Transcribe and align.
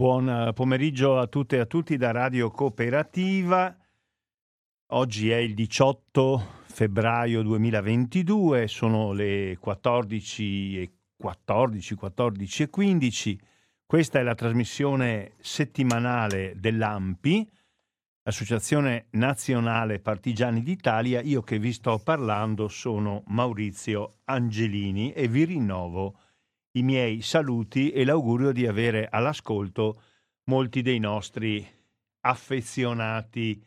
Buon 0.00 0.52
pomeriggio 0.54 1.18
a 1.18 1.26
tutte 1.26 1.56
e 1.56 1.58
a 1.58 1.66
tutti 1.66 1.98
da 1.98 2.10
Radio 2.10 2.50
Cooperativa. 2.50 3.76
Oggi 4.92 5.30
è 5.30 5.36
il 5.36 5.52
18 5.52 6.42
febbraio 6.62 7.42
2022, 7.42 8.66
sono 8.66 9.12
le 9.12 9.58
14 9.60 10.80
e 10.80 10.92
14, 11.18 11.94
14 11.96 12.62
e 12.62 12.70
15. 12.70 13.40
Questa 13.84 14.18
è 14.18 14.22
la 14.22 14.34
trasmissione 14.34 15.32
settimanale 15.38 16.54
dell'AMPI, 16.56 17.50
Associazione 18.22 19.08
Nazionale 19.10 20.00
Partigiani 20.00 20.62
d'Italia. 20.62 21.20
Io 21.20 21.42
che 21.42 21.58
vi 21.58 21.74
sto 21.74 21.98
parlando 21.98 22.68
sono 22.68 23.22
Maurizio 23.26 24.20
Angelini 24.24 25.12
e 25.12 25.28
vi 25.28 25.44
rinnovo 25.44 26.16
i 26.72 26.82
miei 26.82 27.22
saluti 27.22 27.90
e 27.90 28.04
l'augurio 28.04 28.52
di 28.52 28.66
avere 28.66 29.08
all'ascolto 29.10 30.02
molti 30.44 30.82
dei 30.82 30.98
nostri 30.98 31.66
affezionati 32.20 33.62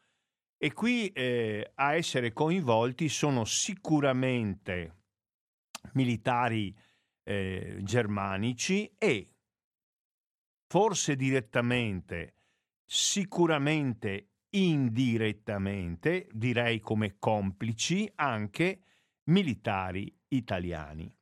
e 0.58 0.72
qui 0.72 1.10
eh, 1.10 1.72
a 1.76 1.94
essere 1.94 2.32
coinvolti 2.32 3.10
sono 3.10 3.44
sicuramente 3.44 5.00
militari 5.92 6.74
eh, 7.24 7.80
germanici 7.82 8.90
e 8.98 9.34
forse 10.68 11.18
direttamente, 11.18 12.36
sicuramente 12.86 14.30
indirettamente, 14.52 16.30
direi 16.32 16.80
come 16.80 17.18
complici, 17.20 18.10
anche 18.16 18.80
militari 19.26 20.18
italiani. 20.30 21.14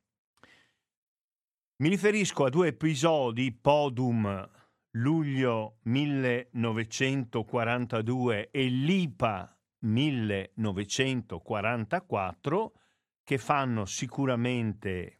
Mi 1.83 1.89
riferisco 1.89 2.45
a 2.45 2.49
due 2.49 2.69
episodi, 2.69 3.51
Podum 3.51 4.49
luglio 4.91 5.79
1942 5.81 8.51
e 8.51 8.67
Lipa 8.69 9.53
1944, 9.79 12.73
che 13.21 13.37
fanno 13.37 13.83
sicuramente 13.83 15.19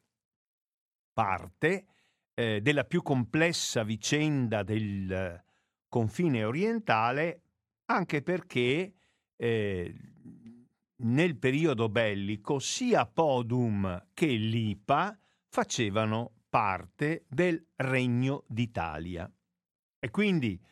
parte 1.12 1.86
eh, 2.34 2.62
della 2.62 2.86
più 2.86 3.02
complessa 3.02 3.84
vicenda 3.84 4.64
del 4.64 5.44
confine 5.90 6.46
orientale, 6.46 7.42
anche 7.88 8.22
perché 8.22 8.94
eh, 9.36 9.96
nel 10.96 11.36
periodo 11.36 11.90
bellico 11.90 12.60
sia 12.60 13.06
Podum 13.06 14.12
che 14.14 14.28
Lipa 14.28 15.20
facevano 15.50 16.33
parte 16.54 17.26
del 17.30 17.66
Regno 17.78 18.44
d'Italia. 18.48 19.28
E 19.98 20.12
quindi 20.12 20.64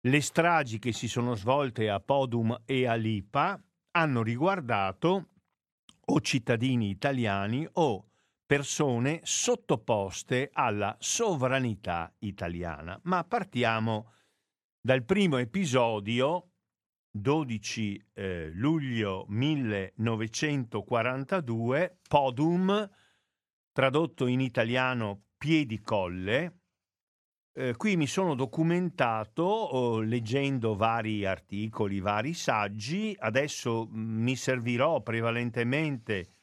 le 0.00 0.20
stragi 0.22 0.78
che 0.78 0.94
si 0.94 1.08
sono 1.08 1.34
svolte 1.34 1.90
a 1.90 2.00
Podum 2.00 2.62
e 2.64 2.86
a 2.86 2.94
Lipa 2.94 3.62
hanno 3.90 4.22
riguardato 4.22 5.28
o 6.06 6.20
cittadini 6.22 6.88
italiani 6.88 7.68
o 7.70 8.06
persone 8.46 9.20
sottoposte 9.22 10.48
alla 10.54 10.96
sovranità 10.98 12.10
italiana. 12.20 12.98
Ma 13.02 13.22
partiamo 13.22 14.12
dal 14.80 15.04
primo 15.04 15.36
episodio, 15.36 16.52
12 17.10 18.06
eh, 18.14 18.50
luglio 18.54 19.26
1942, 19.28 21.98
Podum, 22.08 22.88
tradotto 23.80 24.26
in 24.26 24.40
italiano 24.40 25.28
Piedicolle. 25.38 26.58
Eh, 27.50 27.74
qui 27.78 27.96
mi 27.96 28.06
sono 28.06 28.34
documentato 28.34 29.42
oh, 29.42 30.00
leggendo 30.00 30.76
vari 30.76 31.24
articoli, 31.24 31.98
vari 31.98 32.34
saggi. 32.34 33.16
Adesso 33.18 33.88
mm, 33.90 34.22
mi 34.22 34.36
servirò 34.36 35.00
prevalentemente 35.00 36.34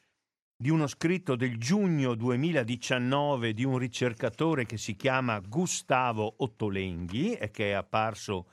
di 0.56 0.68
uno 0.68 0.88
scritto 0.88 1.36
del 1.36 1.58
giugno 1.58 2.16
2019 2.16 3.52
di 3.52 3.62
un 3.62 3.78
ricercatore 3.78 4.66
che 4.66 4.76
si 4.76 4.96
chiama 4.96 5.38
Gustavo 5.38 6.34
Ottolenghi 6.38 7.34
e 7.34 7.52
che 7.52 7.70
è 7.70 7.74
apparso 7.74 8.48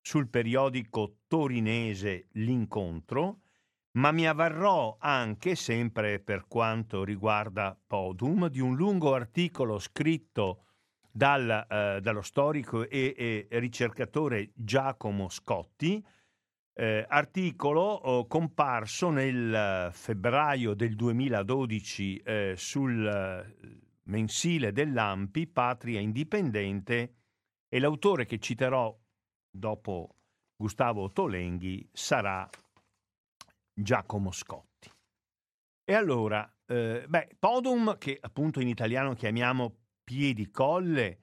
sul 0.00 0.30
periodico 0.30 1.18
torinese 1.26 2.28
L'Incontro 2.32 3.40
ma 3.92 4.12
mi 4.12 4.26
avvarrò 4.26 4.96
anche, 5.00 5.54
sempre 5.56 6.20
per 6.20 6.46
quanto 6.46 7.02
riguarda 7.02 7.76
Podum, 7.86 8.48
di 8.48 8.60
un 8.60 8.76
lungo 8.76 9.14
articolo 9.14 9.78
scritto 9.78 10.64
dal, 11.10 11.66
eh, 11.68 12.00
dallo 12.00 12.22
storico 12.22 12.88
e, 12.88 13.14
e, 13.16 13.58
ricercatore 13.58 14.52
Giacomo 14.54 15.28
Scotti, 15.28 16.04
eh, 16.72 17.04
articolo 17.08 17.80
oh, 17.80 18.26
comparso 18.26 19.10
nel 19.10 19.90
febbraio 19.92 20.74
del 20.74 20.94
2012 20.94 22.16
eh, 22.18 22.54
sul 22.56 23.06
eh, 23.06 23.78
mensile 24.04 24.72
dell'AMPI, 24.72 25.48
Patria 25.48 25.98
Indipendente, 25.98 27.14
e 27.68 27.78
l'autore 27.80 28.24
che 28.24 28.38
citerò 28.38 28.96
dopo 29.50 30.14
Gustavo 30.56 31.10
Tolenghi 31.10 31.88
sarà 31.92 32.48
Giacomo 33.82 34.32
Scotti. 34.32 34.90
E 35.84 35.94
allora, 35.94 36.48
eh, 36.66 37.04
beh, 37.08 37.36
Podum, 37.38 37.98
che 37.98 38.16
appunto 38.20 38.60
in 38.60 38.68
italiano 38.68 39.14
chiamiamo 39.14 39.74
Piedicolle, 40.04 41.18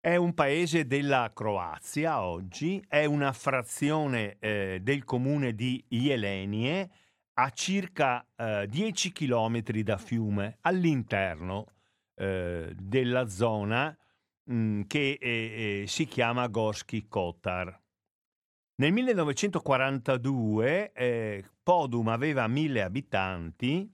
è 0.00 0.16
un 0.16 0.32
paese 0.32 0.86
della 0.86 1.32
Croazia 1.34 2.22
oggi, 2.22 2.82
è 2.88 3.04
una 3.04 3.32
frazione 3.32 4.36
eh, 4.38 4.78
del 4.82 5.04
comune 5.04 5.54
di 5.54 5.84
Jelenie, 5.88 6.90
a 7.34 7.50
circa 7.50 8.26
eh, 8.36 8.66
10 8.68 9.12
km 9.12 9.60
da 9.82 9.98
Fiume, 9.98 10.58
all'interno 10.62 11.66
eh, 12.14 12.72
della 12.76 13.28
zona 13.28 13.96
mh, 14.44 14.54
mm, 14.54 14.80
che 14.86 15.18
eh, 15.20 15.84
si 15.86 16.06
chiama 16.06 16.48
Gorski 16.48 17.06
Kotar. 17.06 17.80
Nel 18.80 18.92
1942 18.92 20.92
eh, 20.92 21.44
Podum 21.64 22.06
aveva 22.06 22.46
mille 22.46 22.82
abitanti, 22.82 23.92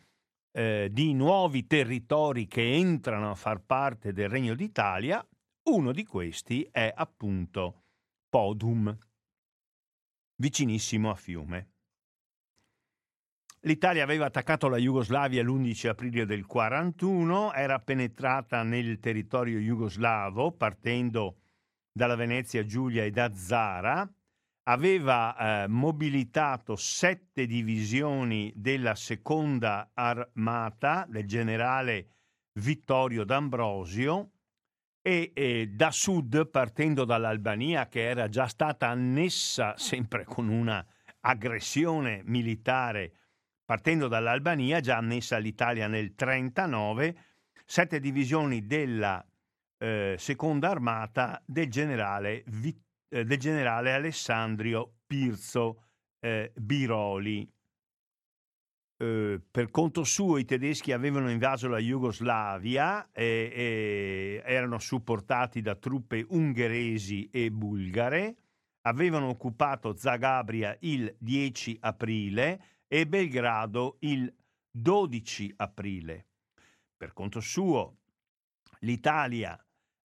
eh, 0.53 0.89
di 0.93 1.13
nuovi 1.15 1.67
territori 1.67 2.47
che 2.47 2.75
entrano 2.75 3.31
a 3.31 3.35
far 3.35 3.61
parte 3.65 4.13
del 4.13 4.29
Regno 4.29 4.55
d'Italia, 4.55 5.27
uno 5.71 5.91
di 5.91 6.05
questi 6.05 6.69
è 6.71 6.93
appunto 6.95 7.85
Podum, 8.29 8.97
vicinissimo 10.37 11.11
a 11.11 11.15
Fiume. 11.15 11.72
L'Italia 13.65 14.03
aveva 14.03 14.27
attaccato 14.27 14.67
la 14.67 14.77
Jugoslavia 14.77 15.41
l'11 15.41 15.87
aprile 15.87 16.27
del 16.27 16.45
1941, 16.49 17.53
era 17.53 17.79
penetrata 17.79 18.65
nel 18.65 18.99
territorio 18.99 19.61
jugoslavo 19.61 20.51
partendo 20.51 21.37
dalla 21.93 22.17
Venezia 22.17 22.65
Giulia 22.65 23.05
e 23.05 23.13
da 23.13 23.33
Zara, 23.33 24.13
aveva 24.65 25.37
eh, 25.63 25.69
mobilitato 25.69 26.75
sette 26.75 27.47
divisioni 27.47 28.53
della 28.57 28.97
seconda 28.97 29.93
armata 29.95 31.07
del 31.09 31.27
generale 31.29 32.09
Vittorio 32.61 33.23
D'Ambrosio 33.23 34.31
e, 35.01 35.31
e 35.33 35.69
da 35.69 35.93
sud, 35.93 36.49
partendo 36.49 37.05
dall'Albania 37.05 37.87
che 37.87 38.09
era 38.09 38.29
già 38.29 38.49
stata 38.49 38.89
annessa 38.89 39.77
sempre 39.77 40.25
con 40.25 40.49
una 40.49 40.85
aggressione 41.21 42.23
militare 42.25 43.13
partendo 43.73 44.07
dall'Albania, 44.07 44.81
già 44.81 44.99
annessa 44.99 45.37
all'Italia 45.37 45.87
nel 45.87 46.13
1939, 46.15 47.17
sette 47.65 48.01
divisioni 48.01 48.67
della 48.67 49.27
eh, 49.79 50.15
seconda 50.19 50.69
armata 50.69 51.43
del 51.47 51.71
generale, 51.71 52.45
eh, 53.09 53.25
del 53.25 53.39
generale 53.39 53.95
Alessandrio 53.95 54.97
Pirzo 55.07 55.85
eh, 56.21 56.53
Biroli. 56.55 57.51
Eh, 59.03 59.41
per 59.51 59.71
conto 59.71 60.05
suo 60.05 60.37
i 60.37 60.45
tedeschi 60.45 60.93
avevano 60.93 61.31
invaso 61.31 61.67
la 61.67 61.79
Jugoslavia 61.79 63.11
e, 63.11 63.53
e 63.55 64.43
erano 64.45 64.79
supportati 64.79 65.63
da 65.63 65.77
truppe 65.77 66.27
ungheresi 66.29 67.31
e 67.31 67.51
bulgare, 67.51 68.37
avevano 68.83 69.29
occupato 69.29 69.97
Zagabria 69.97 70.77
il 70.81 71.11
10 71.19 71.79
aprile 71.81 72.72
e 72.93 73.07
Belgrado 73.07 73.97
il 74.01 74.31
12 74.71 75.55
aprile. 75.57 76.27
Per 76.95 77.15
conto 77.15 77.41
suo, 77.41 78.01
l'Italia 78.81 79.59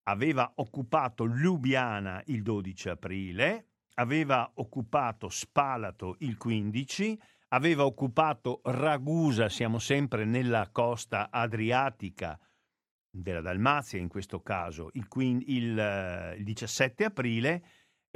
aveva 0.05 0.53
occupato 0.55 1.25
Lubiana 1.25 2.23
il 2.27 2.43
12 2.43 2.88
aprile, 2.91 3.71
aveva 3.94 4.49
occupato 4.55 5.29
Spalato 5.31 6.15
il 6.21 6.37
15, 6.37 7.21
aveva 7.49 7.85
occupato 7.85 8.61
Ragusa, 8.62 9.49
siamo 9.49 9.81
sempre 9.81 10.25
nella 10.25 10.69
costa 10.71 11.31
adriatica 11.33 12.38
della 13.11 13.41
Dalmazia 13.41 13.99
in 13.99 14.06
questo 14.06 14.43
caso, 14.43 14.91
il, 14.93 15.09
il, 15.47 16.35
il 16.38 16.44
17 16.44 17.05
aprile 17.05 17.65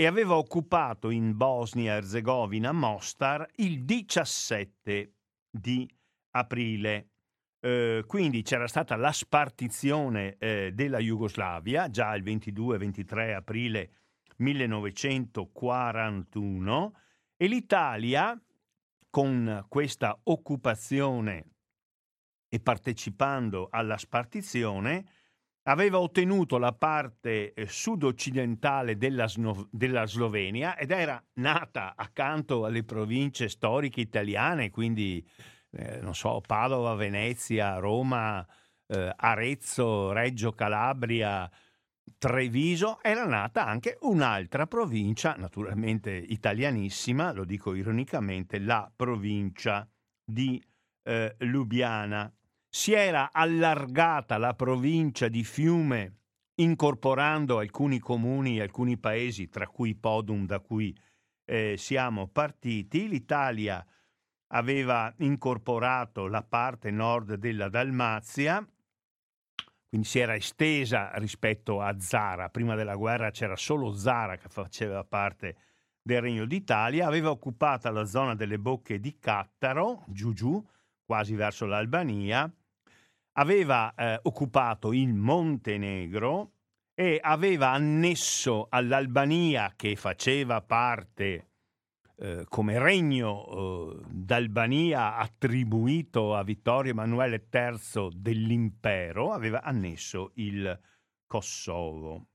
e 0.00 0.06
aveva 0.06 0.38
occupato 0.38 1.11
in 1.11 1.37
Bosnia-Herzegovina 1.37 2.73
Mostar 2.73 3.47
il 3.56 3.85
17 3.85 5.12
di 5.50 5.87
aprile. 6.31 7.08
Eh, 7.61 8.05
quindi 8.06 8.41
c'era 8.41 8.67
stata 8.67 8.97
la 8.97 9.12
spartizione 9.12 10.38
eh, 10.38 10.73
della 10.73 11.00
Jugoslavia 11.00 11.91
già 11.91 12.14
il 12.14 12.23
22-23 12.23 13.35
aprile 13.35 13.91
1941 14.38 16.94
e 17.37 17.47
l'Italia 17.47 18.43
con 19.11 19.67
questa 19.69 20.19
occupazione 20.23 21.44
e 22.49 22.58
partecipando 22.58 23.69
alla 23.70 23.99
spartizione 23.99 25.05
aveva 25.65 26.01
ottenuto 26.01 26.59
la 26.59 26.73
parte 26.73 27.53
eh, 27.53 27.67
sud-occidentale 27.67 28.97
della, 28.97 29.29
Sno- 29.29 29.69
della, 29.71 30.07
Slovenia 30.07 30.76
ed 30.76 30.90
era 30.90 31.23
nata 31.35 31.95
accanto 31.97 32.64
alle 32.64 32.85
province 32.85 33.49
storiche 33.49 34.00
italiane, 34.00 34.71
quindi 34.71 35.26
eh, 35.73 36.00
non 36.00 36.14
so, 36.14 36.40
Padova, 36.40 36.95
Venezia, 36.95 37.79
Roma, 37.79 38.47
eh, 38.87 39.12
Arezzo, 39.17 40.12
Reggio 40.12 40.52
Calabria, 40.52 41.50
Treviso, 42.19 43.00
era 43.02 43.25
nata 43.25 43.67
anche 43.67 43.97
un'altra 44.00 44.67
provincia, 44.67 45.35
naturalmente 45.38 46.11
italianissima, 46.11 47.33
lo 47.33 47.45
dico 47.45 47.75
ironicamente, 47.75 48.59
la 48.59 48.90
provincia 48.95 49.88
di 50.25 50.62
eh, 51.05 51.35
Lubiana 51.38 52.33
si 52.73 52.93
era 52.93 53.31
allargata 53.33 54.39
la 54.39 54.55
provincia 54.55 55.27
di 55.27 55.43
Fiume 55.43 56.19
incorporando 56.55 57.59
alcuni 57.59 57.99
comuni 57.99 58.59
e 58.59 58.62
alcuni 58.62 58.97
paesi, 58.97 59.49
tra 59.49 59.67
cui 59.67 59.97
Podum, 59.97 60.47
da 60.47 60.61
cui 60.61 60.97
eh, 61.45 61.75
siamo 61.77 62.29
partiti. 62.29 63.09
L'Italia 63.09 63.85
aveva 64.53 65.12
incorporato 65.19 66.29
la 66.29 66.43
parte 66.43 66.91
nord 66.91 67.35
della 67.35 67.69
Dalmazia, 67.69 68.65
quindi 69.89 70.07
si 70.07 70.21
era 70.21 70.37
estesa 70.37 71.11
rispetto 71.15 71.81
a 71.81 71.99
Zara. 71.99 72.50
Prima 72.50 72.77
della 72.77 72.95
guerra 72.95 73.31
c'era 73.31 73.57
solo 73.57 73.93
Zara 73.93 74.37
che 74.37 74.49
faceva 74.49 75.03
parte 75.03 75.57
del 76.03 76.21
Regno 76.21 76.45
d'Italia, 76.45 77.07
aveva 77.07 77.31
occupato 77.31 77.91
la 77.91 78.05
zona 78.05 78.35
delle 78.35 78.59
bocche 78.59 79.00
di 79.00 79.19
Cattaro, 79.19 80.05
giù 80.07 80.33
giù, 80.33 80.65
quasi 81.05 81.35
verso 81.35 81.67
l'Albania, 81.67 82.50
aveva 83.33 83.95
eh, 83.95 84.19
occupato 84.23 84.93
il 84.93 85.15
Montenegro 85.15 86.53
e 86.95 87.19
aveva 87.23 87.71
annesso 87.71 88.67
all'Albania, 88.69 89.73
che 89.77 89.97
faceva 89.97 90.61
parte 90.61 91.49
eh, 92.17 92.45
come 92.49 92.79
regno 92.79 93.47
eh, 93.47 94.01
d'Albania 94.11 95.17
attribuito 95.17 96.35
a 96.35 96.43
Vittorio 96.43 96.93
Emanuele 96.93 97.47
III 97.51 98.11
dell'impero, 98.15 99.33
aveva 99.33 99.63
annesso 99.63 100.33
il 100.35 100.79
Kosovo. 101.27 102.27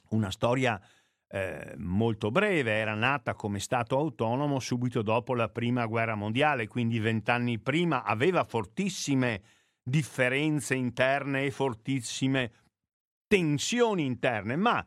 una 0.09 0.29
storia 0.29 0.79
eh, 1.27 1.73
molto 1.77 2.29
breve, 2.29 2.73
era 2.73 2.93
nata 2.93 3.33
come 3.33 3.59
Stato 3.59 3.97
autonomo 3.97 4.59
subito 4.59 5.01
dopo 5.01 5.33
la 5.33 5.49
Prima 5.49 5.87
Guerra 5.87 6.13
Mondiale, 6.13 6.67
quindi 6.67 6.99
vent'anni 6.99 7.57
prima. 7.59 8.03
Aveva 8.03 8.43
fortissime 8.43 9.41
differenze 9.81 10.75
interne 10.75 11.45
e 11.45 11.51
fortissime 11.51 12.51
tensioni 13.27 14.05
interne, 14.05 14.55
ma 14.55 14.85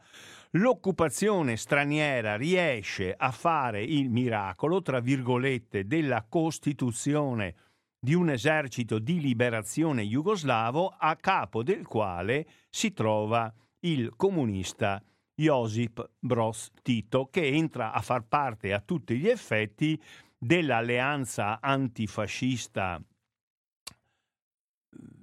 l'occupazione 0.53 1.57
straniera 1.57 2.37
riesce 2.37 3.13
a 3.17 3.33
fare 3.33 3.83
il 3.83 4.09
miracolo, 4.09 4.83
tra 4.83 5.01
virgolette, 5.01 5.87
della 5.87 6.25
costituzione 6.29 7.55
di 7.99 8.15
un 8.15 8.31
esercito 8.31 8.99
di 8.99 9.21
liberazione 9.21 10.03
jugoslavo 10.03 10.95
a 10.99 11.17
capo 11.17 11.63
del 11.63 11.87
quale 11.87 12.47
si 12.69 12.93
trova 12.93 13.53
il 13.81 14.15
comunista 14.17 15.03
Josip 15.35 16.13
Broz 16.19 16.71
Tito, 16.83 17.29
che 17.31 17.47
entra 17.47 17.93
a 17.93 18.01
far 18.01 18.25
parte 18.27 18.73
a 18.73 18.81
tutti 18.81 19.19
gli 19.19 19.29
effetti 19.29 20.01
dell'alleanza 20.39 21.61
antifascista 21.61 23.03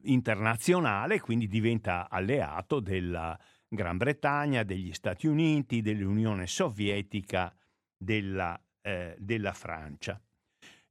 internazionale, 0.03 1.19
quindi 1.19 1.47
diventa 1.47 2.09
alleato 2.09 2.79
della 2.79 3.37
Gran 3.67 3.97
Bretagna, 3.97 4.63
degli 4.63 4.93
Stati 4.93 5.25
Uniti, 5.25 5.81
dell'Unione 5.81 6.45
Sovietica, 6.45 7.53
della, 7.97 8.59
eh, 8.81 9.15
della 9.17 9.53
Francia. 9.53 10.21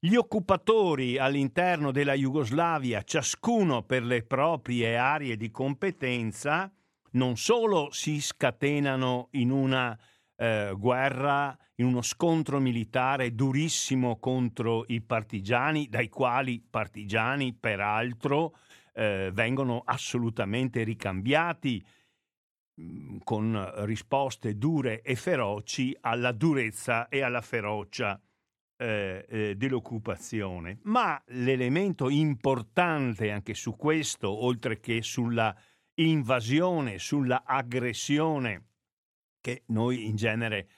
Gli 0.04 0.16
occupatori 0.16 1.16
all'interno 1.16 1.92
della 1.92 2.14
Jugoslavia, 2.14 3.04
ciascuno 3.04 3.84
per 3.84 4.02
le 4.02 4.24
proprie 4.24 4.96
aree 4.96 5.36
di 5.36 5.52
competenza, 5.52 6.68
non 7.12 7.36
solo 7.36 7.88
si 7.92 8.20
scatenano 8.20 9.28
in 9.34 9.52
una 9.52 9.96
eh, 10.34 10.74
guerra, 10.76 11.56
in 11.76 11.86
uno 11.86 12.02
scontro 12.02 12.58
militare 12.58 13.36
durissimo 13.36 14.18
contro 14.18 14.82
i 14.88 15.00
partigiani, 15.02 15.88
dai 15.88 16.08
quali 16.08 16.60
partigiani 16.68 17.54
peraltro 17.54 18.56
eh, 18.94 19.30
vengono 19.32 19.82
assolutamente 19.84 20.82
ricambiati 20.82 21.80
mm, 22.80 23.18
con 23.22 23.72
risposte 23.84 24.58
dure 24.58 25.00
e 25.02 25.14
feroci 25.14 25.96
alla 26.00 26.32
durezza 26.32 27.06
e 27.08 27.22
alla 27.22 27.40
ferocia 27.40 28.20
eh, 28.82 29.26
eh, 29.28 29.54
dell'occupazione. 29.54 30.78
Ma 30.82 31.22
l'elemento 31.28 32.08
importante 32.08 33.30
anche 33.30 33.54
su 33.54 33.76
questo, 33.76 34.28
oltre 34.28 34.80
che 34.80 35.02
sulla 35.02 35.54
invasione, 35.94 36.98
sulla 36.98 37.44
aggressione 37.46 38.70
che 39.40 39.62
noi 39.66 40.06
in 40.06 40.16
genere 40.16 40.68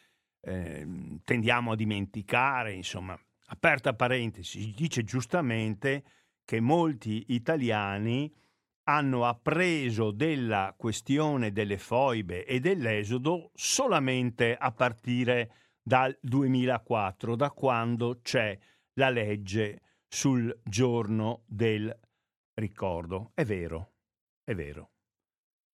eh, 0.42 0.86
tendiamo 1.24 1.72
a 1.72 1.76
dimenticare, 1.76 2.72
insomma, 2.72 3.18
aperta 3.46 3.94
parentesi, 3.94 4.74
dice 4.76 5.02
giustamente 5.02 6.04
che 6.44 6.60
molti 6.60 7.24
italiani 7.28 8.30
hanno 8.84 9.24
appreso 9.24 10.10
della 10.10 10.74
questione 10.76 11.52
delle 11.52 11.78
foibe 11.78 12.44
e 12.44 12.60
dell'esodo 12.60 13.50
solamente 13.54 14.54
a 14.54 14.72
partire 14.72 15.63
dal 15.84 16.16
2004, 16.20 17.36
da 17.36 17.50
quando 17.50 18.20
c'è 18.22 18.58
la 18.94 19.10
legge 19.10 19.80
sul 20.08 20.56
giorno 20.64 21.42
del 21.46 21.94
ricordo. 22.54 23.32
È 23.34 23.44
vero, 23.44 23.92
è 24.42 24.54
vero. 24.54 24.90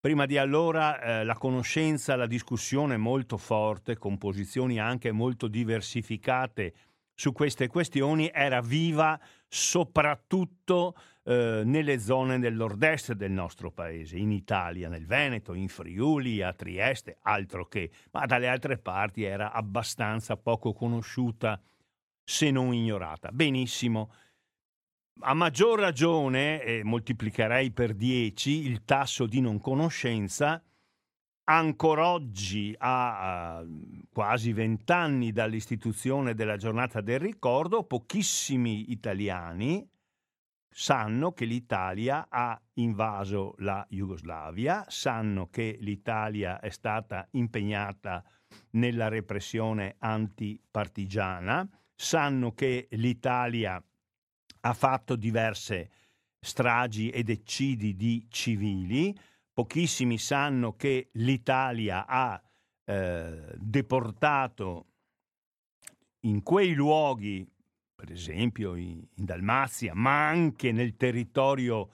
Prima 0.00 0.24
di 0.26 0.38
allora 0.38 0.98
eh, 1.00 1.24
la 1.24 1.34
conoscenza, 1.34 2.16
la 2.16 2.26
discussione 2.26 2.96
molto 2.96 3.36
forte, 3.36 3.98
con 3.98 4.16
posizioni 4.18 4.80
anche 4.80 5.12
molto 5.12 5.46
diversificate 5.46 6.74
su 7.20 7.32
queste 7.32 7.68
questioni, 7.68 8.30
era 8.32 8.62
viva 8.62 9.20
soprattutto 9.46 10.96
eh, 11.24 11.60
nelle 11.66 11.98
zone 11.98 12.38
del 12.38 12.54
nord-est 12.54 13.12
del 13.12 13.30
nostro 13.30 13.70
paese, 13.70 14.16
in 14.16 14.32
Italia, 14.32 14.88
nel 14.88 15.04
Veneto, 15.04 15.52
in 15.52 15.68
Friuli, 15.68 16.40
a 16.40 16.54
Trieste, 16.54 17.18
altro 17.20 17.66
che, 17.66 17.90
ma 18.12 18.24
dalle 18.24 18.48
altre 18.48 18.78
parti 18.78 19.22
era 19.22 19.52
abbastanza 19.52 20.38
poco 20.38 20.72
conosciuta, 20.72 21.60
se 22.24 22.50
non 22.50 22.72
ignorata. 22.72 23.28
Benissimo 23.30 24.14
a 25.20 25.34
maggior 25.34 25.78
ragione, 25.78 26.62
e 26.62 26.82
moltiplicherei 26.82 27.70
per 27.70 27.92
10 27.92 28.66
il 28.66 28.82
tasso 28.86 29.26
di 29.26 29.42
non 29.42 29.60
conoscenza, 29.60 30.64
ancora 31.56 32.08
oggi, 32.08 32.74
a 32.78 33.64
quasi 34.12 34.52
vent'anni 34.52 35.32
dall'istituzione 35.32 36.34
della 36.34 36.56
giornata 36.56 37.00
del 37.00 37.18
ricordo, 37.18 37.84
pochissimi 37.84 38.90
italiani 38.92 39.88
sanno 40.72 41.32
che 41.32 41.44
l'Italia 41.46 42.28
ha 42.28 42.60
invaso 42.74 43.54
la 43.58 43.84
Jugoslavia, 43.88 44.84
sanno 44.88 45.48
che 45.48 45.76
l'Italia 45.80 46.60
è 46.60 46.70
stata 46.70 47.26
impegnata 47.32 48.22
nella 48.70 49.08
repressione 49.08 49.96
antipartigiana, 49.98 51.68
sanno 51.94 52.52
che 52.52 52.86
l'Italia 52.92 53.82
ha 54.62 54.72
fatto 54.72 55.16
diverse 55.16 55.90
stragi 56.38 57.10
ed 57.10 57.28
eccidi 57.28 57.96
di 57.96 58.26
civili. 58.30 59.18
Pochissimi 59.60 60.16
sanno 60.16 60.74
che 60.74 61.10
l'Italia 61.12 62.06
ha 62.06 62.42
eh, 62.86 63.52
deportato 63.58 64.86
in 66.20 66.42
quei 66.42 66.72
luoghi, 66.72 67.46
per 67.94 68.10
esempio 68.10 68.74
in, 68.74 69.04
in 69.16 69.24
Dalmazia, 69.26 69.92
ma 69.94 70.28
anche 70.28 70.72
nel 70.72 70.96
territorio 70.96 71.90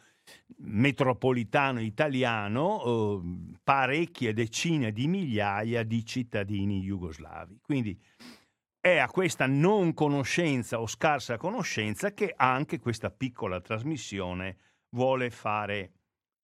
metropolitano 0.59 1.81
italiano, 1.81 2.85
eh, 2.85 3.57
parecchie 3.65 4.33
decine 4.33 4.93
di 4.93 5.09
migliaia 5.09 5.83
di 5.83 6.05
cittadini 6.07 6.83
jugoslavi. 6.83 7.59
Quindi 7.61 8.01
è 8.79 8.99
a 8.99 9.11
questa 9.11 9.47
non 9.47 9.93
conoscenza 9.93 10.81
o 10.81 10.87
scarsa 10.87 11.37
conoscenza 11.37 12.15
che 12.15 12.33
anche 12.37 12.79
questa 12.79 13.11
piccola 13.11 13.61
trasmissione 13.61 14.57
vuole 14.91 15.31
fare, 15.31 15.95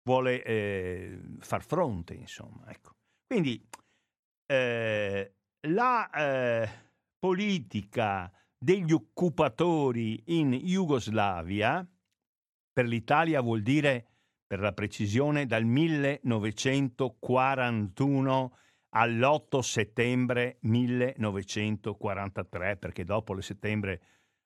vuole 0.03 0.43
eh, 0.43 1.21
far 1.41 1.63
fronte, 1.63 2.15
insomma. 2.15 2.65
Ecco. 2.69 2.95
Quindi 3.27 3.63
eh, 4.47 5.35
la 5.69 6.11
eh, 6.11 6.69
politica 7.19 8.31
degli 8.59 8.93
occupatori 8.93 10.23
in 10.27 10.53
Jugoslavia 10.53 11.87
per 12.73 12.87
l'Italia 12.87 13.41
vuol 13.41 13.63
dire, 13.63 14.07
per 14.47 14.61
la 14.61 14.73
precisione, 14.73 15.47
dal 15.47 15.65
1941 15.65 18.57
all'8 18.95 19.61
settembre 19.61 20.59
1943, 20.61 22.77
perché 22.77 23.05
dopo 23.05 23.33
il 23.35 23.43
settembre, 23.43 24.03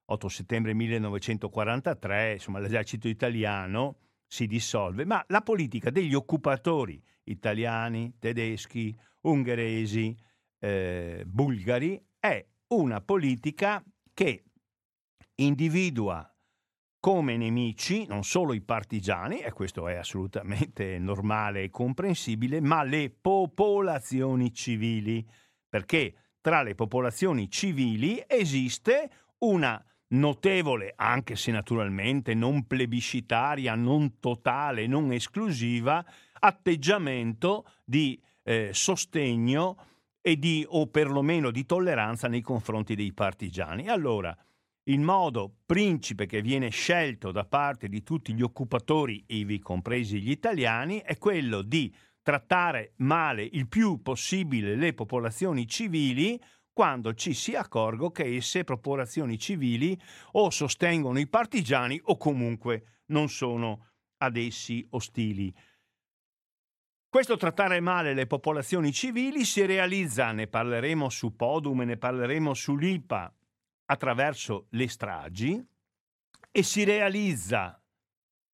8 0.07 0.29
settembre 0.29 0.73
1943, 0.75 2.35
insomma, 2.35 2.61
l'esercito 2.61 3.09
italiano 3.09 3.97
si 4.27 4.47
dissolve, 4.47 5.05
ma 5.05 5.25
la 5.29 5.43
politica 5.43 5.91
degli 5.91 6.15
occupatori 6.15 7.03
italiani, 7.25 8.17
tedeschi, 8.19 8.97
ungheresi, 9.23 10.17
eh, 10.59 11.23
bulgari 11.27 12.03
è 12.19 12.45
una 12.69 13.01
politica 13.01 13.83
che 14.13 14.45
individua 15.37 16.29
come 16.99 17.37
nemici 17.37 18.05
non 18.07 18.25
solo 18.25 18.53
i 18.53 18.61
partigiani, 18.61 19.39
e 19.39 19.53
questo 19.53 19.87
è 19.87 19.95
assolutamente 19.95 20.99
normale 20.99 21.63
e 21.63 21.71
comprensibile, 21.71 22.61
ma 22.61 22.83
le 22.83 23.11
popolazioni 23.11 24.53
civili, 24.53 25.25
perché 25.69 26.15
tra 26.41 26.63
le 26.63 26.75
popolazioni 26.75 27.49
civili 27.49 28.23
esiste 28.27 29.11
una 29.39 29.81
notevole, 30.09 30.93
anche 30.97 31.37
se 31.37 31.51
naturalmente 31.51 32.35
non 32.35 32.67
plebiscitaria, 32.67 33.75
non 33.75 34.19
totale, 34.21 34.87
non 34.87 35.13
esclusiva, 35.13 36.05
atteggiamento 36.39 37.67
di 37.85 38.21
eh, 38.43 38.71
sostegno 38.73 39.77
e 40.21 40.39
di, 40.39 40.65
o 40.69 40.87
perlomeno 40.89 41.51
di 41.51 41.65
tolleranza 41.67 42.29
nei 42.29 42.43
confronti 42.43 42.95
dei 42.95 43.13
partigiani. 43.13 43.89
Allora, 43.89 44.37
il 44.89 45.01
modo 45.01 45.59
principe 45.67 46.27
che 46.27 46.43
viene 46.43 46.69
scelto 46.69 47.33
da 47.33 47.45
parte 47.45 47.89
di 47.89 48.03
tutti 48.03 48.33
gli 48.35 48.43
occupatori, 48.43 49.25
ivi 49.29 49.59
compresi 49.59 50.21
gli 50.21 50.31
italiani, 50.31 51.01
è 51.01 51.19
quello 51.19 51.63
di 51.63 51.93
trattare 52.23 52.93
male 52.97 53.49
il 53.53 53.69
più 53.69 54.03
possibile 54.03 54.75
le 54.75 54.95
popolazioni 54.95 55.67
civili 55.69 56.41
quando 56.77 57.15
ci 57.15 57.33
si 57.33 57.55
accorgo 57.55 58.11
che 58.11 58.37
esse, 58.37 58.63
popolazioni 58.63 59.39
civili, 59.39 59.99
o 60.33 60.51
sostengono 60.51 61.19
i 61.19 61.27
partigiani 61.27 61.99
o 62.05 62.19
comunque 62.19 63.01
non 63.07 63.31
sono 63.31 63.93
ad 64.19 64.37
essi 64.37 64.87
ostili. 64.91 65.51
Questo 67.09 67.39
trattare 67.39 67.81
male 67.81 68.13
le 68.13 68.27
popolazioni 68.27 68.93
civili 68.93 69.47
si 69.47 69.65
realizza, 69.65 70.33
ne 70.33 70.49
parleremo 70.49 71.09
su 71.09 71.35
Podum 71.35 71.81
e 71.81 71.85
ne 71.87 71.97
parleremo 71.97 72.53
su 72.53 72.77
Lipa, 72.77 73.35
attraverso 73.87 74.67
le 74.73 74.89
stragi 74.89 75.67
e 76.53 76.63
si 76.63 76.85
realizza 76.85 77.83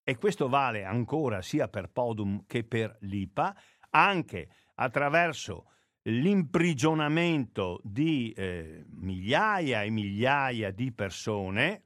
e 0.05 0.17
questo 0.17 0.49
vale 0.49 0.85
ancora 0.85 1.43
sia 1.43 1.67
per 1.67 1.91
Podum 1.91 2.45
che 2.47 2.63
per 2.63 2.99
l'IPA, 3.01 3.57
anche 3.91 4.49
attraverso 4.77 5.72
l'imprigionamento 6.05 7.81
di 7.83 8.33
eh, 8.33 8.85
migliaia 8.89 9.83
e 9.83 9.91
migliaia 9.91 10.71
di 10.71 10.93
persone, 10.93 11.85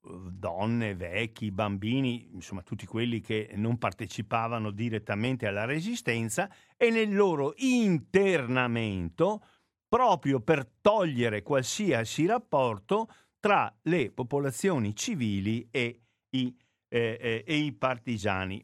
donne, 0.00 0.94
vecchi, 0.94 1.50
bambini, 1.50 2.30
insomma 2.32 2.62
tutti 2.62 2.86
quelli 2.86 3.20
che 3.20 3.50
non 3.54 3.78
partecipavano 3.78 4.70
direttamente 4.70 5.46
alla 5.46 5.64
resistenza 5.64 6.50
e 6.76 6.90
nel 6.90 7.14
loro 7.14 7.54
internamento 7.58 9.44
proprio 9.88 10.40
per 10.40 10.66
togliere 10.80 11.42
qualsiasi 11.42 12.26
rapporto 12.26 13.08
tra 13.38 13.74
le 13.82 14.10
popolazioni 14.10 14.94
civili 14.94 15.68
e 15.70 16.02
i 16.30 16.54
eh, 16.92 17.16
eh, 17.20 17.44
e 17.46 17.56
i 17.56 17.72
partigiani. 17.72 18.62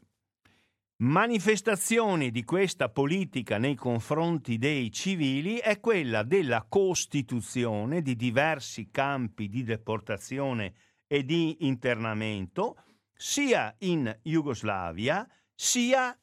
Manifestazione 0.98 2.30
di 2.30 2.42
questa 2.42 2.88
politica 2.88 3.58
nei 3.58 3.74
confronti 3.74 4.56
dei 4.56 4.90
civili 4.90 5.58
è 5.58 5.78
quella 5.78 6.22
della 6.22 6.64
costituzione 6.66 8.00
di 8.00 8.16
diversi 8.16 8.88
campi 8.90 9.50
di 9.50 9.62
deportazione 9.62 10.72
e 11.06 11.22
di 11.22 11.66
internamento, 11.66 12.82
sia 13.14 13.74
in 13.80 14.20
Jugoslavia 14.22 15.28
sia 15.54 16.18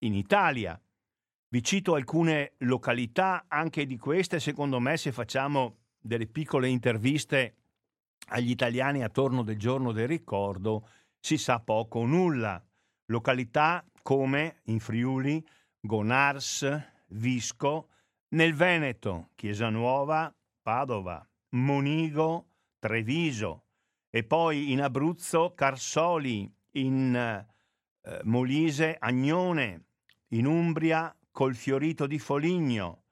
in 0.00 0.14
Italia. 0.14 0.78
Vi 1.48 1.62
cito 1.62 1.94
alcune 1.94 2.56
località, 2.58 3.46
anche 3.48 3.86
di 3.86 3.96
queste, 3.96 4.38
secondo 4.38 4.80
me, 4.80 4.98
se 4.98 5.12
facciamo 5.12 5.76
delle 5.98 6.26
piccole 6.26 6.68
interviste 6.68 7.54
agli 8.28 8.50
italiani 8.50 9.02
attorno 9.02 9.42
del 9.42 9.56
giorno 9.56 9.92
del 9.92 10.08
ricordo, 10.08 10.90
si 11.18 11.38
sa 11.38 11.58
poco 11.58 12.00
o 12.00 12.04
nulla. 12.04 12.62
Località 13.06 13.82
come 14.04 14.60
in 14.64 14.80
Friuli, 14.80 15.42
Gonars, 15.80 16.66
Visco, 17.08 17.88
nel 18.34 18.52
Veneto, 18.54 19.30
Chiesa 19.34 19.70
Nuova, 19.70 20.32
Padova, 20.60 21.26
Monigo, 21.54 22.48
Treviso 22.78 23.64
e 24.10 24.22
poi 24.22 24.72
in 24.72 24.82
Abruzzo, 24.82 25.54
Carsoli, 25.54 26.52
in 26.72 27.14
eh, 27.14 28.20
Molise, 28.24 28.94
Agnone, 28.98 29.86
in 30.34 30.44
Umbria, 30.44 31.16
Colfiorito 31.30 32.06
di 32.06 32.18
Foligno, 32.18 33.04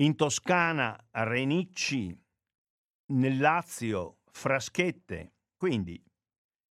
in 0.00 0.16
Toscana, 0.16 0.98
Renicci, 1.12 2.20
nel 3.12 3.38
Lazio, 3.38 4.22
Fraschette. 4.32 5.34
Quindi 5.56 6.02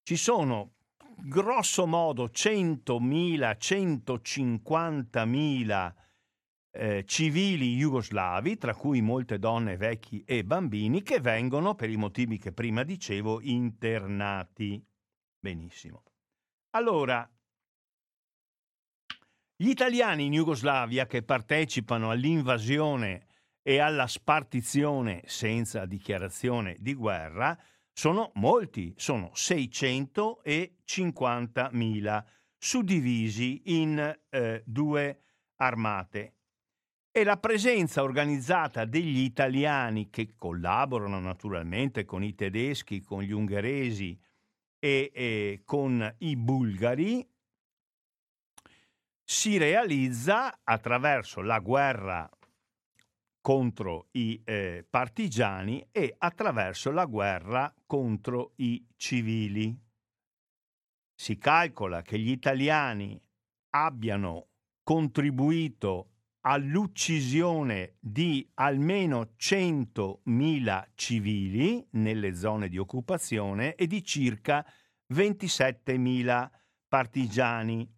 ci 0.04 0.18
sono 0.18 0.75
grosso 1.18 1.86
modo 1.86 2.26
100.000, 2.26 3.56
150.000 3.58 5.94
eh, 6.72 7.06
civili 7.06 7.76
jugoslavi, 7.76 8.58
tra 8.58 8.76
cui 8.76 9.02
molte 9.02 9.40
donne, 9.40 9.78
vecchi 9.78 10.24
e 10.26 10.44
bambini, 10.44 11.04
che 11.04 11.22
vengono, 11.22 11.76
per 11.76 11.90
i 11.90 11.96
motivi 11.96 12.38
che 12.38 12.52
prima 12.52 12.84
dicevo, 12.84 13.40
internati. 13.42 14.86
Benissimo. 15.40 16.04
Allora, 16.72 17.26
gli 19.58 19.70
italiani 19.70 20.26
in 20.26 20.34
Jugoslavia 20.34 21.06
che 21.06 21.24
partecipano 21.24 22.10
all'invasione 22.10 23.28
e 23.62 23.80
alla 23.80 24.06
spartizione 24.06 25.22
senza 25.26 25.86
dichiarazione 25.86 26.76
di 26.80 26.94
guerra 26.94 27.58
sono 27.98 28.34
molti, 28.36 28.94
sono 28.98 29.32
650.000 29.34 32.26
suddivisi 32.58 33.62
in 33.80 34.20
eh, 34.30 34.64
due 34.66 35.22
armate. 35.56 36.34
E 37.10 37.24
la 37.24 37.38
presenza 37.38 38.04
organizzata 38.04 38.84
degli 38.84 39.20
italiani 39.20 40.10
che 40.10 40.34
collaborano 40.36 41.22
naturalmente 41.22 42.04
con 42.04 42.22
i 42.22 42.36
tedeschi, 42.36 43.02
con 43.02 43.22
gli 43.22 43.32
ungheresi 43.32 44.20
e, 44.78 45.10
e 45.14 45.62
con 45.64 46.16
i 46.18 46.36
bulgari 46.36 47.26
si 49.24 49.58
realizza 49.58 50.60
attraverso 50.66 51.40
la 51.40 51.60
guerra 51.60 52.30
contro 53.46 54.08
i 54.14 54.42
eh, 54.44 54.84
partigiani 54.90 55.90
e 55.92 56.16
attraverso 56.18 56.90
la 56.90 57.06
guerra 57.06 57.72
contro 57.86 58.54
i 58.56 58.84
civili. 58.96 59.72
Si 61.14 61.38
calcola 61.38 62.02
che 62.02 62.18
gli 62.18 62.32
italiani 62.32 63.22
abbiano 63.70 64.48
contribuito 64.82 66.14
all'uccisione 66.40 67.98
di 68.00 68.50
almeno 68.56 69.34
100.000 69.38 70.88
civili 70.96 71.88
nelle 71.92 72.34
zone 72.34 72.68
di 72.68 72.80
occupazione 72.80 73.76
e 73.76 73.86
di 73.86 74.04
circa 74.04 74.66
27.000 75.14 76.50
partigiani 76.88 77.95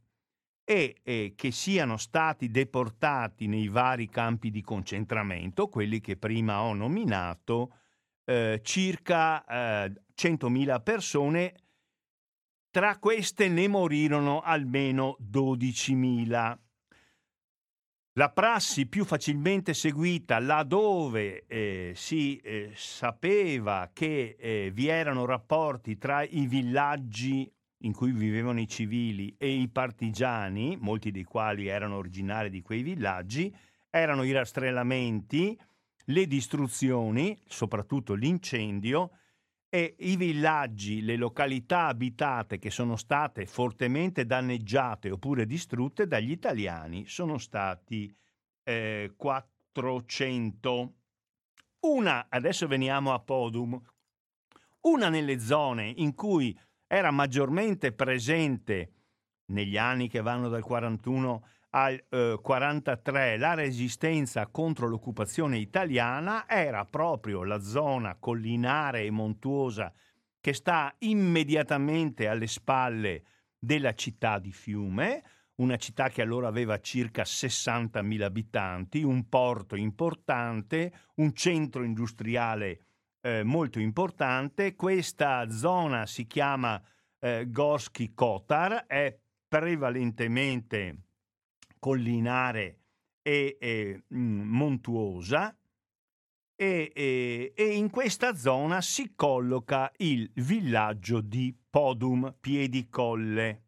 e 0.69 0.97
eh, 1.01 1.31
che 1.37 1.51
siano 1.51 1.95
stati 1.95 2.51
deportati 2.51 3.47
nei 3.47 3.69
vari 3.69 4.09
campi 4.09 4.51
di 4.51 4.61
concentramento, 4.61 5.69
quelli 5.69 6.01
che 6.01 6.17
prima 6.17 6.61
ho 6.61 6.73
nominato, 6.73 7.75
eh, 8.25 8.59
circa 8.61 9.45
eh, 9.45 9.93
100.000 10.13 10.83
persone, 10.83 11.53
tra 12.69 12.97
queste 12.97 13.47
ne 13.47 13.69
morirono 13.69 14.41
almeno 14.41 15.15
12.000. 15.21 16.57
La 18.17 18.29
prassi 18.31 18.87
più 18.87 19.05
facilmente 19.05 19.73
seguita 19.73 20.37
laddove 20.39 21.45
eh, 21.47 21.93
si 21.95 22.35
eh, 22.39 22.71
sapeva 22.75 23.89
che 23.93 24.35
eh, 24.37 24.71
vi 24.73 24.87
erano 24.87 25.23
rapporti 25.23 25.97
tra 25.97 26.23
i 26.23 26.45
villaggi 26.45 27.49
in 27.79 27.93
cui 27.93 28.11
vivevano 28.11 28.59
i 28.59 28.67
civili 28.67 29.35
e 29.37 29.49
i 29.49 29.69
partigiani, 29.69 30.77
molti 30.79 31.11
dei 31.11 31.23
quali 31.23 31.67
erano 31.67 31.97
originari 31.97 32.49
di 32.49 32.61
quei 32.61 32.81
villaggi, 32.81 33.55
erano 33.89 34.23
i 34.23 34.31
rastrellamenti, 34.31 35.59
le 36.05 36.27
distruzioni, 36.27 37.37
soprattutto 37.45 38.13
l'incendio, 38.13 39.11
e 39.69 39.95
i 39.99 40.15
villaggi, 40.15 41.01
le 41.01 41.17
località 41.17 41.87
abitate 41.87 42.57
che 42.57 42.69
sono 42.69 42.95
state 42.95 43.45
fortemente 43.45 44.25
danneggiate 44.25 45.11
oppure 45.11 45.45
distrutte 45.45 46.07
dagli 46.07 46.31
italiani 46.31 47.05
sono 47.05 47.37
stati 47.37 48.13
eh, 48.63 49.13
400. 49.15 50.93
Una, 51.79 52.27
adesso 52.29 52.67
veniamo 52.67 53.13
a 53.13 53.19
Podum, 53.19 53.79
una 54.81 55.09
nelle 55.09 55.39
zone 55.39 55.93
in 55.97 56.15
cui 56.15 56.57
era 56.87 57.11
maggiormente 57.11 57.91
presente 57.91 58.91
negli 59.47 59.77
anni 59.77 60.07
che 60.07 60.21
vanno 60.21 60.49
dal 60.49 60.63
41 60.63 61.47
al 61.71 62.01
eh, 62.09 62.39
43 62.41 63.37
la 63.37 63.53
resistenza 63.53 64.47
contro 64.47 64.87
l'occupazione 64.87 65.57
italiana 65.57 66.47
era 66.47 66.85
proprio 66.85 67.43
la 67.43 67.59
zona 67.59 68.15
collinare 68.17 69.03
e 69.03 69.11
montuosa 69.11 69.93
che 70.39 70.53
sta 70.53 70.95
immediatamente 70.99 72.27
alle 72.27 72.47
spalle 72.47 73.23
della 73.59 73.93
città 73.95 74.39
di 74.39 74.53
Fiume, 74.53 75.23
una 75.55 75.75
città 75.75 76.09
che 76.09 76.21
allora 76.21 76.47
aveva 76.47 76.79
circa 76.79 77.23
60.000 77.23 78.21
abitanti, 78.21 79.03
un 79.03 79.27
porto 79.27 79.75
importante, 79.75 80.93
un 81.15 81.33
centro 81.33 81.83
industriale 81.83 82.86
eh, 83.27 83.43
molto 83.43 83.79
importante. 83.79 84.75
Questa 84.75 85.49
zona 85.49 86.05
si 86.05 86.25
chiama 86.27 86.81
eh, 87.19 87.45
Gorski 87.49 88.13
Kotar, 88.13 88.85
è 88.87 89.17
prevalentemente 89.45 91.01
collinare 91.77 92.79
e, 93.21 93.57
e 93.59 94.03
mh, 94.07 94.17
mm, 94.17 94.41
montuosa 94.49 95.57
e, 96.55 96.91
e, 96.95 97.53
e, 97.55 97.63
in 97.75 97.89
questa 97.89 98.33
zona 98.35 98.81
si 98.81 99.13
colloca 99.13 99.91
il 99.97 100.29
villaggio 100.35 101.19
di 101.19 101.55
Podum 101.69 102.33
Piedicolle. 102.39 103.63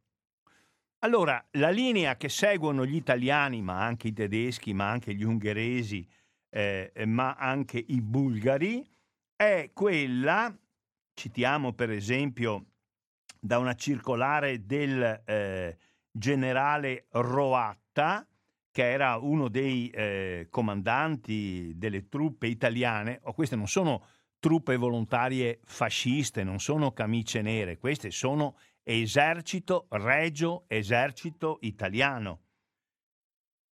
Allora, 1.00 1.46
la 1.52 1.70
linea 1.70 2.16
che 2.16 2.30
seguono 2.30 2.86
gli 2.86 2.96
italiani, 2.96 3.62
ma 3.62 3.84
anche 3.84 4.08
i 4.08 4.14
tedeschi, 4.14 4.74
ma 4.74 4.90
anche 4.90 5.14
gli 5.14 5.24
ungheresi, 5.24 6.08
eh, 6.50 6.92
ma 7.06 7.36
anche 7.36 7.78
i 7.78 8.02
bulgari, 8.02 8.86
è 9.40 9.72
quella, 9.72 10.54
citiamo 11.14 11.72
per 11.72 11.92
esempio 11.92 12.66
da 13.40 13.58
una 13.58 13.74
circolare 13.74 14.66
del 14.66 15.24
eh, 15.26 15.78
generale 16.12 17.08
Roatta, 17.12 18.28
che 18.70 18.92
era 18.92 19.16
uno 19.16 19.48
dei 19.48 19.90
eh, 19.92 20.48
comandanti 20.50 21.72
delle 21.78 22.10
truppe 22.10 22.48
italiane, 22.48 23.22
o 23.24 23.34
queste 23.34 23.56
non 23.56 23.70
sono 23.70 24.08
truppe 24.40 24.76
volontarie 24.76 25.62
fasciste, 25.64 26.44
non 26.44 26.60
sono 26.60 26.92
camicie 26.92 27.42
nere, 27.42 27.78
queste 27.78 28.12
sono 28.12 28.58
esercito, 28.84 29.88
regio 29.92 30.66
esercito 30.68 31.60
italiano. 31.62 32.42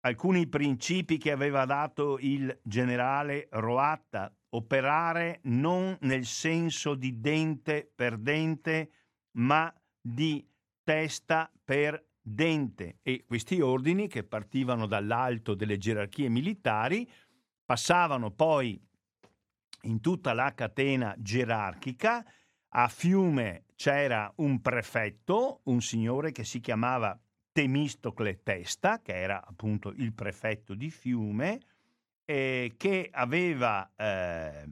Alcuni 0.06 0.48
principi 0.48 1.18
che 1.18 1.32
aveva 1.32 1.66
dato 1.66 2.18
il 2.22 2.58
generale 2.64 3.50
Roatta, 3.52 4.34
operare 4.50 5.40
non 5.44 5.98
nel 6.02 6.26
senso 6.26 6.96
di 6.96 7.20
dente 7.20 7.92
per 7.94 8.18
dente, 8.18 8.92
ma 9.38 9.74
di 10.00 10.48
testa 10.84 11.52
per 11.64 12.04
dente. 12.22 13.00
E 13.02 13.26
questi 13.26 13.62
ordini, 13.62 14.08
che 14.08 14.24
partivano 14.24 14.86
dall'alto 14.86 15.54
delle 15.54 15.78
gerarchie 15.78 16.30
militari, 16.30 17.10
passavano 17.66 18.32
poi 18.32 18.82
in 19.84 20.00
tutta 20.02 20.34
la 20.34 20.54
catena 20.54 21.16
gerarchica 21.18 22.26
a 22.70 22.88
Fiume 22.90 23.66
c'era 23.76 24.32
un 24.38 24.62
prefetto, 24.62 25.62
un 25.66 25.82
signore 25.82 26.32
che 26.32 26.44
si 26.44 26.60
chiamava 26.60 27.18
Temistocle 27.52 28.44
Testa, 28.44 29.02
che 29.02 29.16
era 29.16 29.44
appunto 29.46 29.90
il 29.90 30.14
prefetto 30.14 30.74
di 30.74 30.90
Fiume, 30.90 31.60
eh, 32.30 32.74
che 32.76 33.10
aveva, 33.10 33.90
eh, 33.96 34.66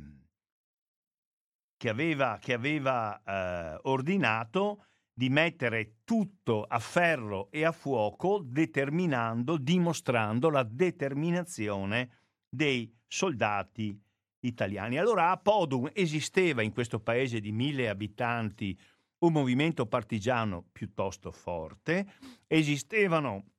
che 1.78 1.90
aveva, 1.90 2.38
che 2.38 2.52
aveva 2.52 3.24
eh, 3.24 3.80
ordinato 3.84 4.84
di 5.14 5.30
mettere 5.30 6.00
tutto 6.04 6.64
a 6.64 6.80
ferro 6.80 7.50
e 7.52 7.64
a 7.64 7.72
fuoco, 7.72 8.42
determinando, 8.44 9.56
dimostrando 9.56 10.50
la 10.50 10.64
determinazione 10.64 12.10
dei 12.50 12.94
soldati 13.08 13.98
italiani. 14.42 14.98
Allora 14.98 15.32
a 15.32 15.38
Podum 15.38 15.90
esisteva 15.94 16.62
in 16.62 16.74
questo 16.74 17.00
paese 17.00 17.40
di 17.40 17.54
mille 17.54 17.88
abitanti 17.88 18.78
un 19.20 19.32
movimento 19.32 19.86
partigiano 19.86 20.68
piuttosto 20.74 21.32
forte, 21.32 22.16
esistevano 22.48 23.52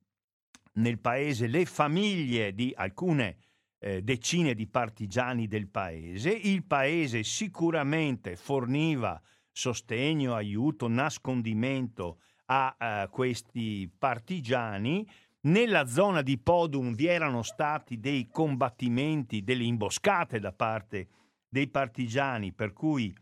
nel 0.74 0.98
paese 0.98 1.46
le 1.46 1.64
famiglie 1.64 2.54
di 2.54 2.74
alcune 2.76 3.38
eh, 3.78 4.02
decine 4.02 4.54
di 4.54 4.66
partigiani 4.66 5.46
del 5.46 5.68
paese, 5.68 6.30
il 6.30 6.64
paese 6.64 7.22
sicuramente 7.22 8.36
forniva 8.36 9.20
sostegno, 9.50 10.34
aiuto, 10.34 10.88
nascondimento 10.88 12.18
a 12.46 12.76
uh, 12.78 13.10
questi 13.10 13.90
partigiani, 13.98 15.06
nella 15.46 15.86
zona 15.86 16.22
di 16.22 16.38
Podum 16.38 16.94
vi 16.94 17.06
erano 17.06 17.42
stati 17.42 17.98
dei 17.98 18.28
combattimenti, 18.28 19.42
delle 19.42 19.64
imboscate 19.64 20.40
da 20.40 20.52
parte 20.52 21.08
dei 21.48 21.68
partigiani, 21.68 22.52
per 22.52 22.72
cui 22.72 23.14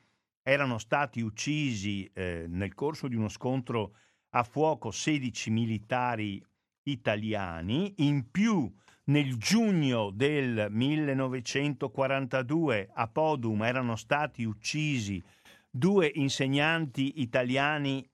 erano 0.42 0.78
stati 0.78 1.20
uccisi 1.20 2.10
eh, 2.12 2.46
nel 2.48 2.74
corso 2.74 3.08
di 3.08 3.14
uno 3.14 3.28
scontro 3.28 3.96
a 4.30 4.42
fuoco 4.42 4.90
16 4.90 5.50
militari 5.50 6.42
italiani. 6.84 7.94
In 7.98 8.30
più, 8.30 8.72
nel 9.06 9.36
giugno 9.36 10.10
del 10.10 10.68
1942 10.70 12.88
a 12.92 13.06
Podum 13.08 13.62
erano 13.62 13.96
stati 13.96 14.44
uccisi 14.44 15.22
due 15.68 16.10
insegnanti 16.14 17.20
italiani 17.20 18.08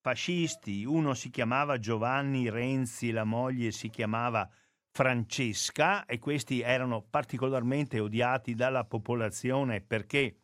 fascisti, 0.00 0.84
uno 0.84 1.14
si 1.14 1.30
chiamava 1.30 1.78
Giovanni 1.78 2.50
Renzi, 2.50 3.10
la 3.10 3.24
moglie 3.24 3.70
si 3.70 3.88
chiamava 3.88 4.46
Francesca 4.90 6.04
e 6.04 6.18
questi 6.18 6.60
erano 6.60 7.02
particolarmente 7.08 8.00
odiati 8.00 8.54
dalla 8.54 8.84
popolazione 8.84 9.80
perché 9.80 10.36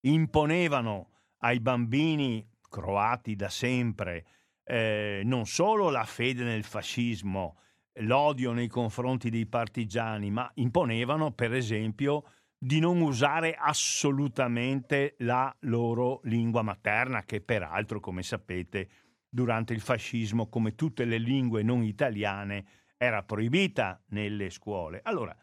imponevano 0.00 1.10
ai 1.38 1.60
bambini 1.60 2.44
croati 2.68 3.36
da 3.36 3.48
sempre 3.48 4.26
eh, 4.64 5.22
non 5.24 5.46
solo 5.46 5.88
la 5.88 6.04
fede 6.04 6.42
nel 6.44 6.64
fascismo, 6.64 7.58
l'odio 8.00 8.52
nei 8.52 8.68
confronti 8.68 9.30
dei 9.30 9.46
partigiani, 9.46 10.30
ma 10.30 10.50
imponevano 10.54 11.32
per 11.32 11.54
esempio 11.54 12.24
di 12.58 12.80
non 12.80 13.00
usare 13.00 13.54
assolutamente 13.54 15.14
la 15.18 15.54
loro 15.60 16.20
lingua 16.24 16.62
materna, 16.62 17.22
che 17.22 17.40
peraltro, 17.40 18.00
come 18.00 18.22
sapete, 18.22 18.88
durante 19.28 19.74
il 19.74 19.80
fascismo, 19.80 20.48
come 20.48 20.74
tutte 20.74 21.04
le 21.04 21.18
lingue 21.18 21.62
non 21.62 21.84
italiane, 21.84 22.64
era 22.96 23.22
proibita 23.22 24.02
nelle 24.08 24.50
scuole. 24.50 25.00
Allora, 25.04 25.36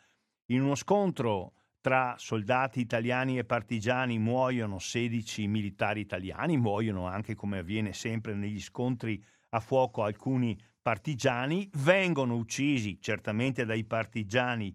in 0.47 0.61
uno 0.61 0.75
scontro 0.75 1.53
tra 1.79 2.15
soldati 2.17 2.79
italiani 2.79 3.37
e 3.37 3.45
partigiani 3.45 4.17
muoiono 4.17 4.79
16 4.79 5.47
militari 5.47 6.01
italiani, 6.01 6.57
muoiono 6.57 7.05
anche 7.05 7.35
come 7.35 7.59
avviene 7.59 7.93
sempre 7.93 8.33
negli 8.33 8.59
scontri 8.59 9.23
a 9.49 9.59
fuoco 9.59 10.03
alcuni 10.03 10.59
partigiani, 10.85 11.67
vengono 11.77 12.35
uccisi 12.35 13.01
certamente 13.01 13.65
dai 13.65 13.85
partigiani 13.85 14.71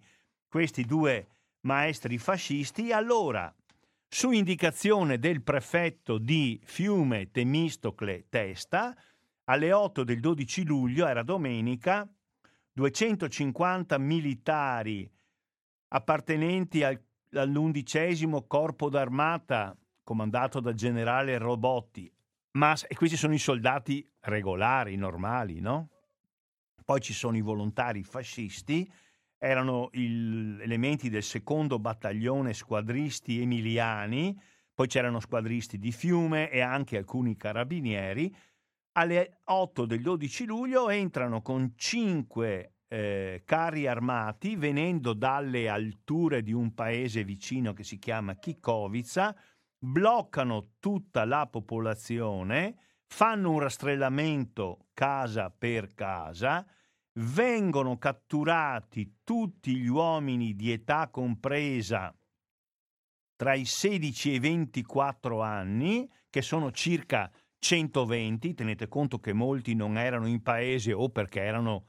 questi 0.49 0.85
due 0.85 1.29
maestri 1.61 2.19
fascisti, 2.19 2.91
allora, 2.91 3.55
su 4.09 4.33
indicazione 4.33 5.21
del 5.21 5.41
prefetto 5.45 6.19
di 6.19 6.61
Fiume 6.65 7.31
Temistocle 7.31 8.27
Testa, 8.29 8.93
alle 9.45 9.71
8 9.71 10.03
del 10.03 10.19
12 10.19 10.65
luglio, 10.65 11.07
era 11.07 11.23
domenica, 11.23 12.13
250 12.73 13.97
militari 13.99 15.09
appartenenti 15.91 16.83
al, 16.83 17.01
all'undicesimo 17.35 18.49
corpo 18.49 18.89
d'armata 18.89 19.79
comandato 20.03 20.59
dal 20.59 20.75
generale 20.75 21.39
Robotti, 21.39 22.13
ma 22.55 22.75
e 22.89 22.97
questi 22.97 23.17
sono 23.17 23.33
i 23.33 23.39
soldati 23.39 24.05
regolari, 24.23 24.97
normali, 24.97 25.61
no? 25.61 25.91
Poi 26.91 27.01
ci 27.01 27.13
sono 27.13 27.37
i 27.37 27.41
volontari 27.41 28.03
fascisti 28.03 28.93
erano 29.39 29.91
gli 29.93 30.61
elementi 30.61 31.09
del 31.09 31.23
secondo 31.23 31.79
battaglione 31.79 32.53
squadristi 32.53 33.41
emiliani, 33.41 34.37
poi 34.75 34.89
c'erano 34.89 35.21
squadristi 35.21 35.79
di 35.79 35.93
Fiume 35.93 36.51
e 36.51 36.63
anche 36.63 36.97
alcuni 36.97 37.37
carabinieri. 37.37 38.35
Alle 38.95 39.39
8 39.45 39.87
del 39.87 40.03
12 40.03 40.45
luglio 40.47 40.91
entrano 40.91 41.43
con 41.43 41.75
cinque 41.77 42.79
eh, 42.89 43.43
carri 43.45 43.87
armati 43.87 44.57
venendo 44.57 45.13
dalle 45.13 45.69
alture 45.69 46.43
di 46.43 46.53
un 46.53 46.75
paese 46.75 47.23
vicino 47.23 47.73
che 47.73 47.85
si 47.85 48.01
chiama 48.01 48.35
Chikovica, 48.35 49.33
bloccano 49.79 50.73
tutta 50.81 51.25
la 51.25 51.47
popolazione, 51.47 52.75
fanno 53.07 53.53
un 53.53 53.61
rastrellamento 53.61 54.89
casa 54.93 55.51
per 55.51 55.95
casa, 55.95 56.67
vengono 57.21 57.99
catturati 57.99 59.19
tutti 59.25 59.77
gli 59.77 59.89
uomini 59.89 60.55
di 60.55 60.73
età 60.73 61.09
compresa 61.09 62.15
tra 63.37 63.55
i 63.55 63.65
16 63.65 64.33
e 64.33 64.35
i 64.35 64.39
24 64.39 65.41
anni, 65.41 66.11
che 66.29 66.43
sono 66.43 66.71
circa 66.73 67.31
120, 67.59 68.55
tenete 68.55 68.87
conto 68.89 69.19
che 69.19 69.33
molti 69.33 69.75
non 69.75 69.97
erano 69.97 70.27
in 70.27 70.43
paese 70.43 70.93
o 70.93 71.09
perché 71.09 71.41
erano 71.41 71.87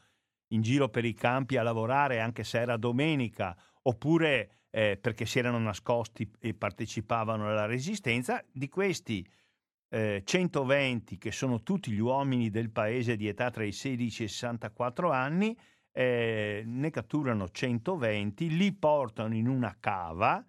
in 0.53 0.61
giro 0.61 0.89
per 0.89 1.03
i 1.03 1.13
campi 1.13 1.57
a 1.57 1.63
lavorare 1.63 2.19
anche 2.19 2.45
se 2.45 2.59
era 2.59 2.77
domenica, 2.77 3.57
oppure 3.83 4.61
eh, 4.69 4.97
perché 4.97 5.25
si 5.25 5.39
erano 5.39 5.59
nascosti 5.59 6.29
e 6.39 6.53
partecipavano 6.53 7.49
alla 7.49 7.65
resistenza. 7.65 8.41
Di 8.49 8.69
questi 8.69 9.25
eh, 9.93 10.21
120, 10.23 11.17
che 11.17 11.31
sono 11.31 11.61
tutti 11.63 11.91
gli 11.91 11.99
uomini 11.99 12.49
del 12.49 12.71
paese 12.71 13.17
di 13.17 13.27
età 13.27 13.51
tra 13.51 13.65
i 13.65 13.73
16 13.73 14.21
e 14.21 14.25
i 14.25 14.29
64 14.29 15.11
anni, 15.11 15.57
eh, 15.91 16.63
ne 16.65 16.89
catturano 16.89 17.49
120, 17.49 18.55
li 18.55 18.73
portano 18.73 19.35
in 19.35 19.49
una 19.49 19.75
cava 19.79 20.43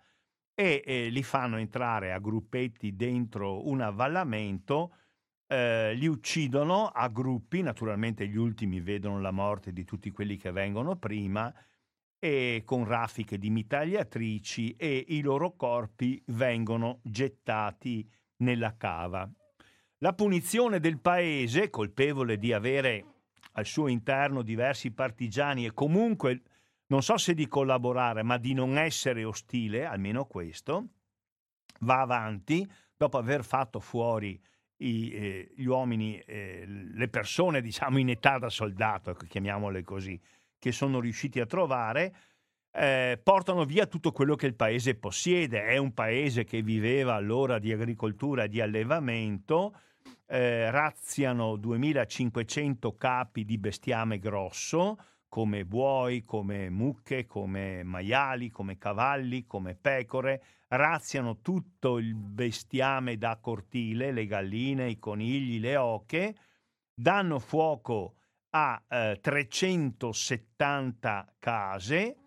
e 0.55 0.83
eh, 0.87 1.09
li 1.09 1.23
fanno 1.25 1.57
entrare 1.57 2.13
a 2.13 2.21
gruppetti 2.21 2.95
dentro 2.95 3.69
un 3.69 3.81
avvallamento, 3.81 4.95
eh, 5.49 5.93
li 5.95 6.07
uccidono 6.07 6.87
a 6.87 7.09
gruppi, 7.09 7.63
naturalmente 7.63 8.29
gli 8.29 8.37
ultimi 8.37 8.81
vedono 8.81 9.21
la 9.21 9.33
morte 9.33 9.73
di 9.73 9.85
tutti 9.85 10.13
quelli 10.13 10.37
che 10.37 10.53
vengono 10.53 10.95
prima, 10.97 11.53
e 12.21 12.63
con 12.65 12.85
raffiche 12.85 13.37
di 13.37 13.51
mitragliatrici 13.51 14.77
e 14.77 15.05
i 15.09 15.21
loro 15.23 15.57
corpi 15.57 16.23
vengono 16.27 17.01
gettati 17.03 18.09
nella 18.43 18.77
cava. 18.77 19.29
La 19.99 20.13
punizione 20.13 20.81
del 20.81 20.99
paese, 20.99 21.71
colpevole 21.71 22.37
di 22.37 22.53
avere 22.53 23.05
al 23.53 23.67
suo 23.67 23.89
interno 23.89 24.43
diversi 24.43 24.91
partigiani 24.91 25.65
e 25.65 25.73
comunque 25.73 26.43
non 26.87 27.03
so 27.03 27.17
se 27.17 27.35
di 27.35 27.49
collaborare, 27.49 28.23
ma 28.23 28.37
di 28.37 28.53
non 28.53 28.77
essere 28.77 29.25
ostile, 29.25 29.87
almeno 29.87 30.27
questo, 30.27 30.89
va 31.81 32.01
avanti 32.01 32.69
dopo 32.97 33.17
aver 33.17 33.45
fatto 33.45 33.81
fuori 33.81 34.39
i, 34.79 35.11
eh, 35.13 35.53
gli 35.57 35.65
uomini, 35.65 36.19
eh, 36.19 36.65
le 36.67 37.09
persone 37.09 37.61
diciamo 37.63 37.99
in 37.99 38.11
età 38.11 38.39
da 38.39 38.51
soldato, 38.51 39.11
ecco, 39.11 39.25
chiamiamole 39.27 39.83
così, 39.85 40.21
che 40.59 40.73
sono 40.73 41.01
riusciti 41.01 41.41
a 41.41 41.47
trovare, 41.47 42.15
eh, 42.73 43.21
portano 43.23 43.65
via 43.65 43.87
tutto 43.87 44.13
quello 44.13 44.35
che 44.35 44.47
il 44.47 44.55
paese 44.55 44.95
possiede. 44.95 45.67
È 45.67 45.77
un 45.77 45.93
paese 45.93 46.45
che 46.45 46.63
viveva 46.63 47.15
allora 47.15 47.59
di 47.59 47.73
agricoltura 47.73 48.45
e 48.45 48.49
di 48.49 48.61
allevamento, 48.61 49.77
eh, 50.27 50.71
razziano 50.71 51.57
2500 51.57 52.97
capi 52.97 53.45
di 53.45 53.59
bestiame 53.59 54.19
grosso, 54.19 54.97
come 55.29 55.65
buoi, 55.65 56.25
come 56.25 56.71
mucche, 56.71 57.27
come 57.27 57.83
maiali, 57.83 58.51
come 58.51 58.79
cavalli, 58.79 59.47
come 59.47 59.75
pecore, 59.75 60.43
razziano 60.69 61.41
tutto 61.41 61.99
il 61.99 62.15
bestiame 62.15 63.19
da 63.19 63.39
cortile, 63.41 64.13
le 64.13 64.27
galline, 64.27 64.89
i 64.89 64.99
conigli, 64.99 65.61
le 65.61 65.77
oche, 65.77 66.35
danno 66.95 67.39
fuoco 67.39 68.17
a 68.51 68.83
eh, 68.89 69.19
370 69.21 71.35
case, 71.39 72.22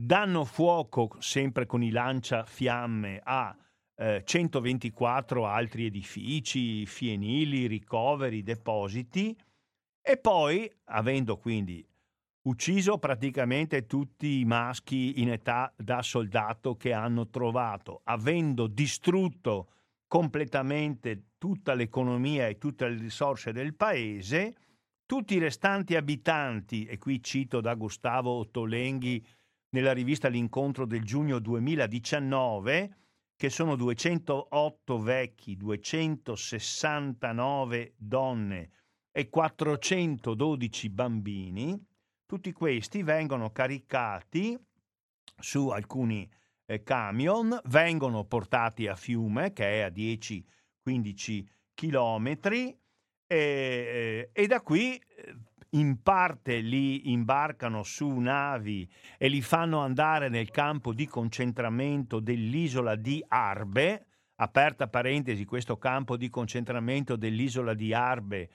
danno 0.00 0.44
fuoco 0.44 1.16
sempre 1.18 1.66
con 1.66 1.82
i 1.82 1.90
lanciafiamme 1.90 3.20
a 3.20 3.56
eh, 3.96 4.22
124 4.24 5.44
altri 5.44 5.86
edifici, 5.86 6.86
fienili, 6.86 7.66
ricoveri, 7.66 8.44
depositi 8.44 9.36
e 10.00 10.16
poi, 10.16 10.70
avendo 10.84 11.36
quindi 11.38 11.84
ucciso 12.42 12.98
praticamente 12.98 13.86
tutti 13.86 14.38
i 14.38 14.44
maschi 14.44 15.20
in 15.20 15.32
età 15.32 15.72
da 15.76 16.00
soldato 16.00 16.76
che 16.76 16.92
hanno 16.92 17.28
trovato, 17.28 18.02
avendo 18.04 18.68
distrutto 18.68 19.72
completamente 20.06 21.32
tutta 21.38 21.74
l'economia 21.74 22.46
e 22.46 22.56
tutte 22.56 22.88
le 22.88 23.00
risorse 23.00 23.50
del 23.50 23.74
paese, 23.74 24.54
tutti 25.04 25.34
i 25.34 25.38
restanti 25.38 25.96
abitanti, 25.96 26.84
e 26.84 26.98
qui 26.98 27.20
cito 27.22 27.60
da 27.60 27.74
Gustavo 27.74 28.30
Ottolenghi 28.30 29.24
nella 29.70 29.92
rivista 29.92 30.28
L'incontro 30.28 30.86
del 30.86 31.04
giugno 31.04 31.38
2019, 31.38 32.96
che 33.36 33.50
sono 33.50 33.76
208 33.76 34.98
vecchi, 35.00 35.56
269 35.56 37.94
donne 37.96 38.70
e 39.12 39.28
412 39.28 40.90
bambini, 40.90 41.80
tutti 42.26 42.52
questi 42.52 43.02
vengono 43.02 43.50
caricati 43.50 44.58
su 45.40 45.68
alcuni 45.68 46.28
eh, 46.66 46.82
camion, 46.82 47.58
vengono 47.64 48.24
portati 48.24 48.86
a 48.86 48.96
Fiume, 48.96 49.52
che 49.52 49.64
è 49.64 49.80
a 49.80 49.88
10-15 49.88 51.44
chilometri, 51.74 52.76
e, 53.26 54.30
e, 54.32 54.46
da 54.46 54.62
qui 54.62 54.96
eh, 54.96 55.36
in 55.70 56.00
parte 56.02 56.60
li 56.60 57.10
imbarcano 57.12 57.82
su 57.82 58.08
navi 58.08 58.88
e 59.18 59.28
li 59.28 59.42
fanno 59.42 59.80
andare 59.80 60.28
nel 60.28 60.50
campo 60.50 60.94
di 60.94 61.06
concentramento 61.06 62.20
dell'isola 62.20 62.94
di 62.94 63.22
Arbe, 63.28 64.06
aperta 64.36 64.88
parentesi, 64.88 65.44
questo 65.44 65.76
campo 65.76 66.16
di 66.16 66.30
concentramento 66.30 67.16
dell'isola 67.16 67.74
di 67.74 67.92
Arbe 67.92 68.50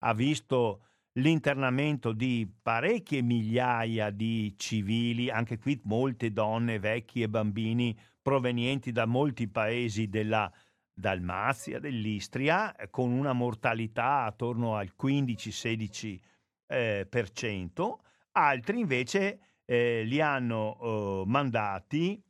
ha 0.00 0.12
visto 0.14 0.82
l'internamento 1.12 2.12
di 2.12 2.50
parecchie 2.62 3.22
migliaia 3.22 4.10
di 4.10 4.54
civili, 4.56 5.30
anche 5.30 5.58
qui 5.58 5.80
molte 5.84 6.32
donne, 6.32 6.78
vecchi 6.78 7.22
e 7.22 7.28
bambini 7.28 7.96
provenienti 8.20 8.92
da 8.92 9.06
molti 9.06 9.48
paesi 9.48 10.08
della 10.08 10.50
Dalmazia, 10.92 11.78
dell'Istria, 11.78 12.74
con 12.90 13.12
una 13.12 13.32
mortalità 13.32 14.24
attorno 14.24 14.76
al 14.76 14.92
15-16%, 15.00 16.20
eh, 16.66 17.06
per 17.08 17.30
cento. 17.30 18.02
altri 18.32 18.80
invece 18.80 19.40
eh, 19.64 20.02
li 20.04 20.20
hanno 20.20 20.78
eh, 20.80 21.22
mandati, 21.26 22.22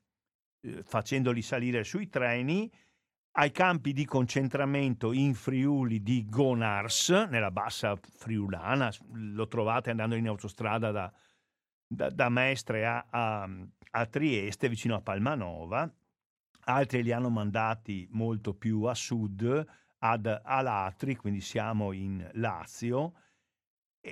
facendoli 0.82 1.42
salire 1.42 1.84
sui 1.84 2.08
treni, 2.08 2.70
ai 3.38 3.52
campi 3.52 3.92
di 3.92 4.06
concentramento 4.06 5.12
in 5.12 5.34
Friuli 5.34 6.02
di 6.02 6.26
Gonars, 6.26 7.10
nella 7.10 7.50
bassa 7.50 7.94
friulana, 7.96 8.90
lo 9.12 9.46
trovate 9.46 9.90
andando 9.90 10.14
in 10.14 10.26
autostrada 10.26 10.90
da, 10.90 11.12
da, 11.86 12.08
da 12.08 12.28
Mestre 12.30 12.86
a, 12.86 13.06
a, 13.10 13.48
a, 13.90 14.06
Trieste, 14.06 14.70
vicino 14.70 14.94
a 14.94 15.02
Palmanova, 15.02 15.90
altri 16.64 17.02
li 17.02 17.12
hanno 17.12 17.28
mandati 17.28 18.08
molto 18.12 18.54
più 18.54 18.84
a 18.84 18.94
sud, 18.94 19.66
ad 19.98 20.40
Alatri, 20.42 21.16
quindi 21.16 21.42
siamo 21.42 21.92
in 21.92 22.26
Lazio, 22.34 23.12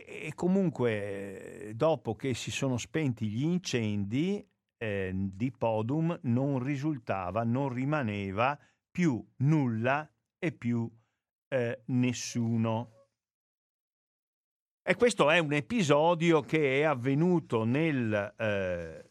e, 0.02 0.32
comunque 0.34 1.70
dopo 1.76 2.16
che 2.16 2.34
si 2.34 2.50
sono 2.50 2.78
spenti 2.78 3.28
gli 3.28 3.44
incendi 3.44 4.44
eh, 4.76 5.12
di 5.14 5.52
Podum 5.52 6.18
non 6.22 6.60
risultava, 6.60 7.44
non 7.44 7.72
rimaneva 7.72 8.58
più 8.90 9.24
nulla 9.36 10.10
e 10.38 10.50
più 10.50 10.90
eh, 11.48 11.82
nessuno. 11.86 12.90
E 14.82 14.96
questo 14.96 15.30
è 15.30 15.38
un 15.38 15.52
episodio 15.52 16.40
che 16.42 16.80
è 16.80 16.82
avvenuto 16.82 17.62
nel, 17.64 18.34
eh, 18.36 19.10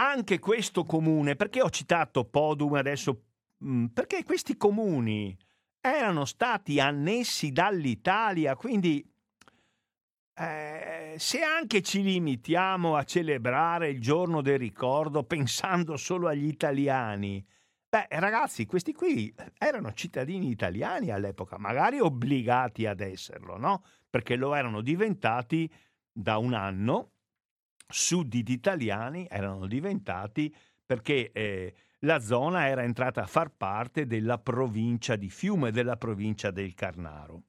Anche 0.00 0.38
questo 0.38 0.84
comune, 0.84 1.34
perché 1.34 1.60
ho 1.60 1.70
citato 1.70 2.24
Podum 2.24 2.74
adesso? 2.74 3.24
Mm, 3.64 3.86
perché 3.86 4.22
questi 4.22 4.56
comuni 4.56 5.36
erano 5.80 6.24
stati 6.24 6.78
annessi 6.78 7.50
dall'Italia, 7.50 8.54
quindi 8.54 9.04
eh, 10.34 11.16
se 11.18 11.42
anche 11.42 11.82
ci 11.82 12.02
limitiamo 12.02 12.94
a 12.94 13.02
celebrare 13.02 13.88
il 13.88 14.00
giorno 14.00 14.40
del 14.40 14.60
ricordo 14.60 15.24
pensando 15.24 15.96
solo 15.96 16.28
agli 16.28 16.46
italiani, 16.46 17.44
beh 17.88 18.06
ragazzi, 18.10 18.66
questi 18.66 18.92
qui 18.92 19.34
erano 19.58 19.92
cittadini 19.94 20.48
italiani 20.48 21.10
all'epoca, 21.10 21.58
magari 21.58 21.98
obbligati 21.98 22.86
ad 22.86 23.00
esserlo, 23.00 23.56
no? 23.56 23.82
Perché 24.08 24.36
lo 24.36 24.54
erano 24.54 24.80
diventati 24.80 25.68
da 26.12 26.38
un 26.38 26.54
anno, 26.54 27.14
sudditi 27.88 28.52
italiani 28.52 29.26
erano 29.28 29.66
diventati 29.66 30.54
perché 30.84 31.32
eh, 31.32 31.74
la 32.00 32.20
zona 32.20 32.68
era 32.68 32.82
entrata 32.82 33.22
a 33.22 33.26
far 33.26 33.50
parte 33.50 34.06
della 34.06 34.38
provincia 34.38 35.16
di 35.16 35.28
Fiume, 35.30 35.72
della 35.72 35.96
provincia 35.96 36.50
del 36.50 36.74
Carnaro. 36.74 37.42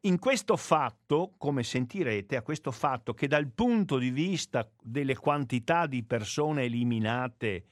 In 0.00 0.18
questo 0.18 0.56
fatto, 0.56 1.34
come 1.38 1.62
sentirete, 1.62 2.36
a 2.36 2.42
questo 2.42 2.72
fatto 2.72 3.14
che 3.14 3.28
dal 3.28 3.48
punto 3.48 3.98
di 3.98 4.10
vista 4.10 4.68
delle 4.82 5.14
quantità 5.14 5.86
di 5.86 6.02
persone 6.02 6.64
eliminate 6.64 7.66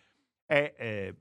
è 0.46 0.74
eh, 0.76 1.14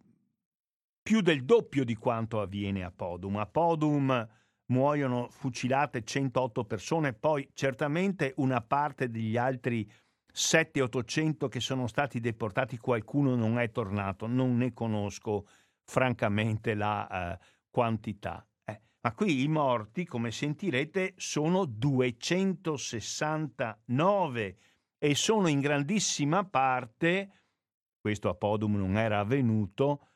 più 1.01 1.21
del 1.21 1.45
doppio 1.45 1.83
di 1.83 1.95
quanto 1.95 2.39
avviene 2.39 2.83
a 2.83 2.91
Podum. 2.91 3.37
A 3.37 3.45
Podum 3.47 4.29
muoiono 4.73 5.29
fucilate 5.29 6.03
108 6.03 6.65
persone, 6.65 7.13
poi 7.13 7.47
certamente 7.53 8.33
una 8.37 8.61
parte 8.61 9.11
degli 9.11 9.37
altri 9.37 9.87
700-800 10.33 11.47
che 11.47 11.59
sono 11.59 11.85
stati 11.85 12.19
deportati, 12.19 12.79
qualcuno 12.79 13.35
non 13.35 13.59
è 13.59 13.69
tornato, 13.71 14.25
non 14.25 14.57
ne 14.57 14.73
conosco 14.73 15.47
francamente 15.83 16.73
la 16.73 17.37
uh, 17.39 17.45
quantità. 17.69 18.43
Eh, 18.65 18.81
ma 19.01 19.13
qui 19.13 19.43
i 19.43 19.47
morti, 19.47 20.05
come 20.05 20.31
sentirete, 20.31 21.13
sono 21.17 21.65
269 21.65 24.57
e 24.97 25.15
sono 25.15 25.47
in 25.49 25.59
grandissima 25.59 26.43
parte, 26.45 27.41
questo 27.99 28.29
a 28.29 28.33
Podum 28.33 28.75
non 28.75 28.97
era 28.97 29.19
avvenuto, 29.19 30.07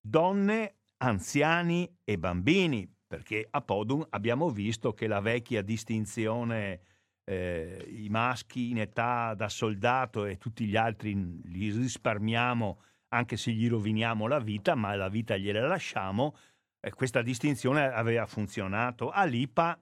donne, 0.00 0.76
anziani 0.98 1.98
e 2.04 2.16
bambini, 2.16 2.88
perché 3.08 3.48
a 3.50 3.62
Podum 3.62 4.06
abbiamo 4.10 4.50
visto 4.50 4.92
che 4.92 5.06
la 5.06 5.20
vecchia 5.20 5.62
distinzione 5.62 6.80
eh, 7.24 7.86
i 7.88 8.10
maschi 8.10 8.68
in 8.70 8.80
età 8.80 9.32
da 9.34 9.48
soldato 9.48 10.26
e 10.26 10.36
tutti 10.36 10.66
gli 10.66 10.76
altri 10.76 11.40
li 11.44 11.70
risparmiamo 11.70 12.82
anche 13.08 13.38
se 13.38 13.52
gli 13.52 13.66
roviniamo 13.68 14.26
la 14.26 14.38
vita, 14.38 14.74
ma 14.74 14.94
la 14.94 15.08
vita 15.08 15.38
gliela 15.38 15.66
lasciamo. 15.66 16.36
Eh, 16.80 16.92
questa 16.92 17.22
distinzione 17.22 17.86
aveva 17.86 18.26
funzionato. 18.26 19.08
A 19.10 19.24
Lipa, 19.24 19.80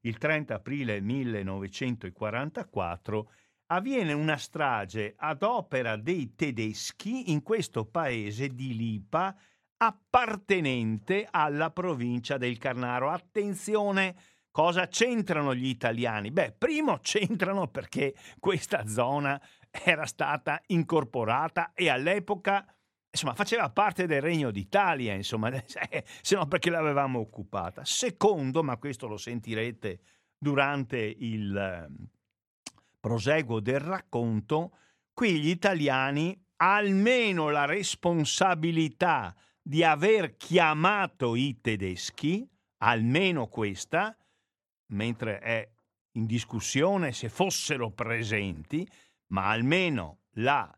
il 0.00 0.18
30 0.18 0.54
aprile 0.54 1.00
1944, 1.00 3.30
avviene 3.68 4.12
una 4.12 4.36
strage 4.36 5.14
ad 5.16 5.42
opera 5.42 5.96
dei 5.96 6.34
tedeschi 6.34 7.32
in 7.32 7.42
questo 7.42 7.86
paese 7.86 8.48
di 8.48 8.76
Lipa 8.76 9.34
appartenente 9.78 11.26
alla 11.30 11.70
provincia 11.70 12.38
del 12.38 12.58
Carnaro. 12.58 13.10
Attenzione, 13.10 14.16
Cosa 14.56 14.88
c'entrano 14.88 15.54
gli 15.54 15.66
italiani? 15.66 16.30
Beh, 16.30 16.52
primo 16.52 17.00
c'entrano 17.02 17.68
perché 17.68 18.14
questa 18.40 18.86
zona 18.86 19.38
era 19.70 20.06
stata 20.06 20.62
incorporata 20.68 21.72
e 21.74 21.90
all'epoca 21.90 22.64
insomma, 23.10 23.34
faceva 23.34 23.68
parte 23.68 24.06
del 24.06 24.22
Regno 24.22 24.50
d'Italia, 24.50 25.12
insomma, 25.12 25.52
se 26.22 26.36
no 26.36 26.46
perché 26.46 26.70
l'avevamo 26.70 27.18
occupata. 27.18 27.84
Secondo, 27.84 28.62
ma 28.62 28.78
questo 28.78 29.06
lo 29.06 29.18
sentirete 29.18 30.00
durante 30.38 30.96
il 31.00 31.54
ehm, 31.54 32.08
proseguo 32.98 33.60
del 33.60 33.80
racconto, 33.80 34.78
qui 35.12 35.38
gli 35.38 35.50
italiani 35.50 36.34
almeno 36.56 37.50
la 37.50 37.66
responsabilità 37.66 39.36
di 39.66 39.82
aver 39.82 40.36
chiamato 40.36 41.34
i 41.34 41.60
tedeschi, 41.60 42.48
almeno 42.84 43.48
questa, 43.48 44.16
mentre 44.92 45.40
è 45.40 45.68
in 46.12 46.24
discussione 46.24 47.10
se 47.10 47.28
fossero 47.28 47.90
presenti, 47.90 48.88
ma 49.32 49.48
almeno 49.48 50.20
la 50.34 50.72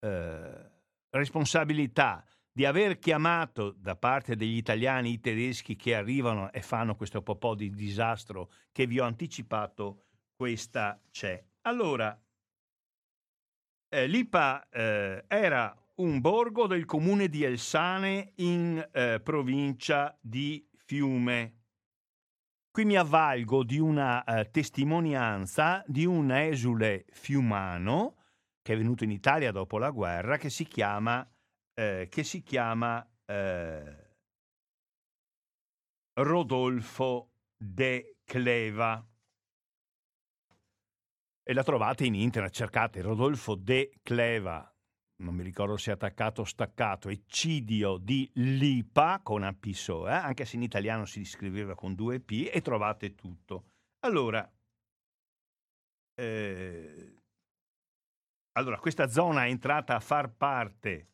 eh, 0.00 0.70
responsabilità 1.10 2.26
di 2.50 2.64
aver 2.64 2.98
chiamato 2.98 3.70
da 3.70 3.94
parte 3.94 4.34
degli 4.34 4.56
italiani 4.56 5.12
i 5.12 5.20
tedeschi 5.20 5.76
che 5.76 5.94
arrivano 5.94 6.50
e 6.50 6.60
fanno 6.60 6.96
questo 6.96 7.22
po' 7.22 7.54
di 7.54 7.70
disastro 7.70 8.50
che 8.72 8.88
vi 8.88 8.98
ho 8.98 9.04
anticipato, 9.04 10.06
questa 10.34 11.00
c'è. 11.12 11.40
Allora, 11.62 12.20
eh, 13.90 14.06
Lipa 14.08 14.68
eh, 14.70 15.24
era 15.28 15.72
un 15.96 16.20
borgo 16.20 16.66
del 16.66 16.84
comune 16.86 17.28
di 17.28 17.44
Elsane 17.44 18.32
in 18.36 18.84
eh, 18.92 19.20
provincia 19.22 20.16
di 20.20 20.66
Fiume. 20.76 21.60
Qui 22.70 22.84
mi 22.84 22.96
avvalgo 22.96 23.62
di 23.62 23.78
una 23.78 24.24
uh, 24.26 24.50
testimonianza 24.50 25.84
di 25.86 26.04
un 26.04 26.32
esule 26.32 27.04
fiumano 27.12 28.16
che 28.60 28.72
è 28.72 28.76
venuto 28.76 29.04
in 29.04 29.12
Italia 29.12 29.52
dopo 29.52 29.78
la 29.78 29.90
guerra, 29.90 30.38
che 30.38 30.50
si 30.50 30.64
chiama, 30.64 31.24
eh, 31.74 32.08
che 32.10 32.24
si 32.24 32.42
chiama 32.42 33.06
eh, 33.26 34.16
Rodolfo 36.14 37.30
de 37.56 38.16
Cleva. 38.24 39.06
E 41.46 41.52
la 41.52 41.62
trovate 41.62 42.06
in 42.06 42.14
internet, 42.14 42.52
cercate 42.52 43.02
Rodolfo 43.02 43.54
de 43.54 44.00
Cleva 44.02 44.73
non 45.22 45.34
mi 45.34 45.42
ricordo 45.42 45.76
se 45.76 45.90
attaccato 45.90 46.42
o 46.42 46.44
staccato, 46.44 47.08
Eccidio 47.08 47.98
di 47.98 48.28
Lipa 48.34 49.20
con 49.22 49.42
Apiso, 49.42 50.08
eh? 50.08 50.12
anche 50.12 50.44
se 50.44 50.56
in 50.56 50.62
italiano 50.62 51.04
si 51.04 51.24
scriveva 51.24 51.74
con 51.74 51.94
due 51.94 52.20
P, 52.20 52.50
e 52.52 52.60
trovate 52.60 53.14
tutto. 53.14 53.70
Allora, 54.00 54.50
eh, 56.14 57.18
allora, 58.56 58.78
questa 58.78 59.08
zona 59.08 59.46
è 59.46 59.48
entrata 59.48 59.94
a 59.94 60.00
far 60.00 60.32
parte 60.32 61.08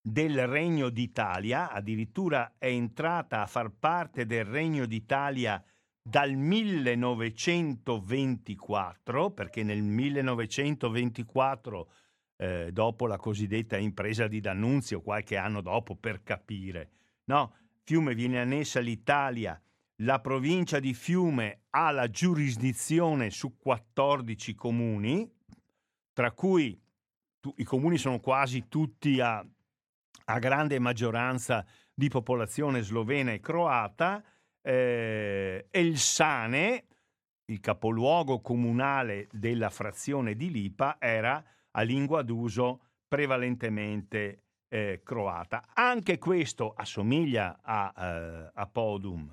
del 0.00 0.46
Regno 0.46 0.88
d'Italia, 0.88 1.70
addirittura 1.70 2.54
è 2.58 2.66
entrata 2.66 3.42
a 3.42 3.46
far 3.46 3.70
parte 3.70 4.24
del 4.24 4.44
Regno 4.44 4.86
d'Italia 4.86 5.62
dal 6.08 6.34
1924, 6.34 9.32
perché 9.32 9.64
nel 9.64 9.82
1924, 9.82 11.90
eh, 12.36 12.70
dopo 12.70 13.08
la 13.08 13.16
cosiddetta 13.16 13.76
impresa 13.76 14.28
di 14.28 14.38
D'Annunzio, 14.38 15.02
qualche 15.02 15.36
anno 15.36 15.60
dopo 15.60 15.96
per 15.96 16.22
capire, 16.22 16.90
no, 17.24 17.56
Fiume 17.82 18.14
viene 18.14 18.38
annessa 18.38 18.78
all'Italia, 18.78 19.60
la 20.02 20.20
provincia 20.20 20.78
di 20.78 20.94
Fiume 20.94 21.62
ha 21.70 21.90
la 21.90 22.08
giurisdizione 22.08 23.30
su 23.30 23.56
14 23.56 24.54
comuni, 24.54 25.28
tra 26.12 26.30
cui 26.30 26.80
tu, 27.40 27.52
i 27.56 27.64
comuni 27.64 27.98
sono 27.98 28.20
quasi 28.20 28.68
tutti 28.68 29.20
a, 29.20 29.44
a 30.24 30.38
grande 30.38 30.78
maggioranza 30.78 31.66
di 31.92 32.08
popolazione 32.08 32.82
slovena 32.82 33.32
e 33.32 33.40
croata, 33.40 34.22
eh, 34.66 35.68
Elsane, 35.70 36.84
il 37.46 37.60
capoluogo 37.60 38.40
comunale 38.40 39.28
della 39.30 39.70
frazione 39.70 40.34
di 40.34 40.50
Lipa, 40.50 40.96
era 40.98 41.42
a 41.70 41.82
lingua 41.82 42.22
d'uso 42.22 42.80
prevalentemente 43.06 44.42
eh, 44.68 45.02
croata. 45.04 45.68
Anche 45.72 46.18
questo 46.18 46.72
assomiglia 46.76 47.60
a, 47.62 47.92
eh, 47.96 48.50
a 48.52 48.66
Podum. 48.66 49.32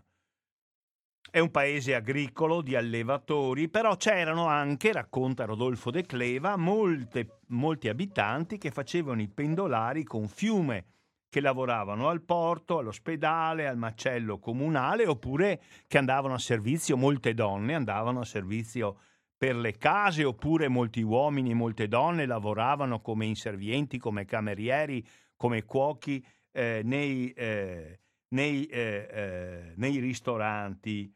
È 1.32 1.40
un 1.40 1.50
paese 1.50 1.96
agricolo 1.96 2.62
di 2.62 2.76
allevatori, 2.76 3.70
però 3.70 3.96
c'erano 3.96 4.46
anche, 4.46 4.92
racconta 4.92 5.46
Rodolfo 5.46 5.90
De 5.90 6.06
Cleva, 6.06 6.58
molte, 6.58 7.40
molti 7.48 7.90
abitanti 7.90 8.60
che 8.60 8.70
facevano 8.70 9.24
i 9.24 9.28
pendolari 9.28 10.04
con 10.04 10.28
fiume 10.28 10.93
che 11.34 11.42
lavoravano 11.42 12.10
al 12.10 12.22
porto, 12.22 12.78
all'ospedale, 12.78 13.68
al 13.68 13.76
macello 13.76 14.38
comunale 14.38 15.08
oppure 15.08 15.64
che 15.88 15.98
andavano 15.98 16.36
a 16.36 16.38
servizio, 16.38 16.96
molte 16.96 17.34
donne 17.34 17.74
andavano 17.74 18.20
a 18.20 18.24
servizio 18.24 19.00
per 19.36 19.56
le 19.56 19.76
case 19.80 20.24
oppure 20.24 20.68
molti 20.68 21.02
uomini 21.02 21.50
e 21.50 21.56
molte 21.56 21.88
donne 21.88 22.28
lavoravano 22.28 23.02
come 23.02 23.26
inservienti, 23.26 23.98
come 23.98 24.26
camerieri, 24.26 25.04
come 25.36 25.64
cuochi 25.64 26.24
eh, 26.52 26.82
nei, 26.84 27.32
eh, 27.32 28.00
nei, 28.28 28.68
eh, 28.68 29.08
eh 29.10 29.74
nei, 29.76 29.98
ristoranti. 29.98 31.12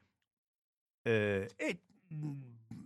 Eh, 1.03 1.47
e 1.55 1.79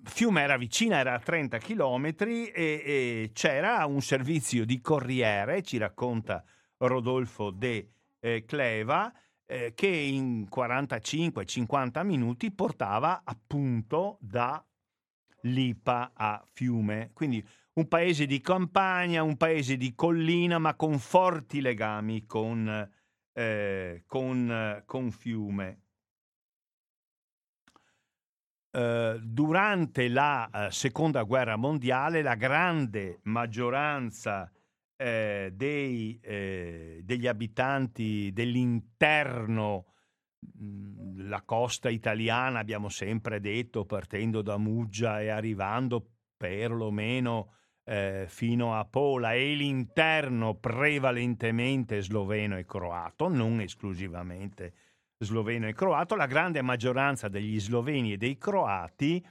Fiume 0.03 0.41
era 0.41 0.57
vicina, 0.57 0.97
era 0.97 1.13
a 1.13 1.19
30 1.19 1.59
km 1.59 2.13
e, 2.17 2.51
e 2.53 3.29
c'era 3.31 3.85
un 3.85 4.01
servizio 4.01 4.65
di 4.65 4.81
corriere, 4.81 5.61
ci 5.61 5.77
racconta 5.77 6.43
Rodolfo 6.87 7.51
de 7.51 7.89
eh, 8.19 8.45
Cleva, 8.45 9.13
eh, 9.45 9.73
che 9.73 9.87
in 9.87 10.47
45-50 10.53 12.03
minuti 12.03 12.51
portava 12.51 13.21
appunto 13.23 14.17
da 14.21 14.63
Lipa 15.41 16.11
a 16.13 16.43
Fiume. 16.51 17.11
Quindi 17.13 17.45
un 17.73 17.87
paese 17.87 18.25
di 18.25 18.41
campagna, 18.41 19.23
un 19.23 19.37
paese 19.37 19.77
di 19.77 19.93
collina, 19.95 20.59
ma 20.59 20.75
con 20.75 20.99
forti 20.99 21.61
legami 21.61 22.25
con, 22.25 22.89
eh, 23.33 24.03
con, 24.05 24.83
con 24.85 25.11
Fiume. 25.11 25.81
eh, 28.71 29.19
durante 29.21 30.07
la 30.07 30.49
eh, 30.49 30.71
seconda 30.71 31.23
guerra 31.23 31.57
mondiale 31.57 32.21
la 32.21 32.35
grande 32.35 33.19
maggioranza 33.23 34.49
eh, 35.01 35.49
dei, 35.55 36.19
eh, 36.21 37.01
degli 37.03 37.25
abitanti 37.25 38.29
dell'interno 38.31 39.85
mm, 40.61 41.27
la 41.27 41.41
costa 41.41 41.89
italiana, 41.89 42.59
abbiamo 42.59 42.87
sempre 42.87 43.39
detto, 43.39 43.85
partendo 43.85 44.43
da 44.43 44.57
Muggia 44.57 45.19
e 45.19 45.29
arrivando 45.29 46.05
perlomeno 46.37 47.53
eh, 47.83 48.25
fino 48.27 48.75
a 48.75 48.85
Pola 48.85 49.33
e 49.33 49.55
l'interno 49.55 50.53
prevalentemente 50.53 52.03
sloveno 52.03 52.59
e 52.59 52.65
croato, 52.65 53.27
non 53.27 53.59
esclusivamente 53.59 54.73
sloveno 55.17 55.67
e 55.67 55.73
croato, 55.73 56.15
la 56.15 56.27
grande 56.27 56.61
maggioranza 56.61 57.27
degli 57.27 57.59
sloveni 57.59 58.13
e 58.13 58.17
dei 58.17 58.37
croati, 58.37 59.25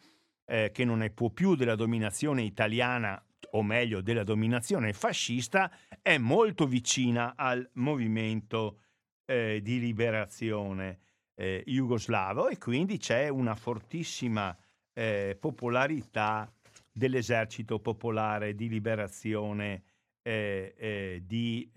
eh, 0.47 0.73
che 0.73 0.85
non 0.85 0.99
ne 0.99 1.11
può 1.11 1.31
più 1.31 1.55
della 1.55 1.77
dominazione 1.77 2.43
italiana, 2.43 3.23
o 3.53 3.63
meglio 3.63 4.01
della 4.01 4.25
dominazione 4.25 4.93
fascista, 4.93 5.71
è 6.03 6.19
molto 6.19 6.67
vicina 6.67 7.35
al 7.37 7.69
movimento 7.75 8.81
eh, 9.25 9.61
di 9.63 9.81
liberazione 9.81 11.01
eh, 11.35 11.63
jugoslavo 11.67 12.49
e 12.49 12.59
quindi 12.59 12.99
c'è 12.99 13.29
una 13.29 13.55
fortissima 13.55 14.57
eh, 14.93 15.37
popolarità 15.39 16.53
dell'esercito 16.93 17.79
popolare 17.79 18.55
di 18.55 18.69
liberazione 18.69 19.83
eh, 20.23 20.75
eh, 20.77 21.23
di, 21.25 21.71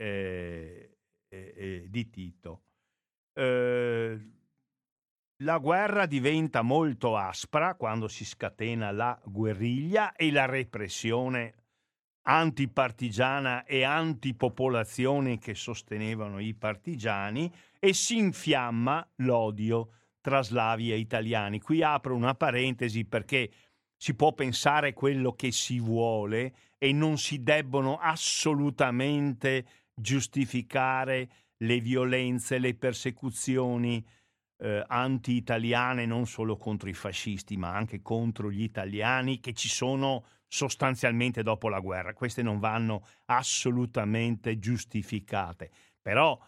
di 1.89 2.09
Tito. 2.09 2.61
Eh, 3.33 4.19
la 5.43 5.57
guerra 5.57 6.05
diventa 6.05 6.61
molto 6.61 7.17
aspra 7.17 7.75
quando 7.75 8.07
si 8.07 8.23
scatena 8.23 8.91
la 8.91 9.19
guerriglia 9.23 10.15
e 10.15 10.31
la 10.31 10.45
repressione 10.45 11.62
antipartigiana 12.23 13.65
e 13.65 13.83
antipopolazione 13.83 15.37
che 15.37 15.55
sostenevano 15.55 16.39
i 16.39 16.53
partigiani 16.53 17.51
e 17.79 17.93
si 17.93 18.17
infiamma 18.17 19.05
l'odio 19.17 19.89
tra 20.21 20.41
slavi 20.41 20.91
e 20.91 20.97
italiani. 20.97 21.59
Qui 21.59 21.83
apro 21.83 22.15
una 22.15 22.33
parentesi 22.33 23.05
perché 23.05 23.51
si 23.97 24.15
può 24.15 24.33
pensare 24.33 24.93
quello 24.93 25.33
che 25.33 25.51
si 25.51 25.79
vuole 25.79 26.53
e 26.77 26.91
non 26.93 27.17
si 27.17 27.43
debbono 27.43 27.97
assolutamente 27.97 29.65
giustificare 29.93 31.29
le 31.57 31.79
violenze, 31.79 32.57
le 32.57 32.73
persecuzioni 32.73 34.05
eh, 34.63 34.81
anti-italiane 34.87 36.05
non 36.05 36.25
solo 36.25 36.55
contro 36.55 36.87
i 36.87 36.93
fascisti, 36.93 37.57
ma 37.57 37.75
anche 37.75 38.01
contro 38.01 38.49
gli 38.49 38.63
italiani 38.63 39.41
che 39.41 39.51
ci 39.51 39.67
sono 39.67 40.23
sostanzialmente 40.47 41.43
dopo 41.43 41.67
la 41.67 41.81
guerra. 41.81 42.13
Queste 42.13 42.41
non 42.41 42.59
vanno 42.59 43.05
assolutamente 43.25 44.59
giustificate. 44.59 45.69
Però 46.01 46.39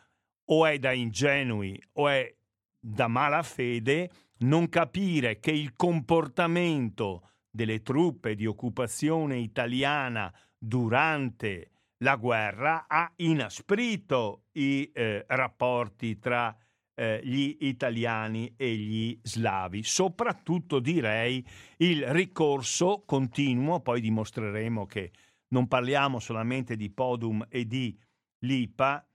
o 0.47 0.65
è 0.65 0.79
da 0.79 0.93
ingenui 0.93 1.81
o 1.93 2.07
è 2.07 2.33
da 2.79 3.07
malafede 3.07 4.09
non 4.37 4.69
capire 4.69 5.39
che 5.39 5.51
il 5.51 5.75
comportamento 5.75 7.31
delle 7.49 7.81
truppe 7.81 8.35
di 8.35 8.45
occupazione 8.45 9.37
italiana 9.39 10.33
durante 10.57 11.71
la 11.97 12.15
guerra 12.15 12.85
ha 12.87 13.11
inasprito 13.17 14.43
i 14.53 14.89
eh, 14.93 15.25
rapporti 15.27 16.19
tra 16.19 16.55
eh, 16.95 17.21
gli 17.23 17.57
italiani 17.61 18.53
e 18.57 18.75
gli 18.75 19.19
slavi, 19.21 19.83
soprattutto 19.83 20.79
direi 20.79 21.45
il 21.77 22.05
ricorso 22.07 23.03
continuo, 23.05 23.81
poi 23.81 24.01
dimostreremo 24.01 24.85
che 24.85 25.11
non 25.49 25.67
parliamo 25.67 26.19
solamente 26.19 26.75
di 26.75 26.89
Podum 26.89 27.45
e 27.49 27.65
di 27.65 27.97
Lipa, 28.39 29.07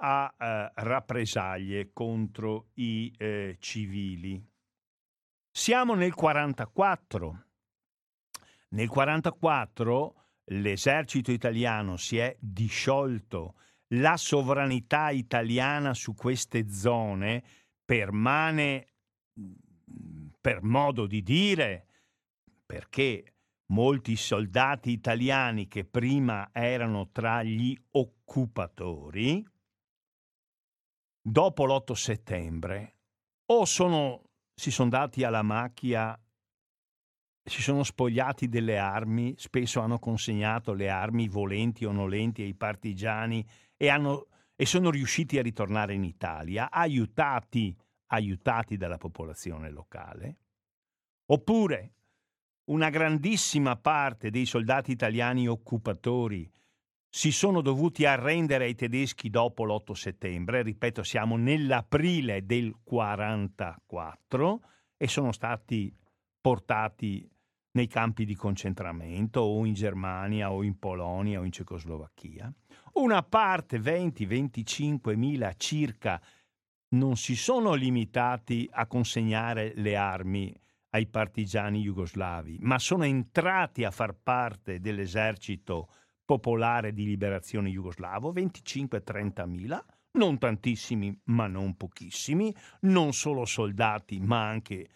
a 0.00 0.34
eh, 0.38 0.72
rappresaglie 0.74 1.90
contro 1.92 2.68
i 2.74 3.12
eh, 3.16 3.56
civili. 3.58 4.44
Siamo 5.50 5.94
nel 5.94 6.14
44. 6.14 7.44
Nel 8.70 8.88
44 8.88 10.14
l'esercito 10.50 11.32
italiano 11.32 11.96
si 11.96 12.18
è 12.18 12.36
disciolto, 12.38 13.56
la 13.94 14.16
sovranità 14.16 15.10
italiana 15.10 15.94
su 15.94 16.14
queste 16.14 16.70
zone 16.70 17.42
permane 17.84 18.86
per 20.40 20.62
modo 20.62 21.06
di 21.06 21.22
dire, 21.22 21.86
perché 22.64 23.34
molti 23.66 24.16
soldati 24.16 24.90
italiani 24.90 25.68
che 25.68 25.84
prima 25.84 26.50
erano 26.52 27.10
tra 27.10 27.42
gli 27.42 27.76
occupatori, 27.92 29.44
dopo 31.20 31.64
l'8 31.66 31.92
settembre, 31.92 32.96
o 33.46 33.64
sono, 33.64 34.30
si 34.54 34.70
sono 34.70 34.90
dati 34.90 35.24
alla 35.24 35.42
macchia 35.42 36.18
si 37.48 37.62
sono 37.62 37.82
spogliati 37.82 38.48
delle 38.48 38.76
armi, 38.78 39.34
spesso 39.38 39.80
hanno 39.80 39.98
consegnato 39.98 40.74
le 40.74 40.90
armi 40.90 41.28
volenti 41.28 41.86
o 41.86 41.92
nolenti 41.92 42.42
ai 42.42 42.54
partigiani 42.54 43.44
e, 43.78 43.88
hanno, 43.88 44.26
e 44.54 44.66
sono 44.66 44.90
riusciti 44.90 45.38
a 45.38 45.42
ritornare 45.42 45.94
in 45.94 46.04
Italia, 46.04 46.70
aiutati, 46.70 47.74
aiutati 48.08 48.76
dalla 48.76 48.98
popolazione 48.98 49.70
locale. 49.70 50.36
Oppure 51.30 51.92
una 52.64 52.90
grandissima 52.90 53.76
parte 53.76 54.28
dei 54.30 54.44
soldati 54.44 54.90
italiani 54.90 55.48
occupatori 55.48 56.50
si 57.08 57.32
sono 57.32 57.62
dovuti 57.62 58.04
arrendere 58.04 58.64
ai 58.64 58.74
tedeschi 58.74 59.30
dopo 59.30 59.64
l'8 59.64 59.92
settembre, 59.92 60.62
ripeto, 60.62 61.02
siamo 61.02 61.36
nell'aprile 61.36 62.44
del 62.44 62.74
44 62.84 64.60
e 64.98 65.08
sono 65.08 65.32
stati 65.32 65.94
portati 66.40 67.26
nei 67.72 67.86
campi 67.86 68.24
di 68.24 68.34
concentramento 68.34 69.40
o 69.40 69.64
in 69.64 69.74
Germania 69.74 70.50
o 70.50 70.62
in 70.62 70.78
Polonia 70.78 71.40
o 71.40 71.44
in 71.44 71.52
Cecoslovacchia. 71.52 72.52
Una 72.94 73.22
parte, 73.22 73.78
20-25 73.78 75.16
mila 75.16 75.52
circa, 75.56 76.20
non 76.90 77.16
si 77.16 77.36
sono 77.36 77.74
limitati 77.74 78.68
a 78.72 78.86
consegnare 78.86 79.72
le 79.76 79.96
armi 79.96 80.54
ai 80.90 81.06
partigiani 81.06 81.82
jugoslavi, 81.82 82.58
ma 82.60 82.78
sono 82.78 83.04
entrati 83.04 83.84
a 83.84 83.90
far 83.90 84.14
parte 84.14 84.80
dell'esercito 84.80 85.88
popolare 86.24 86.92
di 86.92 87.04
liberazione 87.04 87.68
jugoslavo, 87.68 88.32
25-30 88.32 89.46
mila, 89.46 89.84
non 90.12 90.38
tantissimi 90.38 91.16
ma 91.24 91.46
non 91.46 91.76
pochissimi, 91.76 92.54
non 92.80 93.12
solo 93.12 93.44
soldati 93.44 94.18
ma 94.18 94.46
anche 94.48 94.88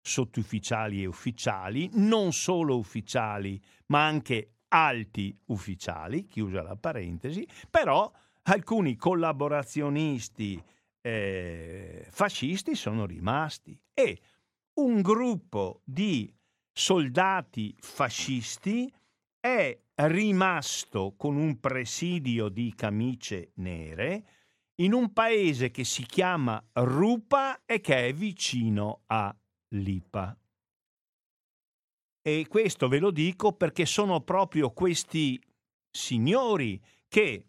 sottufficiali 0.00 1.02
e 1.02 1.06
ufficiali, 1.06 1.90
non 1.94 2.32
solo 2.32 2.76
ufficiali, 2.76 3.60
ma 3.86 4.04
anche 4.06 4.54
alti 4.68 5.36
ufficiali, 5.46 6.26
chiusa 6.26 6.62
la 6.62 6.76
parentesi, 6.76 7.46
però 7.68 8.10
alcuni 8.44 8.96
collaborazionisti 8.96 10.62
eh, 11.02 12.06
fascisti 12.10 12.74
sono 12.74 13.06
rimasti 13.06 13.78
e 13.92 14.18
un 14.74 15.00
gruppo 15.00 15.80
di 15.84 16.32
soldati 16.72 17.74
fascisti 17.78 18.92
è 19.38 19.78
rimasto 19.94 21.14
con 21.16 21.36
un 21.36 21.58
presidio 21.58 22.48
di 22.48 22.74
camicie 22.74 23.52
nere 23.56 24.24
in 24.76 24.94
un 24.94 25.12
paese 25.12 25.70
che 25.70 25.84
si 25.84 26.04
chiama 26.04 26.62
Rupa 26.72 27.62
e 27.66 27.80
che 27.80 28.06
è 28.08 28.12
vicino 28.14 29.02
a 29.06 29.34
Lipa. 29.70 30.36
E 32.22 32.46
questo 32.48 32.88
ve 32.88 32.98
lo 32.98 33.10
dico 33.10 33.52
perché 33.52 33.86
sono 33.86 34.20
proprio 34.20 34.70
questi 34.70 35.40
signori 35.90 36.80
che, 37.08 37.46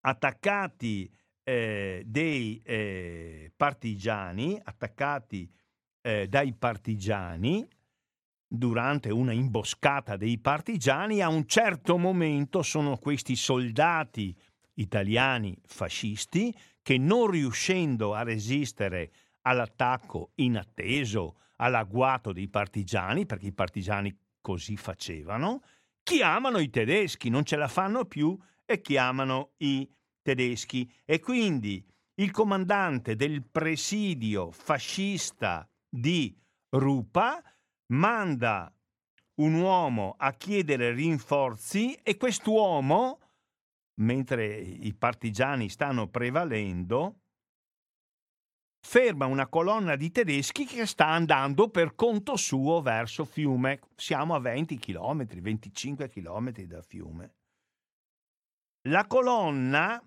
attaccati 0.00 1.10
eh, 1.44 2.02
dei 2.04 2.60
eh, 2.64 3.52
partigiani, 3.56 4.60
attaccati 4.62 5.50
eh, 6.02 6.26
dai 6.28 6.52
partigiani, 6.52 7.66
durante 8.52 9.10
una 9.10 9.32
imboscata 9.32 10.16
dei 10.16 10.38
partigiani, 10.38 11.20
a 11.20 11.28
un 11.28 11.46
certo 11.46 11.96
momento 11.96 12.62
sono 12.62 12.96
questi 12.96 13.36
soldati 13.36 14.36
italiani 14.74 15.56
fascisti 15.64 16.52
che 16.82 16.98
non 16.98 17.30
riuscendo 17.30 18.14
a 18.14 18.22
resistere 18.22 19.12
all'attacco 19.50 20.30
inatteso, 20.36 21.36
all'agguato 21.56 22.32
dei 22.32 22.48
partigiani, 22.48 23.26
perché 23.26 23.46
i 23.46 23.52
partigiani 23.52 24.16
così 24.40 24.76
facevano, 24.76 25.62
chiamano 26.02 26.58
i 26.58 26.70
tedeschi, 26.70 27.28
non 27.28 27.44
ce 27.44 27.56
la 27.56 27.68
fanno 27.68 28.04
più 28.04 28.38
e 28.64 28.80
chiamano 28.80 29.52
i 29.58 29.88
tedeschi. 30.22 30.90
E 31.04 31.18
quindi 31.18 31.84
il 32.14 32.30
comandante 32.30 33.16
del 33.16 33.42
presidio 33.42 34.50
fascista 34.50 35.68
di 35.88 36.34
Rupa 36.70 37.42
manda 37.92 38.72
un 39.40 39.54
uomo 39.54 40.14
a 40.16 40.32
chiedere 40.32 40.92
rinforzi 40.92 41.94
e 41.94 42.16
quest'uomo, 42.16 43.18
mentre 44.00 44.58
i 44.58 44.94
partigiani 44.94 45.68
stanno 45.68 46.08
prevalendo, 46.08 47.16
ferma 48.80 49.26
una 49.26 49.46
colonna 49.46 49.94
di 49.94 50.10
tedeschi 50.10 50.64
che 50.64 50.86
sta 50.86 51.06
andando 51.06 51.68
per 51.68 51.94
conto 51.94 52.36
suo 52.36 52.80
verso 52.80 53.24
Fiume. 53.24 53.80
Siamo 53.94 54.34
a 54.34 54.40
20 54.40 54.78
km, 54.78 55.26
25 55.40 56.08
km 56.08 56.50
da 56.62 56.82
Fiume. 56.82 57.34
La 58.88 59.06
colonna, 59.06 60.02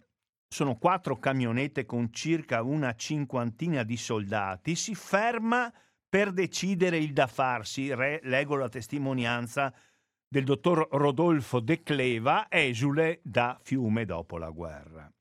sono 0.47 0.77
quattro 0.77 1.17
camionette 1.17 1.85
con 1.85 2.11
circa 2.11 2.63
una 2.63 2.95
cinquantina 2.95 3.83
di 3.83 3.97
soldati, 3.97 4.75
si 4.75 4.95
ferma 4.95 5.71
per 6.09 6.31
decidere 6.31 6.97
il 6.97 7.13
da 7.13 7.27
farsi. 7.27 7.93
Re, 7.93 8.19
leggo 8.23 8.55
la 8.55 8.69
testimonianza 8.69 9.73
del 10.27 10.43
dottor 10.43 10.87
Rodolfo 10.91 11.59
De 11.59 11.83
Cleva, 11.83 12.47
esule 12.49 13.19
da 13.23 13.57
Fiume 13.61 14.05
dopo 14.05 14.37
la 14.37 14.49
guerra 14.49 15.11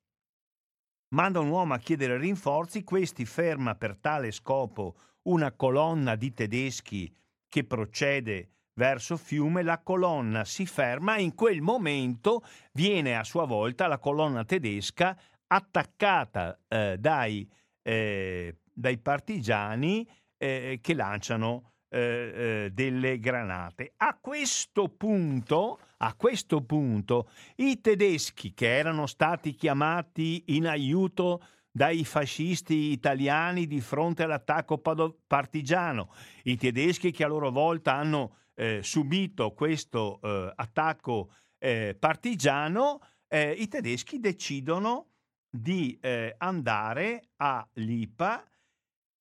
manda 1.12 1.40
un 1.40 1.48
uomo 1.48 1.74
a 1.74 1.78
chiedere 1.78 2.18
rinforzi, 2.18 2.84
questi 2.84 3.24
ferma 3.24 3.74
per 3.74 3.96
tale 3.96 4.30
scopo 4.30 4.96
una 5.22 5.52
colonna 5.52 6.16
di 6.16 6.32
tedeschi 6.32 7.14
che 7.48 7.64
procede 7.64 8.48
verso 8.74 9.16
Fiume, 9.16 9.62
la 9.62 9.80
colonna 9.80 10.44
si 10.44 10.66
ferma 10.66 11.16
e 11.16 11.22
in 11.22 11.34
quel 11.34 11.60
momento 11.60 12.42
viene 12.72 13.16
a 13.16 13.24
sua 13.24 13.44
volta 13.44 13.86
la 13.86 13.98
colonna 13.98 14.44
tedesca 14.44 15.16
attaccata 15.46 16.58
eh, 16.66 16.96
dai, 16.98 17.48
eh, 17.82 18.56
dai, 18.72 18.98
partigiani 18.98 20.08
eh, 20.38 20.78
che 20.80 20.94
lanciano 20.94 21.72
eh, 21.90 21.98
eh, 22.34 22.70
delle 22.72 23.18
granate. 23.20 23.92
A 23.98 24.16
questo 24.18 24.88
punto, 24.88 25.78
a 26.04 26.14
questo 26.14 26.62
punto, 26.62 27.30
i 27.56 27.80
tedeschi 27.80 28.52
che 28.54 28.76
erano 28.76 29.06
stati 29.06 29.54
chiamati 29.54 30.44
in 30.48 30.66
aiuto 30.66 31.44
dai 31.70 32.04
fascisti 32.04 32.90
italiani 32.90 33.66
di 33.66 33.80
fronte 33.80 34.24
all'attacco 34.24 34.82
partigiano, 35.26 36.12
i 36.44 36.56
tedeschi 36.56 37.12
che 37.12 37.24
a 37.24 37.28
loro 37.28 37.50
volta 37.50 37.94
hanno 37.94 38.36
eh, 38.54 38.80
subito 38.82 39.52
questo 39.52 40.18
eh, 40.22 40.52
attacco 40.54 41.32
eh, 41.58 41.96
partigiano, 41.98 43.00
eh, 43.28 43.52
i 43.52 43.68
tedeschi 43.68 44.18
decidono 44.18 45.06
di 45.48 45.96
eh, 46.00 46.34
andare 46.38 47.28
a 47.36 47.66
Lipa 47.74 48.44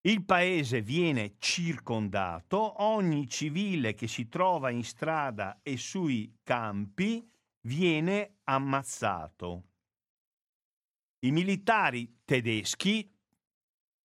il 0.03 0.23
paese 0.23 0.81
viene 0.81 1.35
circondato, 1.37 2.81
ogni 2.83 3.27
civile 3.27 3.93
che 3.93 4.07
si 4.07 4.27
trova 4.27 4.71
in 4.71 4.83
strada 4.83 5.59
e 5.61 5.77
sui 5.77 6.39
campi 6.43 7.29
viene 7.61 8.37
ammazzato. 8.45 9.65
I 11.19 11.31
militari 11.31 12.21
tedeschi, 12.25 13.07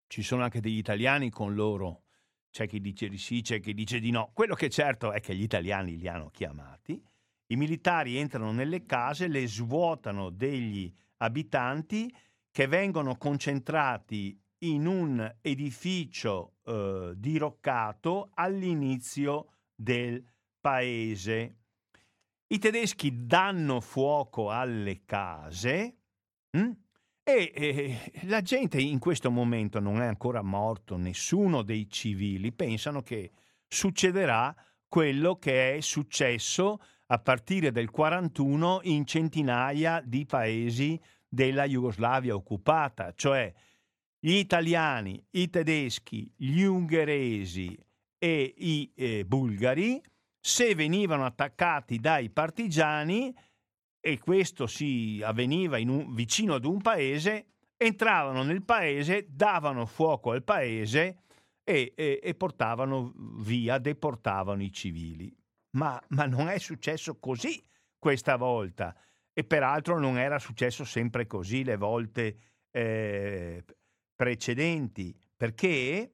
ci 0.07 0.23
sono 0.23 0.43
anche 0.43 0.61
degli 0.61 0.77
italiani 0.77 1.31
con 1.31 1.55
loro, 1.55 2.03
c'è 2.51 2.67
chi 2.67 2.81
dice 2.81 3.09
di 3.09 3.19
sì, 3.19 3.41
c'è 3.41 3.61
chi 3.61 3.73
dice 3.73 3.99
di 3.99 4.11
no, 4.11 4.31
quello 4.35 4.55
che 4.55 4.67
è 4.67 4.71
certo 4.71 5.13
è 5.13 5.21
che 5.21 5.35
gli 5.35 5.43
italiani 5.43 5.97
li 5.97 6.09
hanno 6.09 6.29
chiamati, 6.29 7.03
i 7.49 7.57
militari 7.57 8.17
entrano 8.19 8.53
nelle 8.53 8.85
case, 8.85 9.29
le 9.29 9.47
svuotano 9.47 10.29
degli 10.29 10.93
abitanti 11.19 12.15
che 12.51 12.67
vengono 12.67 13.17
concentrati 13.17 14.39
in 14.59 14.87
un 14.87 15.37
edificio 15.41 16.55
eh, 16.65 17.13
diroccato 17.17 18.31
all'inizio 18.35 19.53
del 19.75 20.25
paese. 20.61 21.57
I 22.49 22.59
tedeschi 22.59 23.27
danno 23.27 23.81
fuoco 23.81 24.51
alle 24.51 25.05
case 25.05 25.97
hm? 26.51 26.71
e, 27.23 27.53
e 27.55 28.13
la 28.23 28.41
gente 28.41 28.81
in 28.81 28.99
questo 28.99 29.31
momento 29.31 29.81
non 29.81 30.01
è 30.01 30.07
ancora 30.07 30.43
morto, 30.43 30.97
nessuno 30.97 31.63
dei 31.63 31.91
civili, 31.91 32.53
pensano 32.53 33.03
che 33.03 33.33
succederà 33.67 34.55
quello 34.89 35.37
che 35.37 35.75
è 35.77 35.81
successo 35.81 36.81
a 37.07 37.19
partire 37.19 37.73
del 37.73 37.91
41 37.91 38.81
in 38.85 39.05
centinaia 39.05 40.01
di 40.05 40.25
paesi 40.25 41.01
della 41.29 41.67
Jugoslavia 41.67 42.35
occupata, 42.35 43.13
cioè 43.15 43.53
gli 44.19 44.35
italiani, 44.35 45.23
i 45.31 45.51
tedeschi, 45.51 46.33
gli 46.37 46.63
ungheresi 46.63 47.77
e 48.19 48.55
i 48.57 48.93
eh, 48.95 49.25
bulgari, 49.25 50.03
se 50.41 50.75
venivano 50.75 51.25
attaccati 51.25 51.99
dai 51.99 52.31
partigiani, 52.31 53.35
e 54.07 54.21
questo 54.21 54.69
si 54.69 55.21
avveniva 55.25 55.79
un, 55.79 56.15
vicino 56.15 56.55
ad 56.55 56.65
un 56.65 56.81
paese, 56.81 57.55
entravano 57.77 58.45
nel 58.45 58.63
paese, 58.63 59.27
davano 59.29 59.85
fuoco 59.85 60.31
al 60.31 60.45
paese 60.45 61.23
e, 61.65 61.93
e, 61.97 62.21
e 62.23 62.35
portavano 62.35 63.13
via, 63.17 63.79
deportavano 63.79 64.63
i 64.63 64.71
civili. 64.71 65.37
Ma, 65.71 66.01
ma, 66.11 66.27
non 66.27 66.49
è 66.49 66.59
successo 66.59 67.19
così 67.19 67.61
questa 67.99 68.37
volta 68.37 68.97
e 69.33 69.43
peraltro 69.43 69.99
non 69.99 70.19
era 70.19 70.39
successo 70.39 70.85
sempre 70.85 71.27
così 71.27 71.65
le 71.65 71.77
volte 71.77 72.37
eh, 72.71 73.65
precedenti. 74.17 75.17
Perché? 75.37 76.11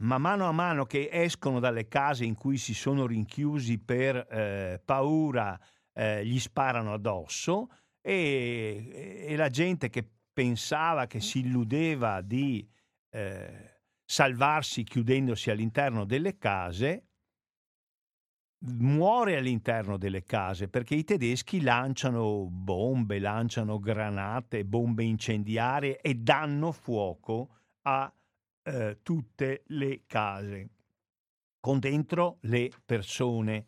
ma 0.03 0.19
mano 0.19 0.47
a 0.47 0.53
mano 0.53 0.85
che 0.85 1.09
escono 1.13 1.61
dalle 1.61 1.89
case 1.89 2.25
in 2.25 2.35
cui 2.35 2.57
si 2.57 2.75
sono 2.75 3.07
rinchiusi 3.07 3.79
per 3.79 4.17
eh, 4.17 4.81
paura, 4.85 5.59
eh, 5.93 6.25
gli 6.25 6.39
sparano 6.39 6.95
addosso 6.95 7.69
e, 8.01 9.25
e, 9.27 9.37
la 9.37 9.49
gente 9.49 9.91
che 9.91 10.09
pensava, 10.33 11.07
che 11.07 11.21
si 11.21 11.41
illudeva 11.41 12.21
di 12.21 12.67
eh, 13.13 13.81
salvarsi 14.05 14.85
chiudendosi 14.85 15.51
all'interno 15.51 16.05
delle 16.05 16.39
case, 16.39 17.07
muore 18.65 19.37
all'interno 19.37 19.97
delle 19.97 20.23
case 20.25 20.69
perché 20.69 20.95
i 20.95 21.03
tedeschi 21.05 21.63
lanciano 21.63 22.47
bombe, 22.49 23.19
lanciano 23.19 23.79
granate, 23.79 24.65
bombe 24.65 25.05
incendiarie 25.05 26.01
e 26.01 26.15
danno 26.15 26.73
fuoco 26.73 27.59
a 27.83 28.11
eh, 28.63 28.99
tutte 29.03 29.65
le 29.67 30.05
case, 30.07 30.71
con 31.61 31.79
dentro 31.79 32.39
le 32.43 32.71
persone. 32.85 33.67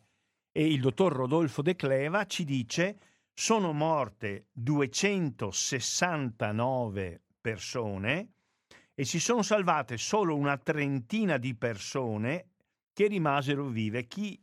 E 0.51 0.65
il 0.65 0.81
dottor 0.81 1.13
Rodolfo 1.13 1.61
De 1.61 1.75
Cleva 1.75 2.25
ci 2.25 2.45
dice 2.45 2.97
sono 3.33 3.73
morte 3.73 4.47
269 4.53 7.21
persone 7.41 8.34
e 8.95 9.03
si 9.03 9.19
sono 9.19 9.41
salvate 9.41 9.97
solo 9.97 10.35
una 10.35 10.57
trentina 10.57 11.37
di 11.37 11.53
persone 11.53 12.51
che 12.93 13.07
rimasero 13.07 13.65
vive. 13.67 14.07
Chi... 14.07 14.39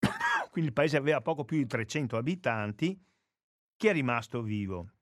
Quindi 0.50 0.70
il 0.70 0.74
paese 0.74 0.96
aveva 0.96 1.20
poco 1.20 1.44
più 1.44 1.58
di 1.58 1.66
300 1.66 2.16
abitanti. 2.16 2.98
Chi 3.76 3.86
è 3.86 3.92
rimasto 3.92 4.42
vivo? 4.42 4.92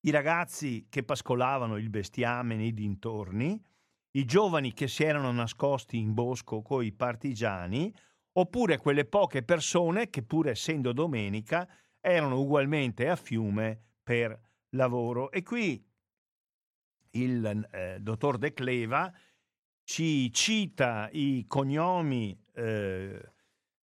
I 0.00 0.10
ragazzi 0.10 0.86
che 0.88 1.04
pascolavano 1.04 1.76
il 1.76 1.88
bestiame 1.88 2.56
nei 2.56 2.74
dintorni, 2.74 3.60
i 4.12 4.24
giovani 4.24 4.72
che 4.72 4.88
si 4.88 5.04
erano 5.04 5.30
nascosti 5.30 5.98
in 5.98 6.14
bosco 6.14 6.62
coi 6.62 6.92
partigiani, 6.92 7.94
oppure 8.32 8.78
quelle 8.78 9.04
poche 9.04 9.42
persone 9.42 10.10
che, 10.10 10.22
pur 10.22 10.48
essendo 10.48 10.92
domenica, 10.92 11.68
erano 12.00 12.40
ugualmente 12.40 13.08
a 13.08 13.16
fiume 13.16 13.80
per 14.02 14.38
lavoro. 14.70 15.30
E 15.30 15.42
qui 15.42 15.84
il 17.12 17.68
eh, 17.70 17.98
dottor 18.00 18.38
De 18.38 18.52
Cleva 18.52 19.12
ci 19.84 20.32
cita 20.32 21.08
i 21.12 21.44
cognomi 21.46 22.38
eh, 22.54 23.32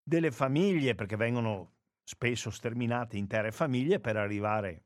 delle 0.03 0.31
famiglie, 0.31 0.93
perché 0.93 1.15
vengono 1.15 1.73
spesso 2.03 2.51
sterminate 2.51 3.17
intere 3.17 3.51
famiglie 3.51 3.99
per 3.99 4.15
arrivare 4.15 4.83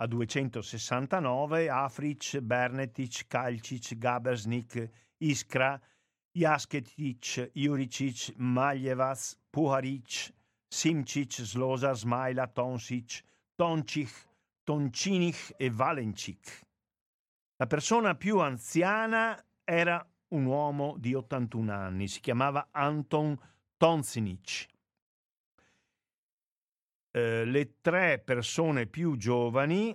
a 0.00 0.06
269, 0.06 1.68
Afric, 1.68 2.40
Bernetic, 2.40 3.26
Kalcic, 3.28 3.96
Gabersnik, 3.96 4.90
Iskra, 5.18 5.80
Jasketic, 6.32 7.50
Juricic, 7.52 8.32
Maljevac, 8.36 9.36
Puharic, 9.50 10.32
Simcic, 10.68 11.42
Slosar, 11.42 11.96
Smajla, 11.96 12.46
Tonsic, 12.48 13.22
Toncic, 13.54 14.10
Toncinic 14.64 15.54
e 15.58 15.70
Valencic. 15.70 16.68
La 17.60 17.66
persona 17.66 18.14
più 18.14 18.38
anziana 18.38 19.38
era 19.62 20.02
un 20.28 20.46
uomo 20.46 20.96
di 20.96 21.12
81 21.12 21.70
anni, 21.70 22.08
si 22.08 22.20
chiamava 22.20 22.68
Anton 22.70 23.38
Tonsinich. 23.76 24.66
Eh, 27.10 27.44
le 27.44 27.74
tre 27.82 28.18
persone 28.18 28.86
più 28.86 29.14
giovani 29.18 29.94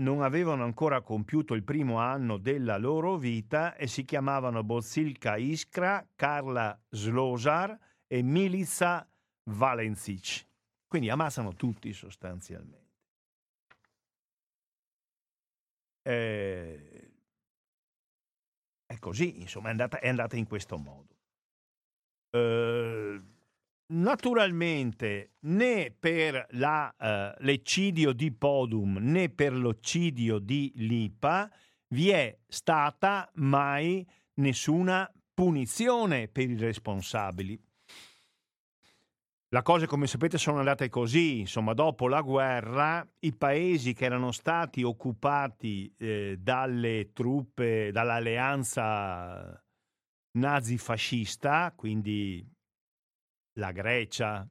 non 0.00 0.20
avevano 0.20 0.64
ancora 0.64 1.00
compiuto 1.00 1.54
il 1.54 1.64
primo 1.64 1.98
anno 1.98 2.36
della 2.36 2.76
loro 2.76 3.16
vita 3.16 3.74
e 3.74 3.86
si 3.86 4.04
chiamavano 4.04 4.62
Bozilka 4.62 5.38
Iskra, 5.38 6.06
Carla 6.14 6.78
Slosar 6.90 7.74
e 8.06 8.20
Milica 8.20 9.08
Valencic. 9.44 10.46
Quindi 10.86 11.08
ammazzano 11.08 11.54
tutti 11.54 11.90
sostanzialmente. 11.94 12.86
Eh, 16.02 16.97
è 18.88 18.98
così, 18.98 19.40
insomma, 19.40 19.68
è 19.68 19.72
andata, 19.72 19.98
è 19.98 20.08
andata 20.08 20.36
in 20.36 20.46
questo 20.46 20.78
modo. 20.78 21.14
Eh, 22.30 23.20
naturalmente, 23.92 25.32
né 25.40 25.90
per 25.90 26.46
la, 26.52 26.94
uh, 26.98 27.44
l'eccidio 27.44 28.12
di 28.12 28.32
Podum 28.32 28.96
né 28.98 29.28
per 29.28 29.52
l'occidio 29.52 30.38
di 30.38 30.72
Lipa 30.76 31.50
vi 31.88 32.08
è 32.08 32.38
stata 32.46 33.30
mai 33.34 34.06
nessuna 34.34 35.10
punizione 35.34 36.28
per 36.28 36.48
i 36.48 36.56
responsabili. 36.56 37.60
La 39.50 39.62
cose, 39.62 39.86
come 39.86 40.06
sapete, 40.06 40.36
sono 40.36 40.58
andate 40.58 40.90
così. 40.90 41.40
Insomma, 41.40 41.72
dopo 41.72 42.06
la 42.06 42.20
guerra, 42.20 43.06
i 43.20 43.34
paesi 43.34 43.94
che 43.94 44.04
erano 44.04 44.30
stati 44.30 44.82
occupati 44.82 45.90
eh, 45.96 46.36
dalle 46.38 47.12
truppe, 47.14 47.90
dall'alleanza 47.90 49.58
nazifascista, 50.32 51.72
quindi 51.74 52.46
la 53.58 53.72
Grecia, 53.72 54.46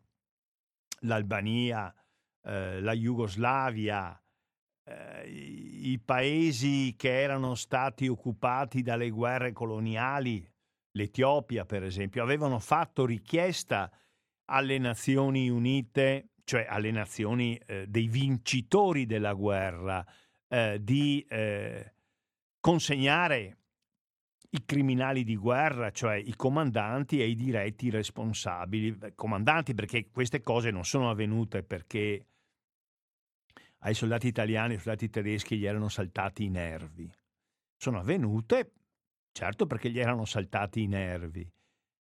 l'Albania, 1.01 1.93
eh, 2.41 2.81
la 2.81 2.93
Jugoslavia, 2.93 4.19
eh, 4.83 5.29
i 5.29 5.99
paesi 5.99 6.95
che 6.97 7.21
erano 7.21 7.53
stati 7.53 8.07
occupati 8.07 8.81
dalle 8.81 9.11
guerre 9.11 9.51
coloniali, 9.53 10.43
l'Etiopia 10.93 11.65
per 11.65 11.83
esempio, 11.83 12.23
avevano 12.23 12.57
fatto 12.57 13.05
richiesta 13.05 13.91
alle 14.49 14.77
Nazioni 14.77 15.49
Unite, 15.49 16.29
cioè 16.43 16.65
alle 16.69 16.91
nazioni 16.91 17.57
eh, 17.65 17.87
dei 17.87 18.07
vincitori 18.07 19.05
della 19.05 19.33
guerra, 19.33 20.05
eh, 20.47 20.79
di 20.81 21.25
eh, 21.27 21.93
consegnare 22.59 23.57
i 24.51 24.63
criminali 24.65 25.25
di 25.25 25.35
guerra, 25.35 25.91
cioè 25.91 26.15
i 26.15 26.35
comandanti 26.35 27.21
e 27.21 27.27
i 27.27 27.35
diretti 27.35 27.89
responsabili. 27.89 28.97
Comandanti 29.13 29.73
perché 29.73 30.09
queste 30.09 30.41
cose 30.41 30.71
non 30.71 30.85
sono 30.85 31.09
avvenute 31.09 31.63
perché 31.63 32.25
ai 33.79 33.93
soldati 33.93 34.27
italiani 34.27 34.73
ai 34.73 34.79
soldati 34.79 35.09
tedeschi 35.09 35.57
gli 35.57 35.65
erano 35.65 35.89
saltati 35.89 36.45
i 36.45 36.49
nervi. 36.49 37.11
Sono 37.75 37.99
avvenute, 37.99 38.71
certo 39.31 39.67
perché 39.67 39.89
gli 39.89 39.99
erano 39.99 40.25
saltati 40.25 40.81
i 40.83 40.87
nervi, 40.87 41.49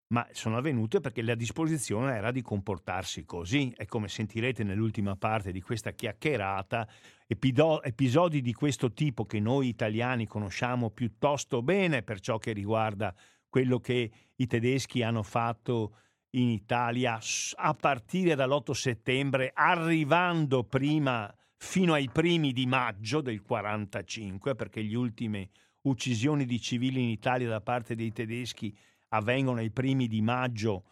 ma 0.09 0.25
sono 0.31 0.57
avvenute 0.57 1.01
perché 1.01 1.21
la 1.21 1.35
disposizione 1.35 2.15
era 2.15 2.31
di 2.31 2.41
comportarsi 2.41 3.25
così. 3.25 3.73
E 3.77 3.85
come 3.85 4.07
sentirete 4.07 4.63
nell'ultima 4.63 5.15
parte 5.15 5.51
di 5.51 5.61
questa 5.61 5.91
chiacchierata, 5.91 6.87
episodi 7.27 8.41
di 8.41 8.53
questo 8.53 8.93
tipo 8.93 9.25
che 9.25 9.39
noi 9.39 9.67
italiani 9.67 10.27
conosciamo 10.27 10.91
piuttosto 10.91 11.61
bene 11.61 12.03
per 12.03 12.19
ciò 12.19 12.37
che 12.37 12.53
riguarda 12.53 13.13
quello 13.49 13.79
che 13.79 14.11
i 14.35 14.47
tedeschi 14.47 15.03
hanno 15.03 15.23
fatto 15.23 15.97
in 16.31 16.49
Italia 16.49 17.19
a 17.55 17.73
partire 17.73 18.35
dall'8 18.35 18.71
settembre, 18.71 19.51
arrivando 19.53 20.63
prima 20.63 21.33
fino 21.55 21.93
ai 21.93 22.09
primi 22.11 22.53
di 22.53 22.65
maggio 22.65 23.21
del 23.21 23.41
45, 23.41 24.53
perché 24.53 24.81
le 24.81 24.95
ultime 24.95 25.49
uccisioni 25.81 26.45
di 26.45 26.61
civili 26.61 27.01
in 27.01 27.09
Italia 27.09 27.49
da 27.49 27.61
parte 27.61 27.95
dei 27.95 28.11
tedeschi 28.11 28.77
avvengono 29.09 29.59
ai 29.59 29.71
primi 29.71 30.07
di 30.07 30.21
maggio, 30.21 30.85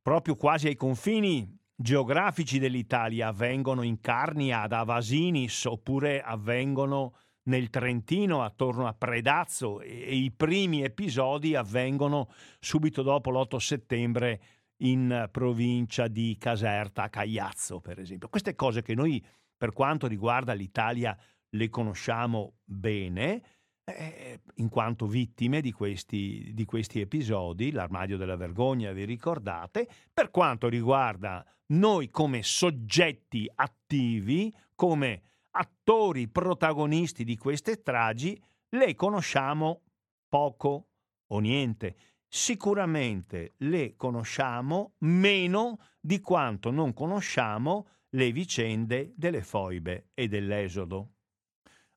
proprio 0.00 0.36
quasi 0.36 0.68
ai 0.68 0.76
confini 0.76 1.58
geografici 1.74 2.58
dell'Italia, 2.58 3.28
avvengono 3.28 3.82
in 3.82 4.00
Carnia 4.00 4.62
ad 4.62 4.72
Avasinis 4.72 5.64
oppure 5.64 6.20
avvengono 6.20 7.14
nel 7.44 7.70
Trentino 7.70 8.42
attorno 8.42 8.86
a 8.86 8.94
Predazzo 8.94 9.80
e, 9.80 10.14
i 10.14 10.30
primi 10.30 10.82
episodi 10.82 11.54
avvengono 11.56 12.28
subito 12.60 13.02
dopo 13.02 13.30
l'8 13.30 13.56
settembre 13.56 14.40
in 14.82 15.28
provincia 15.30 16.08
di 16.08 16.36
Caserta, 16.38 17.04
a 17.04 17.08
Cagliazzo 17.08 17.80
per 17.80 17.98
esempio. 17.98 18.28
Queste 18.28 18.54
cose 18.54 18.82
che 18.82 18.94
noi 18.94 19.24
per 19.56 19.72
quanto 19.72 20.06
riguarda 20.06 20.52
l'Italia 20.52 21.16
le 21.50 21.68
conosciamo 21.68 22.54
bene, 22.64 23.42
eh, 23.84 24.40
in 24.56 24.68
quanto 24.68 25.06
vittime 25.06 25.60
di 25.60 25.72
questi, 25.72 26.50
di 26.54 26.64
questi 26.64 27.00
episodi, 27.00 27.72
l'armadio 27.72 28.16
della 28.16 28.36
vergogna, 28.36 28.92
vi 28.92 29.04
ricordate, 29.04 29.88
per 30.12 30.30
quanto 30.30 30.68
riguarda 30.68 31.44
noi 31.72 32.10
come 32.10 32.42
soggetti 32.42 33.50
attivi, 33.54 34.54
come 34.74 35.22
attori 35.50 36.28
protagonisti 36.28 37.24
di 37.24 37.36
queste 37.36 37.74
stragi, 37.74 38.40
le 38.70 38.94
conosciamo 38.94 39.82
poco 40.28 40.88
o 41.28 41.38
niente. 41.40 41.96
Sicuramente 42.28 43.54
le 43.58 43.94
conosciamo 43.96 44.94
meno 44.98 45.78
di 46.00 46.20
quanto 46.20 46.70
non 46.70 46.94
conosciamo 46.94 47.88
le 48.10 48.32
vicende 48.32 49.12
delle 49.16 49.42
foibe 49.42 50.08
e 50.14 50.28
dell'esodo. 50.28 51.10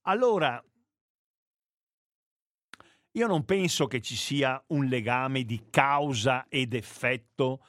Allora, 0.07 0.61
io 3.15 3.27
non 3.27 3.45
penso 3.45 3.87
che 3.87 4.01
ci 4.01 4.15
sia 4.15 4.61
un 4.67 4.85
legame 4.85 5.43
di 5.43 5.67
causa 5.69 6.47
ed 6.49 6.73
effetto, 6.73 7.65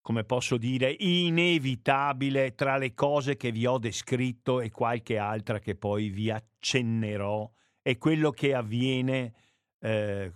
come 0.00 0.24
posso 0.24 0.56
dire, 0.56 0.94
inevitabile 0.98 2.54
tra 2.54 2.78
le 2.78 2.94
cose 2.94 3.36
che 3.36 3.52
vi 3.52 3.66
ho 3.66 3.78
descritto 3.78 4.60
e 4.60 4.70
qualche 4.70 5.18
altra 5.18 5.58
che 5.58 5.74
poi 5.74 6.08
vi 6.08 6.30
accennerò 6.30 7.50
e 7.82 7.98
quello 7.98 8.30
che 8.30 8.54
avviene 8.54 9.34
eh, 9.78 10.32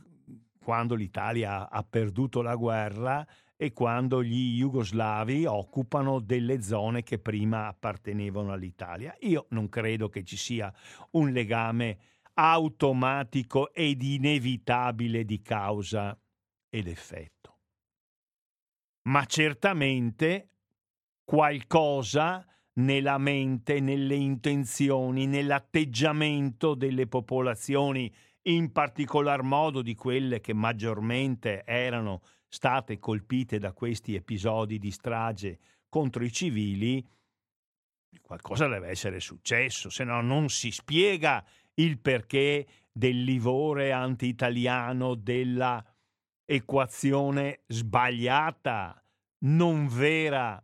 quando 0.62 0.94
l'Italia 0.94 1.70
ha 1.70 1.82
perduto 1.82 2.42
la 2.42 2.56
guerra 2.56 3.26
e 3.56 3.72
quando 3.72 4.22
gli 4.22 4.58
jugoslavi 4.58 5.46
occupano 5.46 6.20
delle 6.20 6.60
zone 6.60 7.02
che 7.02 7.18
prima 7.18 7.68
appartenevano 7.68 8.52
all'Italia. 8.52 9.16
Io 9.20 9.46
non 9.50 9.70
credo 9.70 10.10
che 10.10 10.24
ci 10.24 10.36
sia 10.36 10.70
un 11.12 11.32
legame 11.32 11.98
automatico 12.38 13.72
ed 13.72 14.02
inevitabile 14.02 15.24
di 15.24 15.40
causa 15.40 16.18
ed 16.68 16.86
effetto. 16.86 17.58
Ma 19.08 19.24
certamente 19.24 20.50
qualcosa 21.24 22.44
nella 22.74 23.16
mente, 23.16 23.80
nelle 23.80 24.16
intenzioni, 24.16 25.26
nell'atteggiamento 25.26 26.74
delle 26.74 27.06
popolazioni, 27.06 28.12
in 28.42 28.70
particolar 28.70 29.42
modo 29.42 29.80
di 29.80 29.94
quelle 29.94 30.40
che 30.40 30.52
maggiormente 30.52 31.64
erano 31.64 32.20
state 32.48 32.98
colpite 32.98 33.58
da 33.58 33.72
questi 33.72 34.14
episodi 34.14 34.78
di 34.78 34.90
strage 34.90 35.58
contro 35.88 36.22
i 36.22 36.30
civili, 36.30 37.04
qualcosa 38.20 38.66
deve 38.66 38.88
essere 38.88 39.20
successo, 39.20 39.88
se 39.88 40.04
no 40.04 40.20
non 40.20 40.48
si 40.48 40.70
spiega 40.70 41.44
il 41.76 41.98
perché 41.98 42.66
del 42.92 43.22
livore 43.22 43.92
anti-italiano, 43.92 45.14
della 45.14 45.84
equazione 46.44 47.60
sbagliata, 47.66 49.02
non 49.40 49.86
vera, 49.88 50.60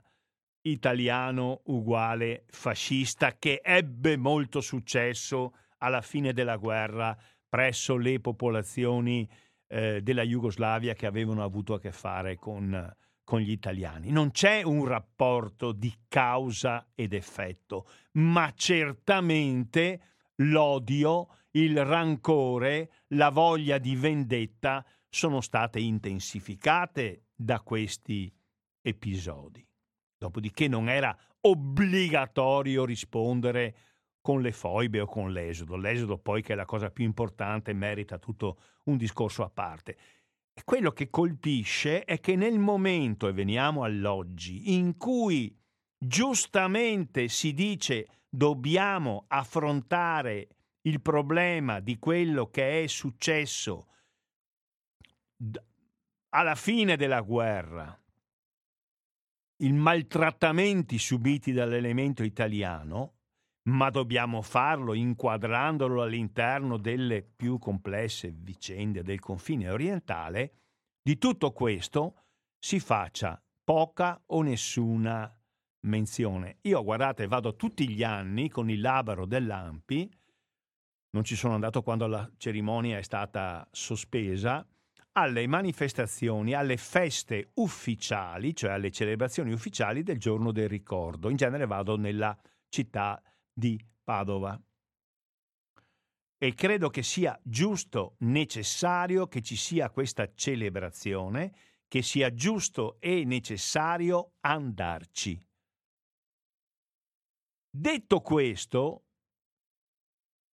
italiano 0.63 1.63
uguale 1.67 2.45
fascista, 2.49 3.37
che 3.37 3.61
ebbe 3.63 4.17
molto 4.17 4.61
successo 4.61 5.55
alla 5.79 6.01
fine 6.01 6.33
della 6.33 6.57
guerra 6.57 7.17
presso 7.49 7.97
le 7.97 8.21
popolazioni 8.21 9.29
eh, 9.67 10.01
della 10.03 10.23
Jugoslavia 10.23 10.95
che 10.95 11.07
avevano 11.07 11.43
avuto 11.43 11.75
a 11.75 11.81
che 11.81 11.93
fare 11.93 12.37
con, 12.37 12.95
con 13.25 13.41
gli 13.41 13.51
italiani. 13.51 14.11
Non 14.11 14.31
c'è 14.31 14.63
un 14.63 14.87
rapporto 14.87 15.73
di 15.73 15.93
causa 16.09 16.87
ed 16.95 17.13
effetto, 17.13 17.87
ma 18.13 18.53
certamente 18.55 20.12
l'odio, 20.37 21.29
il 21.53 21.85
rancore, 21.85 22.91
la 23.09 23.31
voglia 23.31 23.79
di 23.79 23.95
vendetta 23.97 24.85
sono 25.09 25.41
state 25.41 25.79
intensificate 25.79 27.27
da 27.35 27.61
questi 27.61 28.33
episodi. 28.81 29.67
Dopodiché 30.17 30.69
non 30.69 30.89
era 30.89 31.17
obbligatorio 31.41 32.85
rispondere 32.85 33.77
con 34.21 34.41
le 34.41 34.53
foibe 34.53 35.01
o 35.01 35.07
con 35.07 35.33
l'esodo. 35.33 35.77
L'esodo 35.77 36.17
poi 36.17 36.43
che 36.43 36.53
è 36.53 36.57
la 36.57 36.65
cosa 36.65 36.91
più 36.91 37.05
importante 37.05 37.73
merita 37.73 38.19
tutto 38.19 38.59
un 38.85 38.97
discorso 38.97 39.43
a 39.43 39.51
parte. 39.51 39.97
quello 40.65 40.93
che 40.93 41.11
colpisce 41.11 42.05
è 42.05 42.21
che 42.21 42.37
nel 42.37 42.59
momento, 42.59 43.27
e 43.27 43.33
veniamo 43.33 43.85
all'oggi, 43.85 44.75
in 44.75 44.97
cui 44.97 45.55
giustamente 45.99 47.29
si 47.29 47.53
dice 47.53 48.22
dobbiamo 48.35 49.27
affrontare 49.29 50.49
il 50.83 51.03
problema 51.03 51.81
di 51.81 51.99
quello 51.99 52.49
che 52.49 52.83
è 52.83 52.87
successo 52.87 53.89
alla 56.31 56.55
fine 56.55 56.97
della 56.97 57.21
guerra, 57.21 58.01
i 59.63 59.73
maltrattamenti 59.73 60.99
subiti 60.99 61.53
dall'elemento 61.53 62.23
italiano, 62.23 63.19
ma 63.69 63.91
dobbiamo 63.91 64.41
farlo 64.41 64.95
inquadrandolo 64.95 66.03
all'interno 66.03 66.79
delle 66.79 67.23
più 67.23 67.59
complesse 67.59 68.33
vicende 68.35 69.03
del 69.03 69.21
confine 69.21 69.69
orientale, 69.69 70.55
di 71.03 71.19
tutto 71.19 71.53
questo 71.53 72.25
si 72.59 72.81
faccia 72.81 73.41
poca 73.63 74.21
o 74.27 74.43
nessuna 74.43 75.31
menzione. 75.83 76.59
Io, 76.63 76.83
guardate, 76.83 77.27
vado 77.27 77.57
tutti 77.57 77.89
gli 77.89 78.03
anni 78.03 78.49
con 78.49 78.71
il 78.71 78.81
labaro 78.81 79.27
dell'AMPI, 79.27 80.11
non 81.11 81.25
ci 81.25 81.37
sono 81.37 81.55
andato 81.55 81.83
quando 81.83 82.07
la 82.07 82.29
cerimonia 82.39 82.99
è 82.99 83.03
stata 83.03 83.67
sospesa, 83.71 84.67
alle 85.13 85.47
manifestazioni, 85.47 86.55
alle 86.55 86.79
feste 86.79 87.51
ufficiali, 87.55 88.55
cioè 88.57 88.73
alle 88.73 88.91
celebrazioni 88.91 89.53
ufficiali 89.53 90.03
del 90.03 90.19
giorno 90.19 90.53
del 90.53 90.69
ricordo. 90.69 91.29
In 91.29 91.37
genere 91.37 91.67
vado 91.67 91.97
nella 91.97 92.37
città 92.69 93.23
di 93.53 93.79
Padova. 94.03 94.59
E 96.39 96.55
credo 96.55 96.89
che 96.89 97.03
sia 97.03 97.39
giusto, 97.43 98.17
necessario 98.21 99.29
che 99.29 99.43
ci 99.43 99.55
sia 99.55 99.91
questa 99.91 100.33
celebrazione, 100.35 101.53
che 101.87 102.03
sia 102.03 102.33
giusto 102.33 102.97
e 102.99 103.25
necessario 103.25 104.33
andarci. 104.41 105.39
Detto 107.75 108.21
questo, 108.21 109.05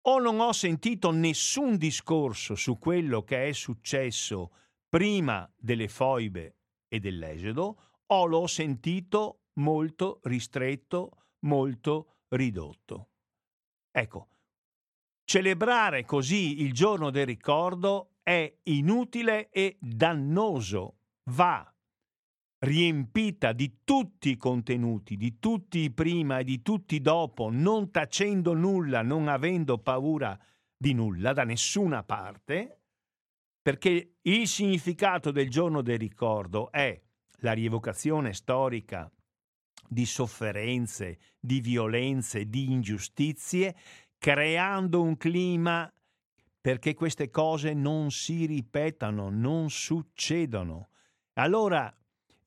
o 0.03 0.19
non 0.19 0.39
ho 0.39 0.53
sentito 0.53 1.11
nessun 1.11 1.75
discorso 1.75 2.55
su 2.55 2.77
quello 2.79 3.23
che 3.23 3.49
è 3.49 3.51
successo 3.51 4.53
prima 4.87 5.51
delle 5.57 5.89
foibe 5.89 6.59
e 6.87 7.01
dell'esodo, 7.01 8.03
o 8.05 8.25
l'ho 8.25 8.47
sentito 8.47 9.47
molto 9.55 10.21
ristretto, 10.23 11.25
molto 11.39 12.21
ridotto. 12.29 13.09
Ecco, 13.91 14.29
celebrare 15.25 16.05
così 16.05 16.61
il 16.61 16.71
giorno 16.71 17.09
del 17.09 17.25
ricordo 17.25 18.15
è 18.23 18.49
inutile 18.63 19.49
e 19.49 19.77
dannoso, 19.77 20.99
va 21.31 21.69
riempita 22.59 23.53
di 23.53 23.79
tutti 23.83 24.31
i 24.31 24.37
contenuti, 24.37 25.15
di 25.15 25.39
tutti 25.39 25.79
i 25.79 25.91
prima 25.91 26.39
e 26.39 26.43
di 26.43 26.61
tutti 26.61 26.95
i 26.95 27.01
dopo, 27.01 27.49
non 27.49 27.91
tacendo 27.91 28.53
nulla, 28.53 29.01
non 29.01 29.27
avendo 29.27 29.77
paura 29.77 30.37
di 30.75 30.93
nulla 30.93 31.33
da 31.33 31.43
nessuna 31.43 32.03
parte, 32.03 32.79
perché 33.61 34.15
il 34.21 34.47
significato 34.47 35.31
del 35.31 35.49
giorno 35.49 35.81
del 35.81 35.99
ricordo 35.99 36.71
è 36.71 36.99
la 37.41 37.53
rievocazione 37.53 38.33
storica 38.33 39.09
di 39.87 40.05
sofferenze, 40.05 41.17
di 41.39 41.61
violenze, 41.61 42.49
di 42.49 42.71
ingiustizie, 42.71 43.75
creando 44.17 45.01
un 45.01 45.15
clima 45.17 45.91
perché 46.61 46.93
queste 46.93 47.29
cose 47.29 47.73
non 47.73 48.11
si 48.11 48.45
ripetano, 48.45 49.29
non 49.29 49.69
succedono. 49.69 50.89
Allora 51.33 51.93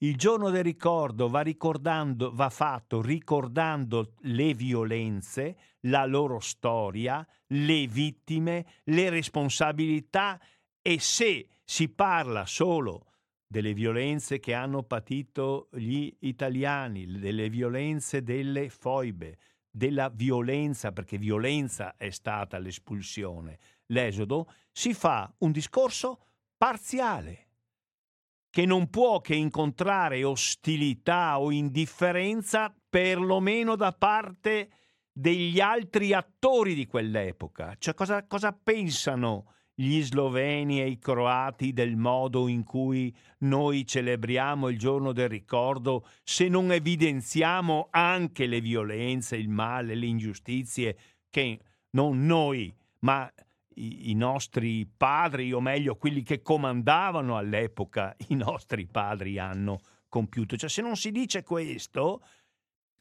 il 0.02 0.16
giorno 0.16 0.50
del 0.50 0.64
ricordo 0.64 1.28
va, 1.28 1.44
va 1.44 2.50
fatto 2.50 3.00
ricordando 3.00 4.14
le 4.22 4.52
violenze, 4.52 5.56
la 5.82 6.04
loro 6.06 6.40
storia, 6.40 7.26
le 7.48 7.86
vittime, 7.86 8.66
le 8.84 9.10
responsabilità 9.10 10.40
e 10.80 10.98
se 10.98 11.48
si 11.64 11.88
parla 11.88 12.46
solo 12.46 13.06
delle 13.46 13.74
violenze 13.74 14.40
che 14.40 14.54
hanno 14.54 14.82
patito 14.82 15.68
gli 15.72 16.12
italiani, 16.20 17.06
delle 17.06 17.48
violenze 17.48 18.22
delle 18.22 18.70
foibe, 18.70 19.38
della 19.70 20.08
violenza, 20.08 20.90
perché 20.90 21.16
violenza 21.16 21.96
è 21.96 22.10
stata 22.10 22.58
l'espulsione, 22.58 23.58
l'esodo, 23.86 24.52
si 24.72 24.94
fa 24.94 25.32
un 25.38 25.52
discorso 25.52 26.26
parziale 26.56 27.41
che 28.52 28.66
non 28.66 28.90
può 28.90 29.22
che 29.22 29.34
incontrare 29.34 30.24
ostilità 30.24 31.40
o 31.40 31.50
indifferenza 31.50 32.70
perlomeno 32.90 33.76
da 33.76 33.92
parte 33.92 34.68
degli 35.10 35.58
altri 35.58 36.12
attori 36.12 36.74
di 36.74 36.86
quell'epoca. 36.86 37.74
Cioè 37.78 37.94
cosa, 37.94 38.26
cosa 38.26 38.52
pensano 38.52 39.54
gli 39.74 40.02
sloveni 40.02 40.82
e 40.82 40.88
i 40.88 40.98
croati 40.98 41.72
del 41.72 41.96
modo 41.96 42.46
in 42.46 42.62
cui 42.62 43.14
noi 43.38 43.86
celebriamo 43.86 44.68
il 44.68 44.78
giorno 44.78 45.12
del 45.12 45.30
ricordo 45.30 46.06
se 46.22 46.48
non 46.48 46.72
evidenziamo 46.72 47.88
anche 47.90 48.44
le 48.44 48.60
violenze, 48.60 49.34
il 49.36 49.48
male, 49.48 49.94
le 49.94 50.04
ingiustizie 50.04 50.98
che 51.30 51.58
non 51.92 52.26
noi, 52.26 52.70
ma 52.98 53.32
i, 53.76 54.10
i 54.10 54.14
nostri 54.14 54.86
padri, 54.86 55.52
o 55.52 55.60
meglio 55.60 55.96
quelli 55.96 56.22
che 56.22 56.42
comandavano 56.42 57.36
all'epoca, 57.36 58.14
i 58.28 58.34
nostri 58.34 58.86
padri 58.86 59.38
hanno 59.38 59.80
compiuto. 60.08 60.56
Cioè 60.56 60.68
se 60.68 60.82
non 60.82 60.96
si 60.96 61.10
dice 61.10 61.42
questo, 61.42 62.22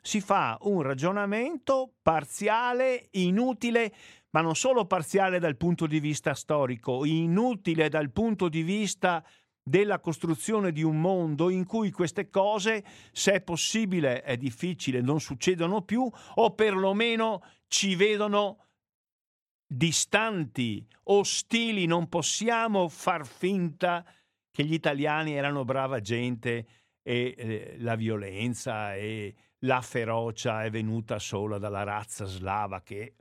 si 0.02 0.20
fa 0.20 0.58
un 0.62 0.82
ragionamento 0.82 1.94
parziale, 2.02 3.10
inutile, 3.12 3.94
ma 4.32 4.42
non 4.42 4.56
solo 4.56 4.86
parziale 4.86 5.40
dal 5.40 5.58
punto 5.58 5.86
di 5.86 6.00
vista 6.00 6.34
storico, 6.34 7.06
inutile 7.06 7.90
dal 7.90 8.12
punto 8.12 8.50
di 8.50 8.64
vista 8.64 9.24
della 9.64 10.00
costruzione 10.00 10.72
di 10.72 10.82
un 10.82 11.00
mondo 11.00 11.50
in 11.50 11.66
cui 11.66 11.92
queste 11.92 12.30
cose, 12.30 12.84
se 13.12 13.34
è 13.34 13.42
possibile, 13.42 14.24
è 14.24 14.38
difficile, 14.38 15.02
non 15.02 15.20
succedono 15.20 15.84
più, 15.84 16.10
o 16.36 16.56
perlomeno 16.56 17.44
ci 17.68 17.96
vedono 17.96 18.66
distanti, 19.74 20.86
ostili, 21.04 21.86
non 21.86 22.10
possiamo 22.10 22.90
far 22.90 23.26
finta 23.26 24.06
che 24.52 24.66
gli 24.66 24.74
italiani 24.74 25.34
erano 25.34 25.64
brava 25.64 26.02
gente 26.02 26.68
e 27.02 27.34
eh, 27.38 27.76
la 27.80 27.96
violenza 27.96 28.96
e 28.96 29.34
la 29.60 29.82
ferocia 29.82 30.66
è 30.66 30.70
venuta 30.70 31.20
solo 31.20 31.58
dalla 31.58 31.84
razza 31.84 32.26
slava 32.26 32.82
che 32.82 33.16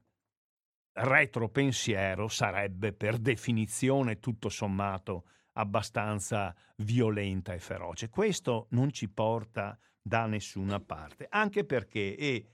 retropensiero 0.93 2.27
sarebbe 2.27 2.93
per 2.93 3.19
definizione 3.19 4.19
tutto 4.19 4.49
sommato 4.49 5.27
abbastanza 5.53 6.53
violenta 6.79 7.53
e 7.55 7.61
feroce. 7.61 8.09
Questo 8.09 8.67
non 8.71 8.91
ci 8.91 9.09
porta 9.09 9.79
da 10.03 10.27
nessuna 10.27 10.81
parte, 10.81 11.27
anche 11.31 11.65
perché, 11.65 12.17
e, 12.17 12.47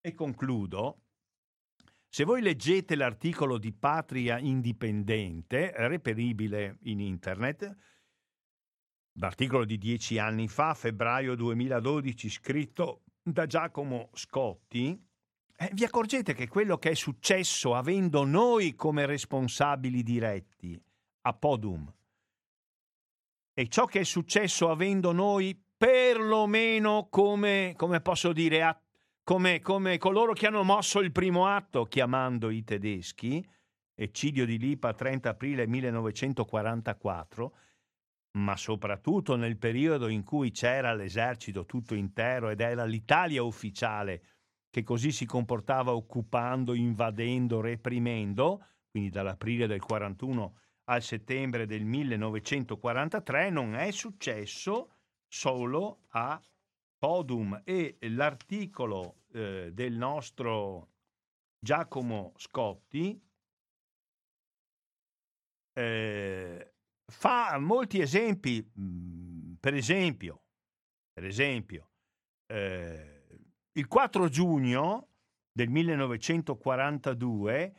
e 0.00 0.14
concludo, 0.14 1.01
se 2.14 2.24
voi 2.24 2.42
leggete 2.42 2.94
l'articolo 2.94 3.56
di 3.56 3.72
Patria 3.72 4.38
Indipendente, 4.38 5.72
reperibile 5.74 6.76
in 6.82 7.00
internet, 7.00 7.74
l'articolo 9.12 9.64
di 9.64 9.78
dieci 9.78 10.18
anni 10.18 10.46
fa, 10.46 10.74
febbraio 10.74 11.34
2012, 11.34 12.28
scritto 12.28 13.04
da 13.22 13.46
Giacomo 13.46 14.10
Scotti, 14.12 15.02
eh, 15.56 15.70
vi 15.72 15.84
accorgete 15.84 16.34
che 16.34 16.48
quello 16.48 16.76
che 16.76 16.90
è 16.90 16.94
successo 16.94 17.74
avendo 17.74 18.24
noi 18.24 18.74
come 18.74 19.06
responsabili 19.06 20.02
diretti 20.02 20.78
a 21.22 21.32
Podum 21.32 21.90
e 23.54 23.68
ciò 23.68 23.86
che 23.86 24.00
è 24.00 24.04
successo 24.04 24.68
avendo 24.68 25.12
noi 25.12 25.58
perlomeno 25.78 27.06
come, 27.08 27.72
come 27.74 28.02
posso 28.02 28.34
dire, 28.34 28.62
a 28.62 28.78
come, 29.24 29.60
come 29.60 29.98
coloro 29.98 30.32
che 30.32 30.46
hanno 30.46 30.64
mosso 30.64 30.98
il 30.98 31.12
primo 31.12 31.46
atto 31.46 31.84
chiamando 31.84 32.50
i 32.50 32.64
tedeschi, 32.64 33.46
eccidio 33.94 34.44
di 34.44 34.58
Lipa 34.58 34.94
30 34.94 35.30
aprile 35.30 35.66
1944, 35.66 37.56
ma 38.38 38.56
soprattutto 38.56 39.36
nel 39.36 39.58
periodo 39.58 40.08
in 40.08 40.24
cui 40.24 40.50
c'era 40.50 40.94
l'esercito 40.94 41.66
tutto 41.66 41.94
intero 41.94 42.48
ed 42.48 42.60
era 42.60 42.84
l'Italia 42.84 43.42
ufficiale 43.42 44.22
che 44.70 44.82
così 44.82 45.12
si 45.12 45.26
comportava 45.26 45.92
occupando, 45.92 46.72
invadendo, 46.72 47.60
reprimendo, 47.60 48.64
quindi 48.90 49.10
dall'aprile 49.10 49.66
del 49.66 49.82
41 49.82 50.56
al 50.84 51.02
settembre 51.02 51.66
del 51.66 51.84
1943, 51.84 53.50
non 53.50 53.74
è 53.76 53.90
successo 53.90 54.94
solo 55.28 56.06
a 56.08 56.42
Podum 57.02 57.62
e 57.64 57.98
l'articolo 58.02 59.22
eh, 59.32 59.70
del 59.72 59.96
nostro 59.96 60.90
Giacomo 61.58 62.32
Scotti 62.36 63.20
eh, 65.72 66.74
fa 67.12 67.58
molti 67.58 68.00
esempi, 68.00 68.64
mm, 68.78 69.54
per 69.54 69.74
esempio, 69.74 70.44
per 71.12 71.24
esempio 71.24 71.90
eh, 72.46 73.26
il 73.72 73.88
4 73.88 74.28
giugno 74.28 75.08
del 75.50 75.70
1942 75.70 77.74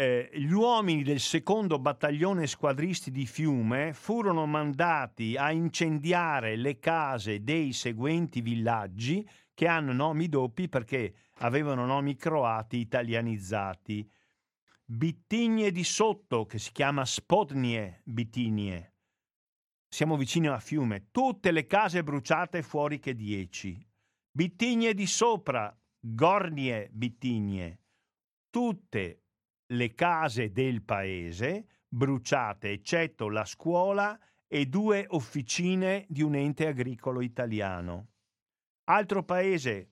eh, 0.00 0.30
gli 0.32 0.50
uomini 0.50 1.02
del 1.02 1.20
secondo 1.20 1.78
battaglione 1.78 2.46
squadristi 2.46 3.10
di 3.10 3.26
Fiume 3.26 3.92
furono 3.92 4.46
mandati 4.46 5.36
a 5.36 5.50
incendiare 5.52 6.56
le 6.56 6.78
case 6.78 7.44
dei 7.44 7.74
seguenti 7.74 8.40
villaggi 8.40 9.28
che 9.52 9.66
hanno 9.66 9.92
nomi 9.92 10.30
doppi 10.30 10.70
perché 10.70 11.12
avevano 11.40 11.84
nomi 11.84 12.16
croati 12.16 12.78
italianizzati. 12.78 14.10
Bittigne 14.86 15.70
di 15.70 15.84
Sotto, 15.84 16.46
che 16.46 16.58
si 16.58 16.72
chiama 16.72 17.04
Spodnie 17.04 18.00
Bittinie. 18.02 18.94
Siamo 19.86 20.16
vicini 20.16 20.46
a 20.46 20.58
Fiume. 20.60 21.08
Tutte 21.10 21.50
le 21.50 21.66
case 21.66 22.02
bruciate 22.02 22.62
fuori 22.62 22.98
che 23.00 23.14
dieci. 23.14 23.78
Bittigne 24.30 24.94
di 24.94 25.06
Sopra, 25.06 25.78
Gornie 25.98 26.88
Bittigne. 26.90 27.80
Tutte 28.48 29.19
le 29.72 29.94
case 29.94 30.50
del 30.50 30.82
paese 30.82 31.66
bruciate, 31.88 32.70
eccetto 32.70 33.28
la 33.28 33.44
scuola 33.44 34.18
e 34.46 34.66
due 34.66 35.04
officine 35.08 36.06
di 36.08 36.22
un 36.22 36.34
ente 36.34 36.66
agricolo 36.66 37.20
italiano. 37.20 38.08
Altro 38.84 39.22
paese, 39.22 39.90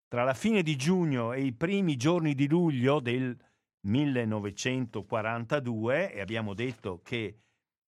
Tra 0.07 0.23
la 0.23 0.33
fine 0.33 0.63
di 0.63 0.75
giugno 0.75 1.33
e 1.33 1.43
i 1.43 1.53
primi 1.53 1.97
giorni 1.97 2.33
di 2.33 2.47
luglio 2.47 2.99
del 2.99 3.37
1942, 3.81 6.13
e 6.13 6.19
abbiamo 6.19 6.53
detto 6.53 7.01
che 7.03 7.41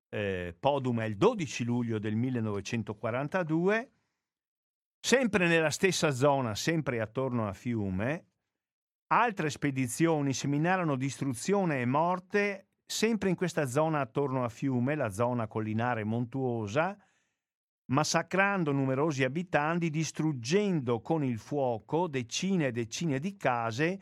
eh, 0.10 0.56
Podum 0.60 1.00
è 1.00 1.06
il 1.06 1.18
12 1.18 1.64
luglio 1.64 1.98
del 1.98 2.16
1942, 2.16 3.92
sempre 5.00 5.48
nella 5.48 5.72
stessa 5.72 6.12
zona, 6.12 6.54
sempre 6.56 7.00
attorno 7.00 7.48
a 7.48 7.54
Fiume, 7.54 8.26
altre 9.08 9.50
spedizioni 9.50 10.34
seminarono 10.34 10.96
distruzione 10.96 11.82
e 11.82 11.86
morte 11.86 12.69
sempre 12.92 13.30
in 13.30 13.36
questa 13.36 13.68
zona 13.68 14.00
attorno 14.00 14.44
a 14.44 14.50
Fiume, 14.50 14.96
la 14.96 15.12
zona 15.12 15.46
collinare 15.46 16.04
montuosa, 16.04 16.98
massacrando 17.92 18.72
numerosi 18.72 19.24
abitanti, 19.24 19.92
distruggendo 19.92 21.00
con 21.00 21.24
il 21.24 21.38
fuoco 21.38 22.08
decine 22.08 22.68
e 22.68 22.72
decine 22.72 23.20
di 23.20 23.38
case 23.38 24.00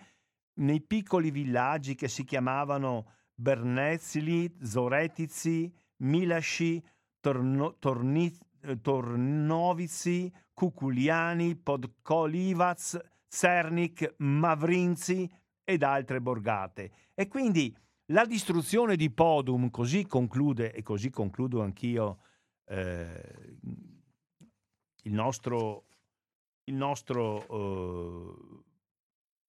nei 0.61 0.81
piccoli 0.81 1.31
villaggi 1.31 1.95
che 1.95 2.07
si 2.07 2.23
chiamavano 2.23 3.11
Bernezzili, 3.35 4.55
Zoretizi, 4.63 5.71
Milasci, 6.03 6.81
Torno, 7.19 7.75
Torni, 7.79 8.33
Tornovizi, 8.81 10.33
Cuculiani, 10.53 11.57
Podkolivaz, 11.57 12.97
Cernic, 13.27 14.15
Mavrinzi 14.19 15.29
ed 15.65 15.83
altre 15.83 16.21
borgate. 16.21 16.91
E 17.13 17.27
quindi 17.27 17.75
la 18.07 18.25
distruzione 18.25 18.95
di 18.95 19.09
Podum, 19.09 19.69
così 19.69 20.05
conclude, 20.05 20.71
e 20.73 20.81
così 20.81 21.09
concludo 21.09 21.61
anch'io 21.61 22.19
eh, 22.65 23.57
il 25.03 25.13
nostro, 25.13 25.85
il 26.65 26.75
nostro 26.75 27.47
eh, 27.47 28.63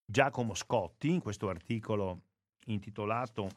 Giacomo 0.05 0.55
Scotti, 0.55 1.11
in 1.11 1.21
questo 1.21 1.49
articolo 1.49 2.23
intitolato 2.67 3.51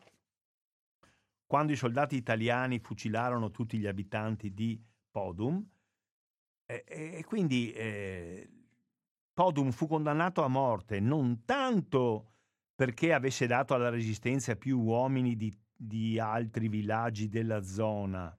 Quando 1.46 1.74
i 1.74 1.76
soldati 1.76 2.16
italiani 2.16 2.80
fucilarono 2.80 3.52
tutti 3.52 3.78
gli 3.78 3.88
abitanti 3.88 4.54
di 4.54 4.80
Podum, 5.10 5.68
e, 6.66 6.84
e 6.86 7.24
quindi 7.26 7.72
eh, 7.74 8.50
Podum 9.34 9.72
fu 9.72 9.88
condannato 9.88 10.44
a 10.44 10.48
morte 10.48 11.00
non 11.00 11.44
tanto 11.44 12.31
perché 12.82 13.14
avesse 13.14 13.46
dato 13.46 13.76
alla 13.76 13.92
resistenza 13.92 14.56
più 14.56 14.80
uomini 14.80 15.36
di, 15.36 15.56
di 15.72 16.18
altri 16.18 16.68
villaggi 16.68 17.30
della 17.30 17.62
zona, 17.62 18.36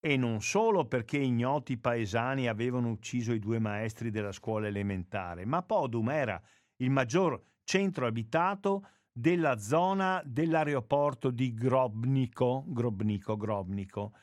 e 0.00 0.16
non 0.16 0.40
solo 0.40 0.86
perché 0.86 1.18
ignoti 1.18 1.76
paesani 1.76 2.48
avevano 2.48 2.88
ucciso 2.88 3.34
i 3.34 3.38
due 3.38 3.58
maestri 3.58 4.10
della 4.10 4.32
scuola 4.32 4.66
elementare, 4.66 5.44
ma 5.44 5.62
Podum 5.62 6.08
era 6.08 6.40
il 6.76 6.88
maggior 6.88 7.38
centro 7.64 8.06
abitato 8.06 8.88
della 9.12 9.58
zona 9.58 10.22
dell'aeroporto 10.24 11.28
di 11.28 11.52
Grobnico, 11.52 12.64
Grobnico, 12.66 13.36
Grobnico, 13.36 14.14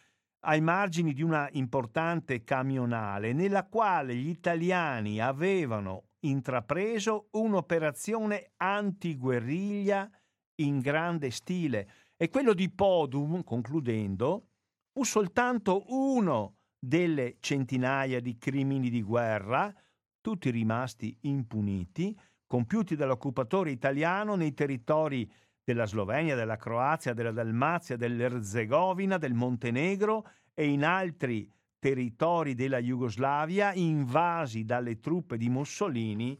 ai 0.45 0.61
margini 0.61 1.13
di 1.13 1.21
una 1.21 1.47
importante 1.51 2.43
camionale 2.43 3.33
nella 3.33 3.67
quale 3.67 4.15
gli 4.15 4.29
italiani 4.29 5.21
avevano 5.21 6.05
intrapreso 6.21 7.27
un'operazione 7.31 8.51
antiguerriglia 8.57 10.09
in 10.55 10.79
grande 10.79 11.31
stile 11.31 11.89
e 12.15 12.29
quello 12.29 12.53
di 12.53 12.69
Podum, 12.69 13.43
concludendo, 13.43 14.47
fu 14.91 15.03
soltanto 15.03 15.85
uno 15.87 16.57
delle 16.77 17.37
centinaia 17.39 18.19
di 18.19 18.37
crimini 18.37 18.89
di 18.89 19.01
guerra, 19.01 19.73
tutti 20.19 20.49
rimasti 20.49 21.17
impuniti, 21.21 22.17
compiuti 22.45 22.95
dall'occupatore 22.95 23.71
italiano 23.71 24.35
nei 24.35 24.53
territori 24.53 25.31
della 25.63 25.85
Slovenia, 25.85 26.35
della 26.35 26.57
Croazia, 26.57 27.13
della 27.13 27.31
Dalmazia, 27.31 27.95
dell'Erzegovina, 27.95 29.17
del 29.17 29.33
Montenegro 29.33 30.27
e 30.53 30.67
in 30.67 30.83
altri 30.83 31.49
territori 31.81 32.53
della 32.53 32.77
Jugoslavia 32.77 33.73
invasi 33.73 34.65
dalle 34.65 34.99
truppe 34.99 35.35
di 35.35 35.49
Mussolini 35.49 36.39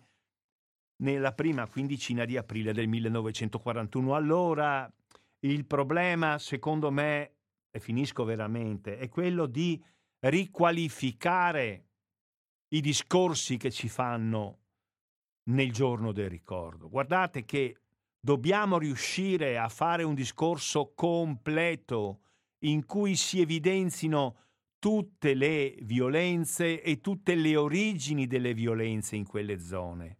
nella 1.01 1.33
prima 1.33 1.67
quindicina 1.67 2.25
di 2.25 2.37
aprile 2.37 2.73
del 2.73 2.87
1941. 2.87 4.13
Allora 4.13 4.89
il 5.39 5.65
problema, 5.65 6.37
secondo 6.37 6.91
me, 6.91 7.37
e 7.71 7.79
finisco 7.79 8.23
veramente, 8.23 8.99
è 8.99 9.09
quello 9.09 9.47
di 9.47 9.83
riqualificare 10.19 11.87
i 12.75 12.79
discorsi 12.79 13.57
che 13.57 13.71
ci 13.71 13.89
fanno 13.89 14.59
nel 15.49 15.71
giorno 15.71 16.11
del 16.11 16.29
ricordo. 16.29 16.87
Guardate 16.87 17.45
che 17.45 17.77
dobbiamo 18.19 18.77
riuscire 18.77 19.57
a 19.57 19.69
fare 19.69 20.03
un 20.03 20.13
discorso 20.13 20.93
completo 20.93 22.19
in 22.59 22.85
cui 22.85 23.15
si 23.15 23.41
evidenzino 23.41 24.35
tutte 24.81 25.35
le 25.35 25.75
violenze 25.83 26.81
e 26.81 27.01
tutte 27.01 27.35
le 27.35 27.55
origini 27.55 28.25
delle 28.25 28.55
violenze 28.55 29.15
in 29.15 29.27
quelle 29.27 29.59
zone. 29.59 30.17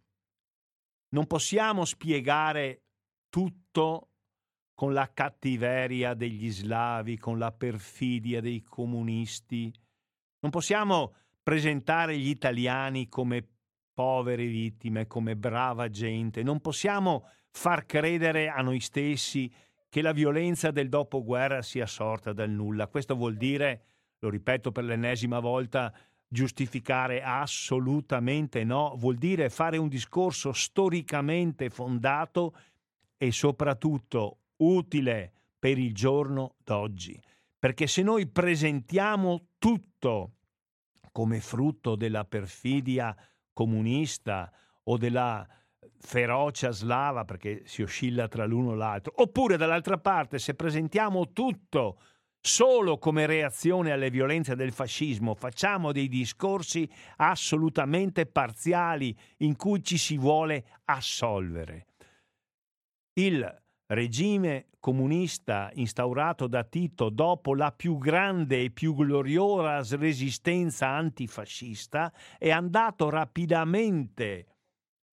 non 1.14 1.26
possiamo 1.26 1.84
spiegare 1.84 2.84
tutto 3.28 4.10
con 4.72 4.92
la 4.92 5.10
cattiveria 5.12 6.14
degli 6.14 6.48
slavi, 6.48 7.18
con 7.18 7.38
la 7.38 7.50
perfidia 7.50 8.40
dei 8.40 8.62
comunisti. 8.62 9.72
Non 10.38 10.52
possiamo 10.52 11.14
presentare 11.42 12.16
gli 12.16 12.28
italiani 12.28 13.08
come 13.08 13.44
povere 13.92 14.46
vittime, 14.46 15.08
come 15.08 15.36
brava 15.36 15.90
gente. 15.90 16.44
Non 16.44 16.60
possiamo 16.60 17.28
far 17.50 17.84
credere 17.84 18.48
a 18.48 18.62
noi 18.62 18.78
stessi 18.78 19.52
che 19.88 20.02
la 20.02 20.12
violenza 20.12 20.70
del 20.70 20.88
dopoguerra 20.88 21.62
sia 21.62 21.86
sorta 21.86 22.32
dal 22.32 22.50
nulla. 22.50 22.86
Questo 22.86 23.16
vuol 23.16 23.36
dire, 23.36 23.82
lo 24.22 24.30
ripeto 24.30 24.70
per 24.70 24.84
l'ennesima 24.84 25.40
volta, 25.40 25.92
giustificare 26.28 27.22
assolutamente 27.22 28.64
no, 28.64 28.94
vuol 28.96 29.16
dire 29.16 29.50
fare 29.50 29.76
un 29.76 29.88
discorso 29.88 30.52
storicamente 30.52 31.70
fondato 31.70 32.56
e 33.16 33.32
soprattutto 33.32 34.38
utile 34.58 35.32
per 35.58 35.76
il 35.76 35.92
giorno 35.92 36.54
d'oggi. 36.62 37.20
Perché 37.58 37.86
se 37.86 38.02
noi 38.02 38.26
presentiamo 38.28 39.48
tutto 39.58 40.36
come 41.10 41.40
frutto 41.40 41.96
della 41.96 42.24
perfidia 42.24 43.14
comunista 43.52 44.50
o 44.84 44.96
della 44.96 45.46
ferocia 45.98 46.70
slava, 46.70 47.24
perché 47.24 47.62
si 47.66 47.82
oscilla 47.82 48.28
tra 48.28 48.46
l'uno 48.46 48.72
e 48.72 48.76
l'altro, 48.76 49.12
oppure 49.16 49.56
dall'altra 49.56 49.98
parte 49.98 50.38
se 50.38 50.54
presentiamo 50.54 51.32
tutto 51.32 51.98
solo 52.42 52.98
come 52.98 53.24
reazione 53.24 53.92
alle 53.92 54.10
violenze 54.10 54.56
del 54.56 54.72
fascismo, 54.72 55.34
facciamo 55.34 55.92
dei 55.92 56.08
discorsi 56.08 56.88
assolutamente 57.16 58.26
parziali 58.26 59.16
in 59.38 59.56
cui 59.56 59.82
ci 59.82 59.96
si 59.96 60.18
vuole 60.18 60.64
assolvere. 60.86 61.86
Il 63.14 63.62
regime 63.86 64.66
comunista 64.80 65.70
instaurato 65.74 66.48
da 66.48 66.64
Tito 66.64 67.08
dopo 67.08 67.54
la 67.54 67.70
più 67.70 67.96
grande 67.98 68.64
e 68.64 68.70
più 68.70 68.94
gloriosa 68.94 69.96
resistenza 69.96 70.88
antifascista 70.88 72.12
è 72.36 72.50
andato 72.50 73.08
rapidamente 73.08 74.46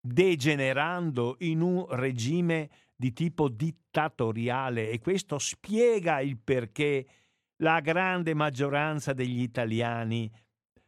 degenerando 0.02 1.36
in 1.40 1.62
un 1.62 1.86
regime 1.90 2.70
di 2.96 3.14
tipo 3.14 3.48
dittatoriale 3.48 4.90
e 4.90 5.00
questo 5.00 5.38
spiega 5.38 6.20
il 6.20 6.38
perché 6.38 7.06
la 7.62 7.80
grande 7.80 8.34
maggioranza 8.34 9.14
degli 9.14 9.41
italiani 9.41 10.32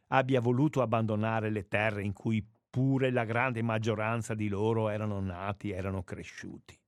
abbia 0.08 0.40
voluto 0.40 0.82
abbandonare 0.82 1.50
le 1.50 1.68
terre 1.68 2.02
in 2.02 2.12
cui 2.12 2.46
pure 2.68 3.10
la 3.10 3.24
grande 3.24 3.62
maggioranza 3.62 4.34
di 4.34 4.48
loro 4.48 4.88
erano 4.88 5.20
nati, 5.20 5.70
erano 5.70 6.02
cresciuti. 6.02 6.78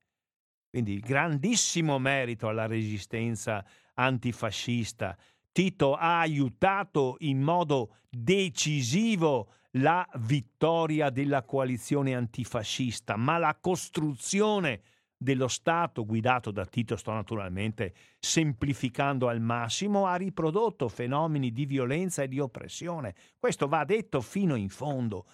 Quindi 0.70 0.98
grandissimo 0.98 1.98
merito 1.98 2.48
alla 2.48 2.66
resistenza 2.66 3.64
antifascista. 3.94 5.16
Tito 5.52 5.94
ha 5.94 6.20
aiutato 6.20 7.16
in 7.20 7.40
modo 7.40 7.96
decisivo 8.08 9.52
la 9.72 10.06
vittoria 10.16 11.10
della 11.10 11.44
coalizione 11.44 12.14
antifascista, 12.14 13.16
ma 13.16 13.38
la 13.38 13.56
costruzione 13.60 14.82
dello 15.16 15.48
Stato 15.48 16.04
guidato 16.04 16.50
da 16.50 16.66
Tito, 16.66 16.96
sto 16.96 17.12
naturalmente 17.12 17.94
semplificando 18.18 19.28
al 19.28 19.40
massimo, 19.40 20.06
ha 20.06 20.16
riprodotto 20.16 20.88
fenomeni 20.88 21.52
di 21.52 21.66
violenza 21.66 22.22
e 22.22 22.28
di 22.28 22.40
oppressione. 22.40 23.14
Questo 23.38 23.68
va 23.68 23.84
detto 23.84 24.20
fino 24.20 24.54
in 24.54 24.68
fondo 24.68 25.26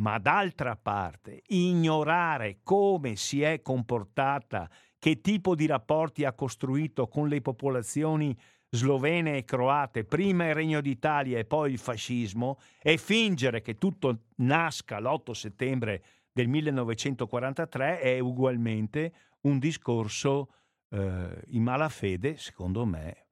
ma 0.00 0.18
d'altra 0.18 0.76
parte 0.76 1.42
ignorare 1.48 2.60
come 2.62 3.16
si 3.16 3.42
è 3.42 3.60
comportata, 3.60 4.68
che 4.98 5.20
tipo 5.20 5.54
di 5.54 5.66
rapporti 5.66 6.24
ha 6.24 6.32
costruito 6.32 7.06
con 7.06 7.28
le 7.28 7.40
popolazioni 7.40 8.36
slovene 8.70 9.38
e 9.38 9.44
croate, 9.44 10.04
prima 10.04 10.48
il 10.48 10.54
Regno 10.54 10.80
d'Italia 10.80 11.38
e 11.38 11.44
poi 11.44 11.72
il 11.72 11.78
fascismo, 11.78 12.58
e 12.80 12.96
fingere 12.96 13.62
che 13.62 13.76
tutto 13.76 14.26
nasca 14.36 15.00
l'8 15.00 15.32
settembre 15.32 16.04
del 16.32 16.48
1943 16.48 18.00
è 18.00 18.18
ugualmente 18.18 19.12
un 19.42 19.58
discorso 19.58 20.52
eh, 20.90 21.42
in 21.48 21.62
malafede, 21.62 22.36
secondo 22.36 22.84
me, 22.84 23.26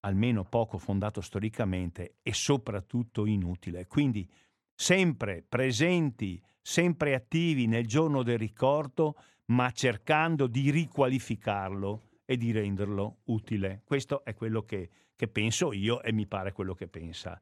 almeno 0.00 0.44
poco 0.44 0.78
fondato 0.78 1.20
storicamente 1.20 2.16
e 2.22 2.32
soprattutto 2.32 3.26
inutile. 3.26 3.86
Quindi 3.86 4.28
sempre 4.74 5.42
presenti, 5.42 6.42
sempre 6.60 7.14
attivi 7.14 7.66
nel 7.66 7.86
giorno 7.86 8.22
del 8.22 8.38
ricordo, 8.38 9.16
ma 9.46 9.70
cercando 9.70 10.46
di 10.46 10.70
riqualificarlo 10.70 12.20
e 12.24 12.36
di 12.36 12.52
renderlo 12.52 13.20
utile. 13.24 13.82
Questo 13.84 14.24
è 14.24 14.34
quello 14.34 14.62
che, 14.62 14.90
che 15.14 15.28
penso 15.28 15.72
io 15.72 16.02
e 16.02 16.12
mi 16.12 16.26
pare 16.26 16.52
quello 16.52 16.74
che 16.74 16.88
pensa 16.88 17.40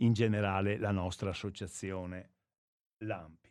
in 0.00 0.12
generale 0.12 0.78
la 0.78 0.90
nostra 0.90 1.30
associazione 1.30 2.30
Lampi. 2.98 3.47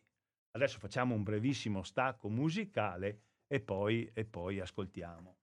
Adesso 0.58 0.80
facciamo 0.80 1.14
un 1.14 1.22
brevissimo 1.24 1.84
stacco 1.84 2.30
musicale 2.30 3.22
e 3.48 3.62
poi, 3.62 4.10
e 4.12 4.26
poi 4.26 4.60
ascoltiamo. 4.60 5.38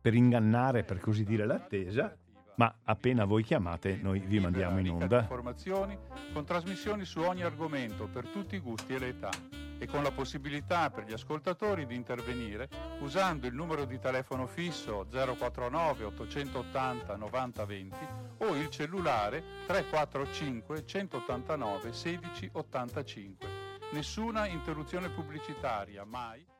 per 0.00 0.14
ingannare, 0.14 0.84
per 0.84 0.98
così 1.00 1.24
dire, 1.24 1.44
l'attesa 1.46 2.16
ma 2.56 2.72
appena 2.84 3.24
voi 3.24 3.42
chiamate 3.42 3.98
noi 4.00 4.20
vi 4.20 4.38
mandiamo 4.38 4.78
in 4.78 4.90
onda. 4.90 5.20
Informazioni 5.20 5.98
con 6.32 6.44
trasmissioni 6.44 7.04
su 7.04 7.20
ogni 7.20 7.42
argomento 7.42 8.06
per 8.06 8.28
tutti 8.28 8.54
i 8.56 8.60
gusti 8.60 8.94
e 8.94 8.98
le 8.98 9.08
età 9.08 9.30
e 9.78 9.86
con 9.86 10.02
la 10.02 10.10
possibilità 10.10 10.90
per 10.90 11.04
gli 11.04 11.12
ascoltatori 11.12 11.86
di 11.86 11.94
intervenire 11.94 12.68
usando 13.00 13.46
il 13.46 13.54
numero 13.54 13.84
di 13.84 13.98
telefono 13.98 14.46
fisso 14.46 15.06
049 15.10 16.04
880 16.04 17.16
90 17.16 17.64
20 17.64 17.96
o 18.38 18.56
il 18.56 18.70
cellulare 18.70 19.42
345 19.66 20.86
189 20.86 21.92
16 21.92 22.50
85. 22.52 23.48
Nessuna 23.92 24.46
interruzione 24.46 25.08
pubblicitaria, 25.08 26.04
mai. 26.04 26.53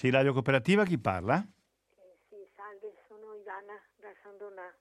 Sì, 0.00 0.10
Radio 0.10 0.32
Cooperativa, 0.32 0.84
chi 0.84 0.96
parla? 0.96 1.44
Eh, 1.96 2.18
sì, 2.28 2.36
salve, 2.54 2.94
sono 3.08 3.34
Ivana 3.34 3.82
da 3.96 4.12
San 4.22 4.36
Donà. 4.36 4.72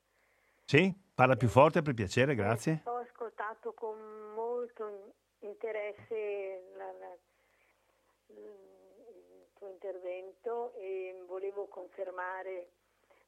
Sì, 0.63 0.93
parla 1.15 1.35
più 1.35 1.47
forte 1.47 1.81
per 1.81 1.95
piacere, 1.95 2.35
grazie. 2.35 2.83
Eh, 2.85 2.87
ho 2.87 2.97
ascoltato 2.97 3.73
con 3.73 3.97
molto 4.35 5.15
interesse 5.39 6.69
la, 6.75 6.91
la, 6.99 7.17
il 8.27 9.47
tuo 9.55 9.69
intervento 9.69 10.75
e 10.75 11.23
volevo 11.25 11.65
confermare 11.65 12.73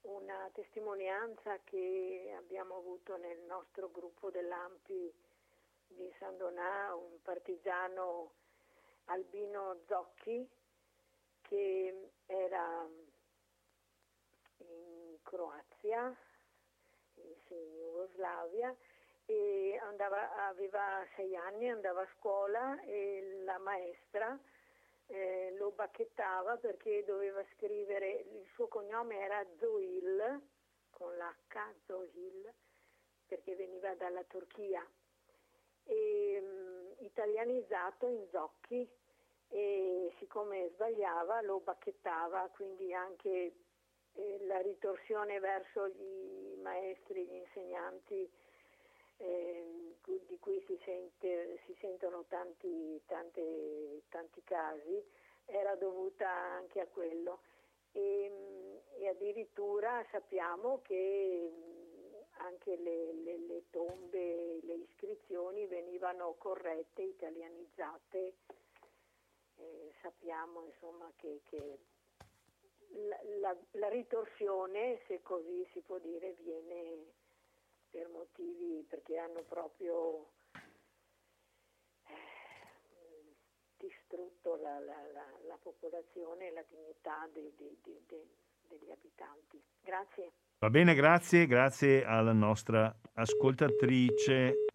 una 0.02 0.48
testimonianza 0.54 1.58
che 1.64 2.36
abbiamo 2.38 2.76
avuto 2.76 3.18
nel 3.18 3.40
nostro 3.48 3.90
gruppo 3.90 4.30
dell'Ampi 4.30 5.12
di 5.88 6.14
San 6.20 6.38
Donà, 6.38 6.94
un 6.94 7.20
partigiano 7.24 8.34
Albino 9.06 9.80
Zocchi 9.88 10.48
che 11.50 12.12
era 12.28 12.88
in 14.58 15.18
Croazia, 15.24 16.16
in 17.16 17.34
Jugoslavia, 17.48 18.76
e 19.26 19.80
andava, 19.84 20.48
aveva 20.48 21.04
sei 21.16 21.36
anni, 21.36 21.70
andava 21.70 22.02
a 22.02 22.10
scuola 22.18 22.80
e 22.82 23.42
la 23.44 23.58
maestra 23.58 24.40
eh, 25.08 25.56
lo 25.58 25.72
bacchettava 25.72 26.58
perché 26.58 27.04
doveva 27.04 27.44
scrivere, 27.56 28.12
il 28.12 28.48
suo 28.54 28.68
cognome 28.68 29.20
era 29.20 29.44
Zoil, 29.58 30.42
con 30.92 31.16
l'H, 31.16 31.76
Zoil, 31.86 32.54
perché 33.26 33.56
veniva 33.56 33.94
dalla 33.96 34.24
Turchia, 34.24 34.86
e, 35.84 36.40
um, 36.42 37.06
italianizzato 37.06 38.08
in 38.08 38.28
Zocchi 38.30 38.88
e 39.50 40.14
siccome 40.20 40.70
sbagliava 40.74 41.42
lo 41.42 41.60
bacchettava, 41.60 42.50
quindi 42.54 42.94
anche 42.94 43.54
eh, 44.14 44.46
la 44.46 44.62
ritorsione 44.62 45.40
verso 45.40 45.88
gli 45.90 46.56
maestri, 46.62 47.26
gli 47.26 47.34
insegnanti, 47.34 48.30
eh, 49.18 49.96
di 50.06 50.38
cui 50.40 50.64
si, 50.66 50.80
sente, 50.84 51.60
si 51.66 51.76
sentono 51.80 52.26
tanti, 52.28 53.02
tante, 53.06 54.04
tanti 54.10 54.42
casi, 54.44 55.04
era 55.46 55.76
dovuta 55.76 56.30
anche 56.30 56.80
a 56.80 56.88
quello. 56.88 57.42
E, 57.92 58.82
e 59.00 59.08
addirittura 59.08 60.06
sappiamo 60.12 60.82
che 60.84 61.52
anche 62.38 62.76
le, 62.78 63.14
le, 63.14 63.38
le 63.40 63.64
tombe, 63.72 64.60
le 64.62 64.74
iscrizioni 64.74 65.66
venivano 65.66 66.36
corrette, 66.38 67.02
italianizzate 67.02 68.34
eh, 69.60 69.94
sappiamo 70.02 70.64
insomma 70.66 71.12
che, 71.18 71.42
che 71.50 71.80
la, 73.08 73.20
la, 73.40 73.58
la, 73.72 73.90
ritorsione, 73.90 75.00
se 75.08 75.22
così 75.22 75.68
si 75.74 75.82
può 75.82 76.00
dire, 76.00 76.36
viene 76.42 77.06
per 77.90 78.08
motivi 78.10 78.86
perché 78.88 79.18
hanno 79.18 79.42
proprio 79.44 80.30
eh, 82.08 83.36
distrutto 83.78 84.56
la, 84.56 84.80
la, 84.80 84.98
popolazione 85.62 86.48
e 86.48 86.52
la 86.52 86.64
dignità 86.68 87.28
de, 87.34 87.54
de, 87.58 87.76
de, 87.84 88.28
degli 88.68 88.92
abitanti. 88.92 89.62
Grazie. 89.82 90.32
Va 90.60 90.70
bene, 90.70 90.94
grazie, 90.94 91.46
grazie 91.46 92.04
alla 92.04 92.34
nostra 92.34 92.94
ascoltatrice. 93.14 94.66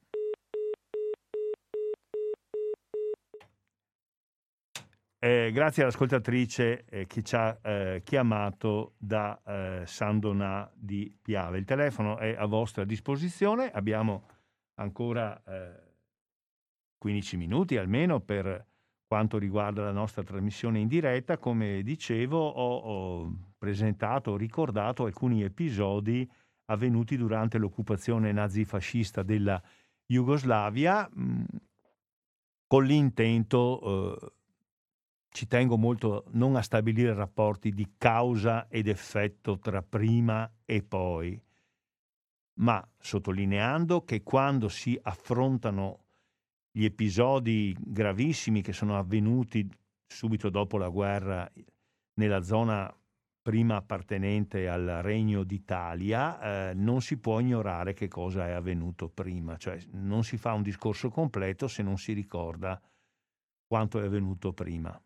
Eh, 5.24 5.52
grazie 5.52 5.82
all'ascoltatrice 5.82 6.84
eh, 6.84 7.06
che 7.06 7.22
ci 7.22 7.34
ha 7.34 7.58
eh, 7.62 8.02
chiamato 8.04 8.92
da 8.98 9.40
eh, 9.42 9.82
San 9.86 10.18
Donà 10.18 10.70
di 10.74 11.16
Piave. 11.22 11.56
Il 11.56 11.64
telefono 11.64 12.18
è 12.18 12.36
a 12.36 12.44
vostra 12.44 12.84
disposizione, 12.84 13.70
abbiamo 13.70 14.26
ancora 14.74 15.42
15 16.98 17.34
eh, 17.34 17.38
minuti 17.38 17.78
almeno 17.78 18.20
per 18.20 18.66
quanto 19.06 19.38
riguarda 19.38 19.82
la 19.82 19.92
nostra 19.92 20.22
trasmissione 20.22 20.78
in 20.78 20.88
diretta. 20.88 21.38
Come 21.38 21.82
dicevo, 21.82 22.46
ho, 22.46 22.76
ho 22.76 23.32
presentato, 23.56 24.32
ho 24.32 24.36
ricordato 24.36 25.06
alcuni 25.06 25.42
episodi 25.42 26.30
avvenuti 26.66 27.16
durante 27.16 27.56
l'occupazione 27.56 28.30
nazifascista 28.30 29.22
della 29.22 29.58
Jugoslavia 30.04 31.08
mh, 31.10 31.22
mm, 31.22 31.44
con 32.66 32.84
l'intento 32.84 34.20
eh, 34.20 34.32
ci 35.34 35.48
tengo 35.48 35.76
molto 35.76 36.26
non 36.30 36.54
a 36.54 36.62
stabilire 36.62 37.12
rapporti 37.12 37.72
di 37.72 37.94
causa 37.98 38.68
ed 38.68 38.86
effetto 38.86 39.58
tra 39.58 39.82
prima 39.82 40.48
e 40.64 40.84
poi, 40.84 41.42
ma 42.60 42.88
sottolineando 43.00 44.04
che 44.04 44.22
quando 44.22 44.68
si 44.68 44.96
affrontano 45.02 46.04
gli 46.70 46.84
episodi 46.84 47.76
gravissimi 47.76 48.62
che 48.62 48.72
sono 48.72 48.96
avvenuti 48.96 49.68
subito 50.06 50.50
dopo 50.50 50.78
la 50.78 50.88
guerra 50.88 51.50
nella 52.14 52.42
zona 52.42 52.96
prima 53.42 53.74
appartenente 53.74 54.68
al 54.68 55.00
Regno 55.02 55.42
d'Italia, 55.42 56.70
eh, 56.70 56.74
non 56.74 57.02
si 57.02 57.18
può 57.18 57.40
ignorare 57.40 57.92
che 57.92 58.06
cosa 58.06 58.46
è 58.46 58.52
avvenuto 58.52 59.08
prima, 59.08 59.56
cioè 59.56 59.80
non 59.94 60.22
si 60.22 60.36
fa 60.36 60.52
un 60.52 60.62
discorso 60.62 61.10
completo 61.10 61.66
se 61.66 61.82
non 61.82 61.98
si 61.98 62.12
ricorda 62.12 62.80
quanto 63.66 64.00
è 64.00 64.04
avvenuto 64.04 64.52
prima. 64.52 65.03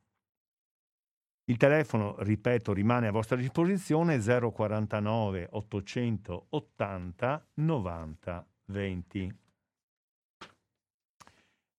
Il 1.48 1.56
telefono, 1.56 2.14
ripeto, 2.18 2.74
rimane 2.74 3.06
a 3.06 3.10
vostra 3.10 3.34
disposizione 3.34 4.18
049 4.18 5.48
880 5.50 7.46
90 7.54 8.46
20. 8.66 9.36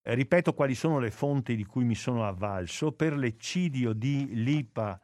Ripeto 0.02 0.54
quali 0.54 0.74
sono 0.74 0.98
le 0.98 1.12
fonti 1.12 1.54
di 1.54 1.64
cui 1.64 1.84
mi 1.84 1.94
sono 1.94 2.26
avvalso. 2.26 2.90
Per 2.90 3.16
l'eccidio 3.16 3.92
di 3.92 4.42
Lipa 4.42 5.00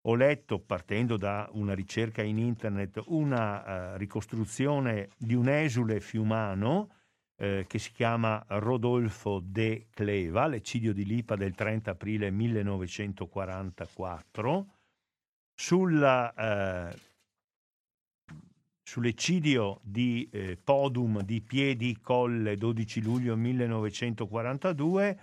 ho 0.00 0.14
letto, 0.16 0.58
partendo 0.58 1.16
da 1.16 1.48
una 1.52 1.74
ricerca 1.74 2.20
in 2.20 2.38
internet, 2.38 3.00
una 3.06 3.92
uh, 3.92 3.96
ricostruzione 3.96 5.10
di 5.16 5.34
un 5.34 5.48
esule 5.48 6.00
fiumano 6.00 6.88
eh, 7.40 7.64
che 7.66 7.78
si 7.78 7.90
chiama 7.92 8.44
Rodolfo 8.48 9.40
de 9.42 9.86
Cleva, 9.90 10.46
l'eccidio 10.46 10.92
di 10.92 11.06
Lipa 11.06 11.36
del 11.36 11.54
30 11.54 11.92
aprile 11.92 12.30
1944, 12.30 14.66
sulla, 15.54 16.34
eh, 16.34 16.94
sull'eccidio 18.82 19.80
di 19.82 20.28
eh, 20.30 20.58
Podum 20.62 21.22
di 21.22 21.40
Piedi 21.40 21.98
Colle 22.02 22.56
12 22.56 23.00
luglio 23.00 23.34
1942, 23.36 25.20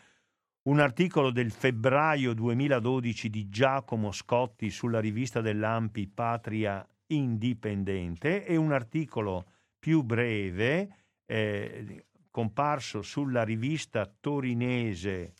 un 0.64 0.80
articolo 0.80 1.30
del 1.30 1.52
febbraio 1.52 2.34
2012 2.34 3.30
di 3.30 3.48
Giacomo 3.48 4.12
Scotti 4.12 4.72
sulla 4.72 5.00
rivista 5.00 5.42
dell'Ampi 5.42 6.08
Patria 6.08 6.84
Indipendente 7.10 8.44
e 8.44 8.56
un 8.56 8.72
articolo 8.72 9.46
più 9.78 10.02
breve 10.02 11.06
eh, 11.28 12.06
comparso 12.38 13.02
sulla 13.02 13.42
rivista 13.42 14.06
torinese 14.06 15.34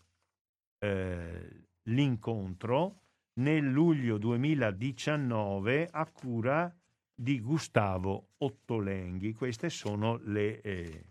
eh, 0.80 1.62
L'incontro 1.90 3.02
nel 3.36 3.64
luglio 3.64 4.18
2019 4.18 5.90
a 5.92 6.08
cura 6.08 6.76
di 7.14 7.40
Gustavo 7.40 8.30
Ottolenghi. 8.38 9.34
Queste 9.34 9.70
sono 9.70 10.18
le... 10.24 10.60
Eh, 10.62 11.06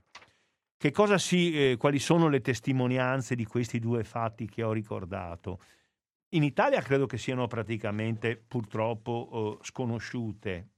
si, 1.18 1.70
eh, 1.70 1.76
quali 1.76 2.00
sono 2.00 2.28
le 2.28 2.40
testimonianze 2.40 3.36
di 3.36 3.44
questi 3.44 3.78
due 3.78 4.02
fatti 4.02 4.48
che 4.48 4.64
ho 4.64 4.72
ricordato? 4.72 5.60
In 6.30 6.42
Italia 6.42 6.82
credo 6.82 7.06
che 7.06 7.16
siano 7.16 7.46
praticamente 7.46 8.36
purtroppo 8.36 9.58
eh, 9.60 9.64
sconosciute. 9.64 10.70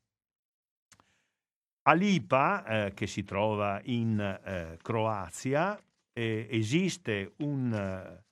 A 1.89 1.94
Lipa, 1.94 2.66
eh, 2.66 2.93
che 2.93 3.06
si 3.06 3.24
trova 3.24 3.81
in 3.85 4.20
eh, 4.20 4.77
Croazia, 4.82 5.74
eh, 6.12 6.47
esiste 6.51 7.32
un, 7.39 7.73
eh, 7.73 8.24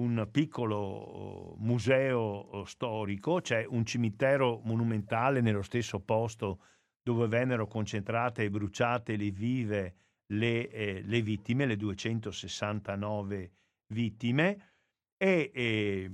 un, 0.00 0.28
piccolo 0.28 1.54
museo 1.58 2.64
storico, 2.64 3.40
c'è 3.40 3.64
un 3.64 3.86
cimitero 3.86 4.60
monumentale 4.64 5.40
nello 5.40 5.62
stesso 5.62 6.00
posto 6.00 6.62
dove 7.00 7.28
vennero 7.28 7.68
concentrate 7.68 8.42
e 8.42 8.50
bruciate 8.50 9.14
le 9.14 9.30
vive 9.30 9.94
le, 10.32 10.68
eh, 10.68 11.02
le 11.04 11.22
vittime, 11.22 11.64
le 11.64 11.76
269 11.76 13.52
vittime, 13.94 14.72
e, 15.16 15.52
e, 15.54 16.10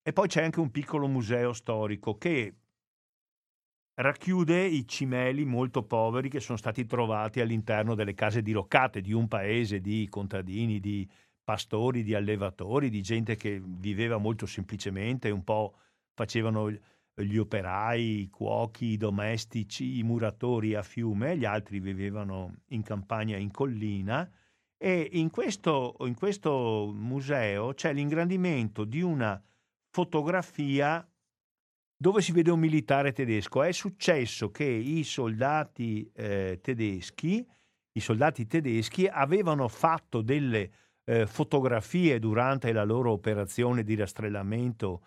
e 0.00 0.12
poi 0.12 0.28
c'è 0.28 0.44
anche 0.44 0.60
un 0.60 0.70
piccolo 0.70 1.08
museo 1.08 1.52
storico 1.52 2.16
che 2.16 2.54
racchiude 4.00 4.64
i 4.64 4.86
cimeli 4.86 5.44
molto 5.44 5.82
poveri 5.82 6.28
che 6.28 6.40
sono 6.40 6.58
stati 6.58 6.86
trovati 6.86 7.40
all'interno 7.40 7.94
delle 7.94 8.14
case 8.14 8.42
diroccate 8.42 9.00
di 9.00 9.12
un 9.12 9.26
paese 9.26 9.80
di 9.80 10.06
contadini, 10.08 10.78
di 10.78 11.08
pastori, 11.42 12.02
di 12.02 12.14
allevatori, 12.14 12.90
di 12.90 13.02
gente 13.02 13.34
che 13.36 13.60
viveva 13.64 14.18
molto 14.18 14.46
semplicemente, 14.46 15.30
un 15.30 15.42
po' 15.42 15.74
facevano 16.14 16.70
gli 17.14 17.36
operai, 17.36 18.20
i 18.20 18.30
cuochi, 18.30 18.86
i 18.86 18.96
domestici, 18.96 19.98
i 19.98 20.04
muratori 20.04 20.74
a 20.74 20.82
fiume, 20.82 21.36
gli 21.36 21.44
altri 21.44 21.80
vivevano 21.80 22.58
in 22.68 22.82
campagna 22.82 23.36
in 23.36 23.50
collina. 23.50 24.30
E 24.76 25.08
in 25.12 25.30
questo, 25.30 25.96
in 26.00 26.14
questo 26.14 26.92
museo 26.94 27.74
c'è 27.74 27.92
l'ingrandimento 27.92 28.84
di 28.84 29.02
una 29.02 29.42
fotografia 29.90 31.04
dove 32.00 32.22
si 32.22 32.30
vede 32.30 32.52
un 32.52 32.60
militare 32.60 33.12
tedesco. 33.12 33.62
È 33.62 33.72
successo 33.72 34.50
che 34.50 34.64
i 34.64 35.02
soldati 35.02 36.08
eh, 36.14 36.60
tedeschi, 36.62 37.44
i 37.92 38.00
soldati 38.00 38.46
tedeschi 38.46 39.06
avevano 39.06 39.66
fatto 39.66 40.22
delle 40.22 40.70
eh, 41.04 41.26
fotografie 41.26 42.20
durante 42.20 42.70
la 42.72 42.84
loro 42.84 43.10
operazione 43.10 43.82
di 43.82 43.96
rastrellamento 43.96 45.04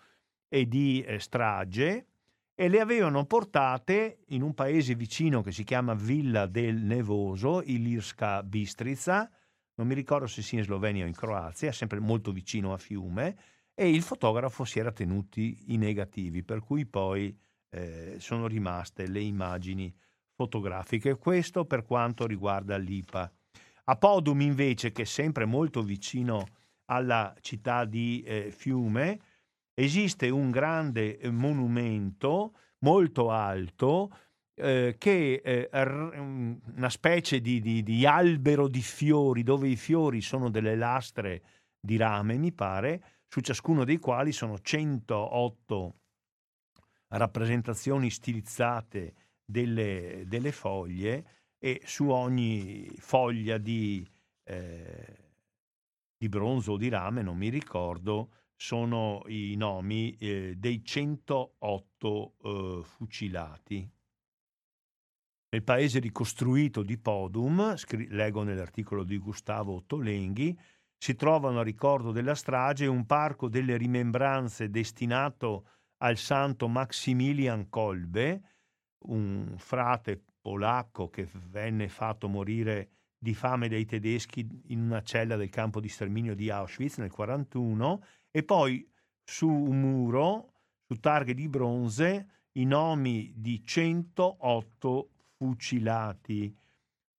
e 0.48 0.68
di 0.68 1.02
eh, 1.02 1.18
strage 1.18 2.06
e 2.54 2.68
le 2.68 2.80
avevano 2.80 3.24
portate 3.24 4.18
in 4.26 4.42
un 4.42 4.52
paese 4.52 4.94
vicino 4.94 5.40
che 5.40 5.52
si 5.52 5.64
chiama 5.64 5.94
Villa 5.94 6.44
del 6.44 6.76
Nevoso, 6.76 7.62
Ilirska 7.62 8.42
Bistrica, 8.42 9.30
non 9.76 9.86
mi 9.86 9.94
ricordo 9.94 10.26
se 10.26 10.42
sia 10.42 10.58
in 10.58 10.64
Slovenia 10.64 11.04
o 11.04 11.08
in 11.08 11.14
Croazia, 11.14 11.72
sempre 11.72 11.98
molto 11.98 12.30
vicino 12.30 12.74
a 12.74 12.76
Fiume, 12.76 13.36
e 13.74 13.90
il 13.90 14.02
fotografo 14.02 14.64
si 14.64 14.78
era 14.78 14.92
tenuti 14.92 15.72
i 15.72 15.76
negativi, 15.76 16.42
per 16.42 16.60
cui 16.60 16.86
poi 16.86 17.36
eh, 17.70 18.16
sono 18.18 18.46
rimaste 18.46 19.06
le 19.06 19.20
immagini 19.20 19.94
fotografiche. 20.34 21.16
Questo 21.16 21.64
per 21.64 21.84
quanto 21.84 22.26
riguarda 22.26 22.76
l'IPA. 22.76 23.32
A 23.84 23.96
Podum 23.96 24.40
invece, 24.40 24.92
che 24.92 25.02
è 25.02 25.06
sempre 25.06 25.44
molto 25.44 25.82
vicino 25.82 26.46
alla 26.86 27.34
città 27.40 27.84
di 27.84 28.22
eh, 28.24 28.50
Fiume, 28.50 29.20
esiste 29.74 30.28
un 30.28 30.50
grande 30.50 31.18
eh, 31.18 31.30
monumento 31.30 32.54
molto 32.80 33.30
alto 33.30 34.14
eh, 34.54 34.96
che 34.98 35.40
è 35.42 35.68
eh, 35.72 36.18
una 36.18 36.90
specie 36.90 37.40
di, 37.40 37.60
di, 37.60 37.82
di, 37.82 38.04
albero 38.06 38.68
di 38.68 38.82
fiori 38.82 39.42
dove 39.42 39.68
i 39.68 39.76
fiori 39.76 40.20
sono 40.20 40.50
delle 40.50 40.76
lastre 40.76 41.42
di 41.80 41.96
rame, 41.96 42.36
mi 42.36 42.52
pare, 42.52 43.02
su 43.32 43.40
ciascuno 43.40 43.84
dei 43.84 43.96
quali 43.96 44.30
sono 44.30 44.58
108 44.58 45.96
rappresentazioni 47.08 48.10
stilizzate 48.10 49.14
delle, 49.42 50.24
delle 50.26 50.52
foglie 50.52 51.54
e 51.56 51.80
su 51.86 52.10
ogni 52.10 52.90
foglia 52.98 53.56
di, 53.56 54.06
eh, 54.42 55.32
di, 56.14 56.28
bronzo 56.28 56.72
o 56.72 56.76
di 56.76 56.90
rame, 56.90 57.22
non 57.22 57.38
mi 57.38 57.48
ricordo, 57.48 58.32
sono 58.54 59.22
i 59.28 59.56
nomi 59.56 60.14
eh, 60.18 60.54
dei 60.58 60.84
108 60.84 62.34
eh, 62.42 62.80
fucilati. 62.84 63.90
Nel 65.48 65.62
paese 65.64 66.00
ricostruito 66.00 66.82
di 66.82 66.98
Podum, 66.98 67.76
scri- 67.76 68.08
leggo 68.08 68.42
nell'articolo 68.42 69.04
di 69.04 69.16
Gustavo 69.16 69.84
Tolenghi, 69.86 70.54
si 71.02 71.16
trovano 71.16 71.58
a 71.58 71.64
ricordo 71.64 72.12
della 72.12 72.36
strage 72.36 72.86
un 72.86 73.06
parco 73.06 73.48
delle 73.48 73.76
rimembranze 73.76 74.70
destinato 74.70 75.66
al 75.96 76.16
santo 76.16 76.68
Maximilian 76.68 77.68
Kolbe, 77.68 78.42
un 79.06 79.52
frate 79.56 80.22
polacco 80.40 81.08
che 81.08 81.28
venne 81.48 81.88
fatto 81.88 82.28
morire 82.28 82.90
di 83.18 83.34
fame 83.34 83.68
dai 83.68 83.84
tedeschi 83.84 84.46
in 84.68 84.80
una 84.80 85.02
cella 85.02 85.34
del 85.34 85.48
campo 85.48 85.80
di 85.80 85.88
sterminio 85.88 86.36
di 86.36 86.50
Auschwitz 86.50 86.98
nel 86.98 87.10
1941 87.10 88.04
e 88.30 88.44
poi 88.44 88.88
su 89.24 89.48
un 89.48 89.80
muro, 89.80 90.52
su 90.86 91.00
targhe 91.00 91.34
di 91.34 91.48
bronze, 91.48 92.28
i 92.52 92.64
nomi 92.64 93.32
di 93.34 93.60
108 93.60 95.10
fucilati 95.36 96.56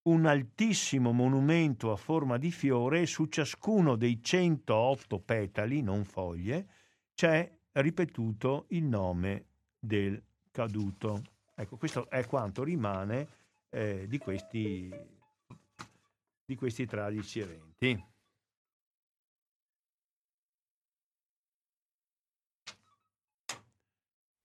un 0.03 0.25
altissimo 0.25 1.11
monumento 1.11 1.91
a 1.91 1.95
forma 1.95 2.37
di 2.37 2.51
fiore 2.51 3.01
e 3.01 3.05
su 3.05 3.25
ciascuno 3.25 3.95
dei 3.95 4.21
108 4.21 5.19
petali, 5.19 5.81
non 5.81 6.03
foglie, 6.03 6.67
c'è 7.13 7.49
ripetuto 7.73 8.65
il 8.69 8.83
nome 8.83 9.45
del 9.79 10.21
caduto. 10.51 11.21
Ecco, 11.55 11.77
questo 11.77 12.09
è 12.09 12.25
quanto 12.25 12.63
rimane 12.63 13.27
eh, 13.69 14.07
di, 14.07 14.17
questi, 14.17 14.91
di 16.45 16.55
questi 16.55 16.85
tragici 16.85 17.39
eventi. 17.39 18.11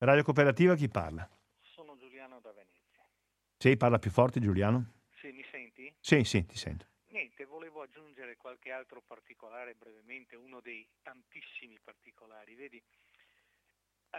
Radio 0.00 0.22
Cooperativa, 0.22 0.76
chi 0.76 0.88
parla? 0.88 1.28
Sono 1.58 1.96
Giuliano 1.96 2.38
da 2.38 2.52
Venezia. 2.52 3.04
Sì, 3.56 3.76
parla 3.76 3.98
più 3.98 4.12
forte 4.12 4.38
Giuliano? 4.38 4.97
Sì, 6.00 6.24
sì, 6.24 6.44
ti 6.46 6.56
sento. 6.56 6.86
Niente, 7.08 7.44
volevo 7.44 7.82
aggiungere 7.82 8.36
qualche 8.36 8.70
altro 8.70 9.00
particolare 9.00 9.74
brevemente, 9.74 10.36
uno 10.36 10.60
dei 10.60 10.86
tantissimi 11.02 11.78
particolari. 11.82 12.54
Vedi, 12.54 12.82
uh, 14.10 14.18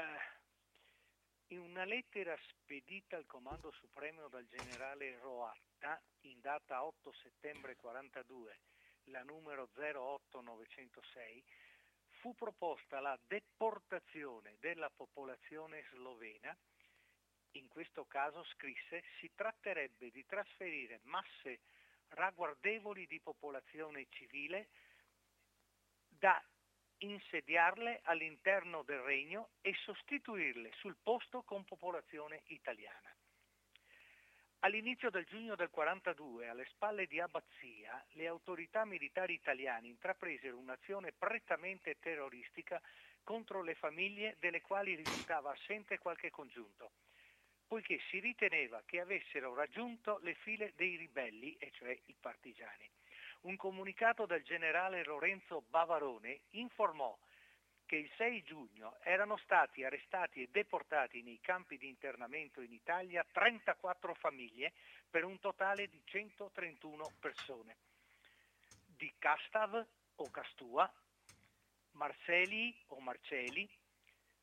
in 1.54 1.60
una 1.60 1.86
lettera 1.86 2.36
spedita 2.48 3.16
al 3.16 3.26
Comando 3.26 3.72
Supremo 3.72 4.28
dal 4.28 4.48
generale 4.48 5.18
Roatta, 5.20 6.02
in 6.22 6.40
data 6.42 6.84
8 6.84 7.12
settembre 7.14 7.76
42, 7.76 8.60
la 9.06 9.24
numero 9.24 9.70
08906, 9.74 11.44
fu 12.20 12.36
proposta 12.36 13.00
la 13.00 13.18
deportazione 13.28 14.58
della 14.60 14.90
popolazione 14.90 15.86
slovena 15.92 16.56
in 17.54 17.68
questo 17.68 18.06
caso 18.06 18.44
scrisse, 18.46 19.04
si 19.20 19.32
tratterebbe 19.34 20.12
di 20.12 20.26
trasferire 20.26 21.00
masse 21.04 21.60
ragguardevoli 22.10 23.06
di 23.08 23.20
popolazione 23.20 24.08
civile 24.10 24.70
da 26.08 26.42
insediarle 27.00 28.02
all'interno 28.04 28.84
del 28.84 29.00
regno 29.00 29.50
e 29.62 29.74
sostituirle 29.74 30.72
sul 30.74 30.98
posto 31.02 31.44
con 31.44 31.64
popolazione 31.64 32.42
italiana. 32.48 33.14
All'inizio 34.62 35.10
del 35.10 35.24
giugno 35.24 35.56
del 35.56 35.70
42, 35.70 36.50
alle 36.50 36.66
spalle 36.66 37.08
di 37.08 37.22
Abbazia, 37.22 38.06
le 38.14 38.28
autorità 38.28 38.84
militari 38.84 39.34
italiane 39.34 39.88
intrapresero 39.88 40.58
un'azione 40.58 41.14
prettamente 41.14 41.98
terroristica 42.00 42.82
contro 43.24 43.62
le 43.62 43.76
famiglie 43.76 44.36
delle 44.40 44.60
quali 44.60 44.96
risultava 44.96 45.52
assente 45.52 45.98
qualche 45.98 46.30
congiunto 46.30 46.92
poiché 47.70 48.00
si 48.10 48.20
riteneva 48.20 48.82
che 48.84 49.00
avessero 49.00 49.54
raggiunto 49.54 50.18
le 50.24 50.34
file 50.34 50.74
dei 50.76 50.96
ribelli, 50.96 51.56
e 51.60 51.70
cioè 51.72 51.96
i 52.08 52.16
partigiani. 52.20 52.90
Un 53.42 53.56
comunicato 53.58 54.26
del 54.26 54.44
generale 54.44 55.04
Lorenzo 55.04 55.62
Bavarone 55.70 56.42
informò 56.54 57.16
che 57.86 57.96
il 57.96 58.10
6 58.18 58.42
giugno 58.42 58.98
erano 59.04 59.38
stati 59.38 59.84
arrestati 59.84 60.42
e 60.42 60.50
deportati 60.52 61.22
nei 61.22 61.40
campi 61.42 61.78
di 61.78 61.88
internamento 61.88 62.62
in 62.62 62.74
Italia 62.74 63.24
34 63.32 64.16
famiglie 64.16 64.74
per 65.08 65.24
un 65.24 65.40
totale 65.40 65.88
di 65.90 66.02
131 66.06 67.12
persone. 67.20 67.78
Di 68.98 69.14
Castav 69.20 69.86
o 70.16 70.30
Castua, 70.32 70.92
Marceli 71.92 72.76
o 72.88 73.00
Marceli, 73.00 73.70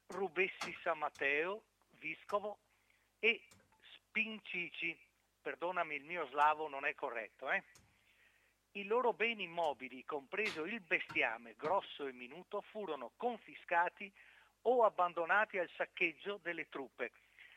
Rubessi 0.07 0.73
San 0.83 0.99
Matteo, 0.99 1.65
Viscovo 1.99 2.59
e 3.19 3.43
Spincici, 3.97 4.97
perdonami 5.43 5.97
il 5.97 6.05
mio 6.05 6.27
slavo 6.27 6.69
non 6.69 6.87
è 6.87 6.95
corretto, 6.95 7.51
eh? 7.51 7.63
I 8.73 8.85
loro 8.85 9.13
beni 9.13 9.45
immobili, 9.45 10.05
compreso 10.05 10.65
il 10.65 10.81
bestiame 10.81 11.55
grosso 11.57 12.07
e 12.07 12.13
minuto, 12.13 12.61
furono 12.61 13.13
confiscati 13.17 14.13
o 14.63 14.85
abbandonati 14.85 15.59
al 15.59 15.71
saccheggio 15.77 16.39
delle 16.43 16.69
truppe. 16.69 17.13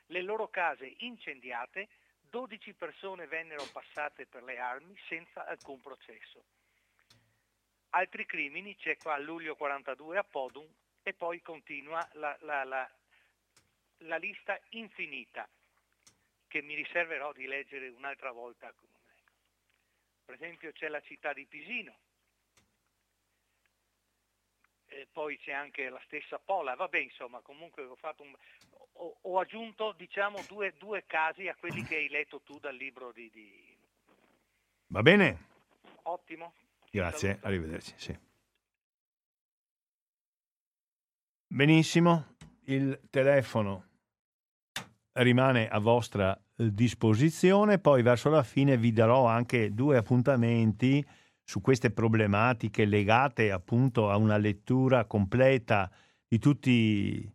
Le 0.07 0.22
loro 0.22 0.49
case 0.49 0.95
incendiate, 0.99 1.90
12 2.22 2.73
persone 2.73 3.27
vennero 3.27 3.65
passate 3.72 4.26
per 4.27 4.44
le 4.44 4.60
armi 4.60 4.95
senza 5.07 5.45
alcun 5.45 5.81
processo. 5.81 6.44
Altri 7.91 8.26
crimini 8.26 8.76
c'è 8.76 8.98
qua 8.98 9.15
a 9.15 9.18
luglio 9.18 9.56
42 9.56 10.18
a 10.18 10.23
Podum 10.23 10.68
e 11.02 11.14
poi 11.14 11.41
continua 11.41 12.07
la, 12.14 12.38
la, 12.41 12.64
la, 12.64 12.90
la 14.00 14.18
lista 14.18 14.60
infinita 14.70 15.48
che 16.48 16.62
mi 16.62 16.76
riserverò 16.76 17.32
di 17.34 17.46
leggere 17.46 17.90
un'altra 17.90 18.32
volta. 18.32 18.74
Per 20.26 20.36
esempio 20.36 20.72
c'è 20.72 20.88
la 20.88 21.02
città 21.02 21.34
di 21.34 21.46
Pisino, 21.46 21.98
e 24.90 25.08
poi 25.12 25.38
c'è 25.38 25.52
anche 25.52 25.90
la 25.90 26.02
stessa 26.06 26.40
Pola, 26.40 26.76
vabbè 26.76 26.98
insomma 26.98 27.40
comunque 27.42 27.84
ho, 27.84 27.98
un, 28.18 28.36
ho, 28.94 29.18
ho 29.22 29.40
aggiunto 29.40 29.94
diciamo 29.94 30.44
due, 30.48 30.74
due, 30.78 31.06
casi 31.06 31.48
a 31.48 31.56
quelli 31.56 31.84
che 31.84 31.96
hai 31.96 32.10
letto 32.10 32.42
tu 32.42 32.60
dal 32.60 32.76
libro 32.76 33.12
di... 33.12 33.30
di... 33.30 33.78
Va 34.88 35.02
bene? 35.02 35.48
Ottimo. 36.04 36.54
Grazie, 36.92 37.38
arrivederci. 37.44 37.94
Sì. 37.98 38.20
Benissimo, 41.46 42.36
il 42.66 43.00
telefono 43.10 43.89
rimane 45.22 45.68
a 45.68 45.80
vostra 45.80 46.36
eh, 46.36 46.74
disposizione, 46.74 47.80
poi 47.80 48.02
verso 48.02 48.30
la 48.30 48.44
fine 48.44 48.78
vi 48.78 48.91
darò 48.91 49.26
anche 49.26 49.74
due 49.74 49.98
appuntamenti 49.98 51.06
su 51.44 51.62
queste 51.62 51.91
problematiche 51.91 52.86
legate 52.86 53.52
appunto 53.52 54.12
a 54.12 54.18
una 54.18 54.38
lettura 54.38 55.06
completa 55.06 55.90
di, 56.28 56.38
tutti, 56.38 57.34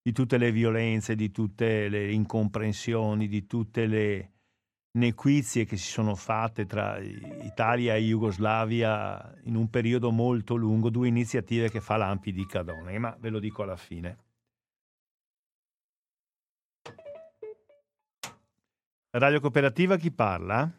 di 0.00 0.12
tutte 0.12 0.38
le 0.38 0.52
violenze, 0.52 1.16
di 1.16 1.32
tutte 1.32 1.88
le 1.88 2.12
incomprensioni, 2.12 3.26
di 3.26 3.46
tutte 3.46 3.86
le 3.86 4.30
nequizie 4.96 5.64
che 5.64 5.76
si 5.76 5.88
sono 5.88 6.14
fatte 6.14 6.64
tra 6.64 6.98
Italia 6.98 7.96
e 7.96 8.02
Jugoslavia 8.02 9.34
in 9.44 9.56
un 9.56 9.68
periodo 9.68 10.10
molto 10.10 10.54
lungo, 10.54 10.88
due 10.88 11.08
iniziative 11.08 11.70
che 11.70 11.80
fa 11.80 11.96
l'Ampi 11.96 12.32
di 12.32 12.46
Cadone, 12.46 12.98
ma 12.98 13.16
ve 13.18 13.30
lo 13.30 13.38
dico 13.38 13.62
alla 13.62 13.76
fine. 13.76 14.25
Radio 19.18 19.40
Cooperativa, 19.40 19.96
chi 19.96 20.10
parla? 20.10 20.70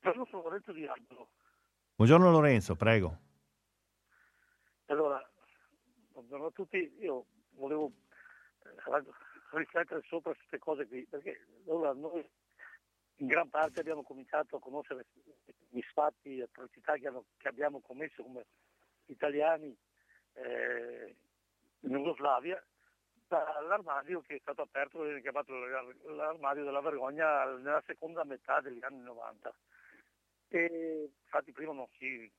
Sono 0.00 0.26
Lorenzo 0.30 0.70
di 0.70 0.86
Albero. 0.86 1.30
Buongiorno 1.96 2.30
Lorenzo, 2.30 2.76
prego. 2.76 3.18
Allora, 4.86 5.20
buongiorno 6.12 6.46
a 6.46 6.50
tutti, 6.52 6.76
io 7.00 7.26
volevo 7.56 7.90
eh, 8.62 9.04
riflettere 9.50 10.02
sopra 10.06 10.32
queste 10.34 10.60
cose 10.60 10.86
qui, 10.86 11.04
perché 11.10 11.46
allora, 11.66 11.92
noi 11.94 12.24
in 13.16 13.26
gran 13.26 13.48
parte 13.48 13.80
abbiamo 13.80 14.04
cominciato 14.04 14.54
a 14.54 14.60
conoscere 14.60 15.06
gli 15.68 15.82
sfatti 15.90 16.38
e 16.38 16.42
atrocità 16.42 16.94
che, 16.94 17.08
hanno, 17.08 17.24
che, 17.38 17.48
abbiamo 17.48 17.80
commesso 17.80 18.22
come 18.22 18.46
italiani 19.06 19.76
eh, 20.34 21.16
in 21.80 21.90
Jugoslavia 21.90 22.64
dall'armadio 23.30 24.20
che 24.22 24.36
è 24.36 24.38
stato 24.40 24.62
aperto, 24.62 25.02
viene 25.02 25.20
chiamato 25.20 25.54
l'armadio 25.54 26.64
della 26.64 26.80
vergogna 26.80 27.44
nella 27.44 27.82
seconda 27.86 28.24
metà 28.24 28.60
degli 28.60 28.82
anni 28.82 29.02
90. 29.02 29.54
E 30.48 31.12
infatti 31.22 31.52
prima 31.52 31.72
non 31.72 31.86
si 31.96 32.30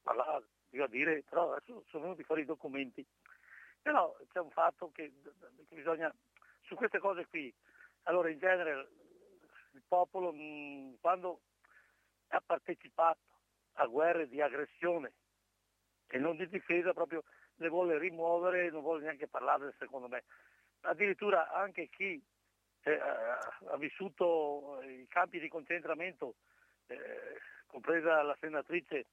parlava, 0.00 0.36
a 0.36 0.86
dire, 0.86 1.24
però 1.28 1.52
adesso 1.52 1.84
sono 1.88 2.04
venuti 2.04 2.22
fuori 2.22 2.42
i 2.42 2.46
documenti. 2.46 3.04
Però 3.82 4.16
c'è 4.30 4.38
un 4.38 4.50
fatto 4.50 4.92
che, 4.92 5.12
che 5.68 5.74
bisogna, 5.74 6.14
su 6.62 6.76
queste 6.76 7.00
cose 7.00 7.26
qui, 7.26 7.52
allora 8.04 8.30
in 8.30 8.38
genere 8.38 8.88
il 9.72 9.82
popolo 9.88 10.32
mh, 10.32 10.98
quando 11.00 11.40
ha 12.28 12.40
partecipato 12.40 13.20
a 13.74 13.86
guerre 13.86 14.28
di 14.28 14.40
aggressione 14.40 15.12
e 16.06 16.18
non 16.18 16.36
di 16.36 16.48
difesa 16.48 16.92
proprio 16.92 17.24
le 17.56 17.68
vuole 17.68 17.98
rimuovere, 17.98 18.70
non 18.70 18.82
vuole 18.82 19.02
neanche 19.02 19.28
parlarne 19.28 19.74
secondo 19.78 20.08
me. 20.08 20.24
Addirittura 20.82 21.52
anche 21.52 21.88
chi 21.88 22.20
eh, 22.82 22.98
ha 22.98 23.76
vissuto 23.78 24.80
i 24.82 25.06
campi 25.08 25.38
di 25.38 25.48
concentramento, 25.48 26.34
eh, 26.86 26.96
compresa 27.66 28.22
la 28.22 28.36
senatrice, 28.40 29.06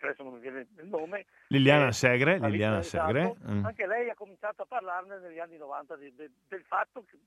adesso 0.00 0.22
non 0.22 0.34
mi 0.34 0.40
viene 0.40 0.66
il 0.78 0.86
nome. 0.86 1.26
Liliana 1.48 1.88
eh, 1.88 1.92
Segre, 1.92 2.38
Liliana 2.38 2.82
Segre. 2.82 3.34
Mm. 3.48 3.64
Anche 3.64 3.86
lei 3.86 4.08
ha 4.08 4.14
cominciato 4.14 4.62
a 4.62 4.66
parlarne 4.66 5.18
negli 5.18 5.38
anni 5.38 5.56
90 5.56 5.96
di, 5.96 6.14
de, 6.14 6.30
del 6.48 6.64
fatto 6.64 7.04
che, 7.04 7.18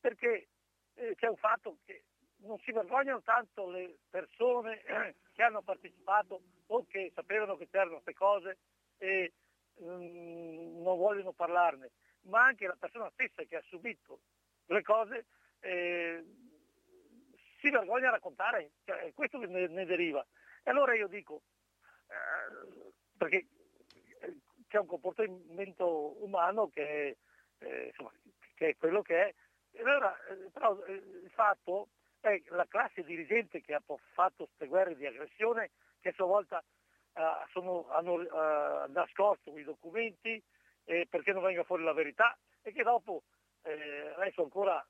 perché 0.00 0.48
eh, 0.94 1.14
c'è 1.16 1.28
un 1.28 1.36
fatto 1.36 1.78
che 1.84 2.04
non 2.38 2.58
si 2.60 2.72
vergognano 2.72 3.22
tanto 3.22 3.68
le 3.70 3.96
persone 4.08 4.82
che 5.32 5.42
hanno 5.42 5.62
partecipato 5.62 6.40
o 6.66 6.86
che 6.86 7.10
sapevano 7.14 7.56
che 7.56 7.68
c'erano 7.68 8.00
queste 8.00 8.14
cose 8.14 8.58
e 8.98 9.32
non 9.78 10.82
vogliono 10.82 11.32
parlarne, 11.32 11.90
ma 12.22 12.44
anche 12.44 12.66
la 12.66 12.76
persona 12.78 13.10
stessa 13.10 13.42
che 13.44 13.56
ha 13.56 13.62
subito 13.66 14.20
le 14.66 14.82
cose 14.82 15.26
eh, 15.60 16.24
si 17.58 17.70
vergogna 17.70 18.08
a 18.08 18.12
raccontare, 18.12 18.72
cioè, 18.84 19.12
questo 19.14 19.38
ne, 19.38 19.66
ne, 19.66 19.84
deriva. 19.84 20.24
E 20.62 20.70
allora 20.70 20.94
io 20.94 21.08
dico, 21.08 21.42
eh, 22.08 22.92
perché 23.16 23.46
eh, 24.20 24.36
c'è 24.68 24.78
un 24.78 24.86
comportamento 24.86 26.22
umano 26.24 26.68
che, 26.68 27.18
eh, 27.58 27.86
insomma, 27.86 28.12
che 28.54 28.68
è 28.70 28.76
quello 28.76 29.02
che 29.02 29.28
è, 29.28 29.34
allora, 29.80 30.16
eh, 30.26 30.50
però 30.52 30.82
eh, 30.84 30.92
il 30.92 31.30
fatto 31.30 31.88
è 32.20 32.42
la 32.48 32.66
classe 32.66 33.04
dirigente 33.04 33.60
che 33.60 33.74
ha 33.74 33.82
fatto 34.12 34.46
queste 34.46 34.66
guerre 34.66 34.96
di 34.96 35.06
aggressione, 35.06 35.70
che 36.00 36.08
a 36.10 36.12
sua 36.12 36.26
volta 36.26 36.62
uh, 37.16 37.48
sono, 37.50 37.88
hanno 37.90 38.14
uh, 38.14 38.90
nascosto 38.92 39.56
i 39.56 39.64
documenti 39.64 40.42
eh, 40.84 41.06
perché 41.08 41.32
non 41.32 41.42
venga 41.42 41.64
fuori 41.64 41.82
la 41.82 41.92
verità 41.92 42.36
e 42.62 42.72
che 42.72 42.82
dopo, 42.82 43.22
eh, 43.62 44.12
adesso 44.16 44.42
ancora 44.42 44.84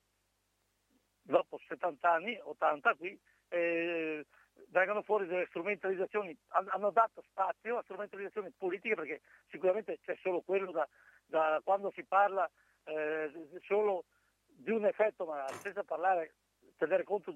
dopo 1.23 1.59
70 1.67 2.11
anni, 2.11 2.39
80 2.43 2.95
qui, 2.95 3.19
eh, 3.49 4.25
vengono 4.69 5.03
fuori 5.03 5.27
delle 5.27 5.47
strumentalizzazioni, 5.47 6.37
hanno 6.49 6.91
dato 6.91 7.23
spazio 7.23 7.79
a 7.79 7.83
strumentalizzazioni 7.83 8.53
politiche 8.57 8.95
perché 8.95 9.21
sicuramente 9.49 9.99
c'è 10.03 10.17
solo 10.23 10.41
quello 10.41 10.71
da, 10.71 10.89
da 11.27 11.61
quando 11.63 11.91
si 11.95 12.05
parla 12.05 12.49
eh, 12.85 13.31
solo 13.65 14.05
di 14.47 14.71
un 14.71 14.87
effetto, 14.87 15.27
ma 15.27 15.47
senza 15.61 15.85
parlare, 15.85 16.35
tenere 16.77 17.05
conto 17.05 17.35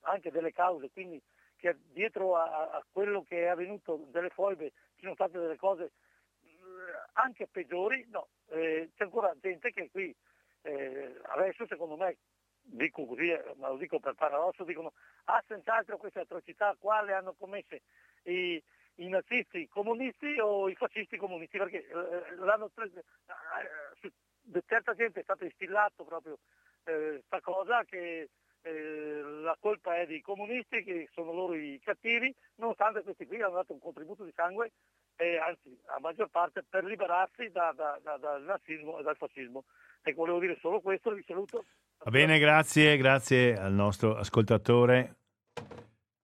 anche 0.00 0.30
delle 0.30 0.52
cause, 0.52 0.90
quindi 0.90 1.20
che 1.56 1.76
dietro 1.92 2.36
a, 2.36 2.70
a 2.70 2.84
quello 2.90 3.22
che 3.22 3.44
è 3.44 3.46
avvenuto 3.46 4.06
delle 4.10 4.30
foibe 4.30 4.72
ci 4.96 5.02
sono 5.02 5.14
state 5.14 5.38
delle 5.38 5.56
cose 5.56 5.84
eh, 6.42 6.50
anche 7.14 7.46
peggiori, 7.46 8.06
no, 8.10 8.28
eh, 8.48 8.90
c'è 8.94 9.04
ancora 9.04 9.34
gente 9.40 9.72
che 9.72 9.90
qui 9.90 10.14
eh, 10.62 11.20
adesso 11.22 11.66
secondo 11.66 11.96
me, 11.96 12.16
dico 12.60 13.06
così, 13.06 13.30
eh, 13.30 13.54
ma 13.56 13.68
lo 13.68 13.76
dico 13.76 14.00
per 14.00 14.14
paradosso, 14.14 14.64
dicono 14.64 14.92
ah 15.24 15.42
senz'altro 15.46 15.96
queste 15.96 16.20
atrocità 16.20 16.74
qua 16.78 17.02
le 17.02 17.14
hanno 17.14 17.34
commesse 17.34 17.82
i, 18.24 18.62
i 18.96 19.08
nazisti 19.08 19.68
comunisti 19.68 20.38
o 20.40 20.68
i 20.68 20.74
fascisti 20.74 21.16
comunisti, 21.16 21.58
perché 21.58 21.86
eh, 21.86 22.34
l'hanno 22.36 22.68
preso, 22.68 22.98
eh, 22.98 24.62
certa 24.66 24.94
gente 24.94 25.20
è 25.20 25.22
stato 25.22 25.44
instillato 25.44 26.04
proprio 26.04 26.38
questa 26.82 27.36
eh, 27.36 27.40
cosa 27.40 27.84
che 27.84 28.28
eh, 28.66 29.22
la 29.42 29.56
colpa 29.60 29.96
è 29.96 30.06
dei 30.06 30.20
comunisti 30.20 30.82
che 30.82 31.08
sono 31.12 31.32
loro 31.32 31.54
i 31.54 31.80
cattivi, 31.82 32.34
nonostante 32.56 33.02
questi 33.02 33.24
qui 33.24 33.40
hanno 33.40 33.54
dato 33.54 33.72
un 33.72 33.78
contributo 33.78 34.24
di 34.24 34.32
sangue 34.34 34.72
e 35.14 35.38
anzi 35.38 35.78
a 35.86 36.00
maggior 36.00 36.28
parte 36.30 36.64
per 36.68 36.84
liberarsi 36.84 37.48
da, 37.52 37.72
da, 37.76 37.98
da, 38.02 38.16
dal 38.16 38.42
nazismo 38.42 38.98
e 38.98 39.04
dal 39.04 39.16
fascismo. 39.16 39.64
Ecco, 40.02 40.16
volevo 40.16 40.40
dire 40.40 40.58
solo 40.60 40.80
questo, 40.80 41.12
vi 41.12 41.22
saluto. 41.24 41.64
Va 41.98 42.10
bene, 42.10 42.40
grazie, 42.40 42.96
grazie 42.96 43.56
al 43.56 43.72
nostro 43.72 44.16
ascoltatore 44.16 45.14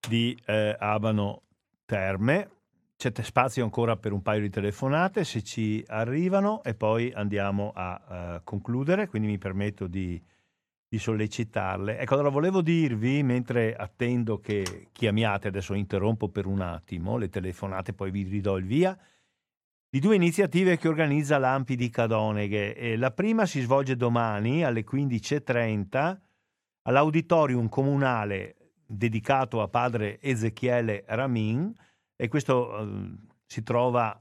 di 0.08 0.36
eh, 0.44 0.76
Abano 0.78 1.42
Terme. 1.86 2.48
C'è 2.96 3.12
spazio 3.22 3.62
ancora 3.64 3.96
per 3.96 4.12
un 4.12 4.22
paio 4.22 4.40
di 4.40 4.50
telefonate 4.50 5.24
se 5.24 5.42
ci 5.42 5.82
arrivano 5.88 6.62
e 6.62 6.74
poi 6.74 7.12
andiamo 7.12 7.72
a 7.74 8.36
uh, 8.36 8.44
concludere, 8.44 9.08
quindi 9.08 9.26
mi 9.26 9.38
permetto 9.38 9.88
di, 9.88 10.22
di, 10.92 10.98
sollecitarle. 10.98 11.98
Ecco, 11.98 12.14
allora 12.14 12.28
volevo 12.28 12.60
dirvi, 12.60 13.22
mentre 13.22 13.74
attendo 13.74 14.38
che 14.40 14.88
chiamiate, 14.92 15.48
adesso 15.48 15.72
interrompo 15.72 16.28
per 16.28 16.44
un 16.44 16.60
attimo 16.60 17.16
le 17.16 17.30
telefonate, 17.30 17.94
poi 17.94 18.10
vi 18.10 18.24
ridò 18.24 18.58
il 18.58 18.66
via, 18.66 18.98
di 19.88 20.00
due 20.00 20.16
iniziative 20.16 20.76
che 20.76 20.88
organizza 20.88 21.38
l'Ampi 21.38 21.76
di 21.76 21.88
Cadoneghe. 21.88 22.74
E 22.76 22.96
la 22.96 23.10
prima 23.10 23.46
si 23.46 23.60
svolge 23.60 23.96
domani 23.96 24.64
alle 24.64 24.84
15.30 24.84 26.18
all'auditorium 26.82 27.68
comunale 27.68 28.56
dedicato 28.84 29.62
a 29.62 29.68
padre 29.68 30.20
Ezechiele 30.20 31.04
Ramin, 31.06 31.72
e 32.16 32.28
questo 32.28 32.78
eh, 32.78 33.14
si 33.46 33.62
trova 33.62 34.20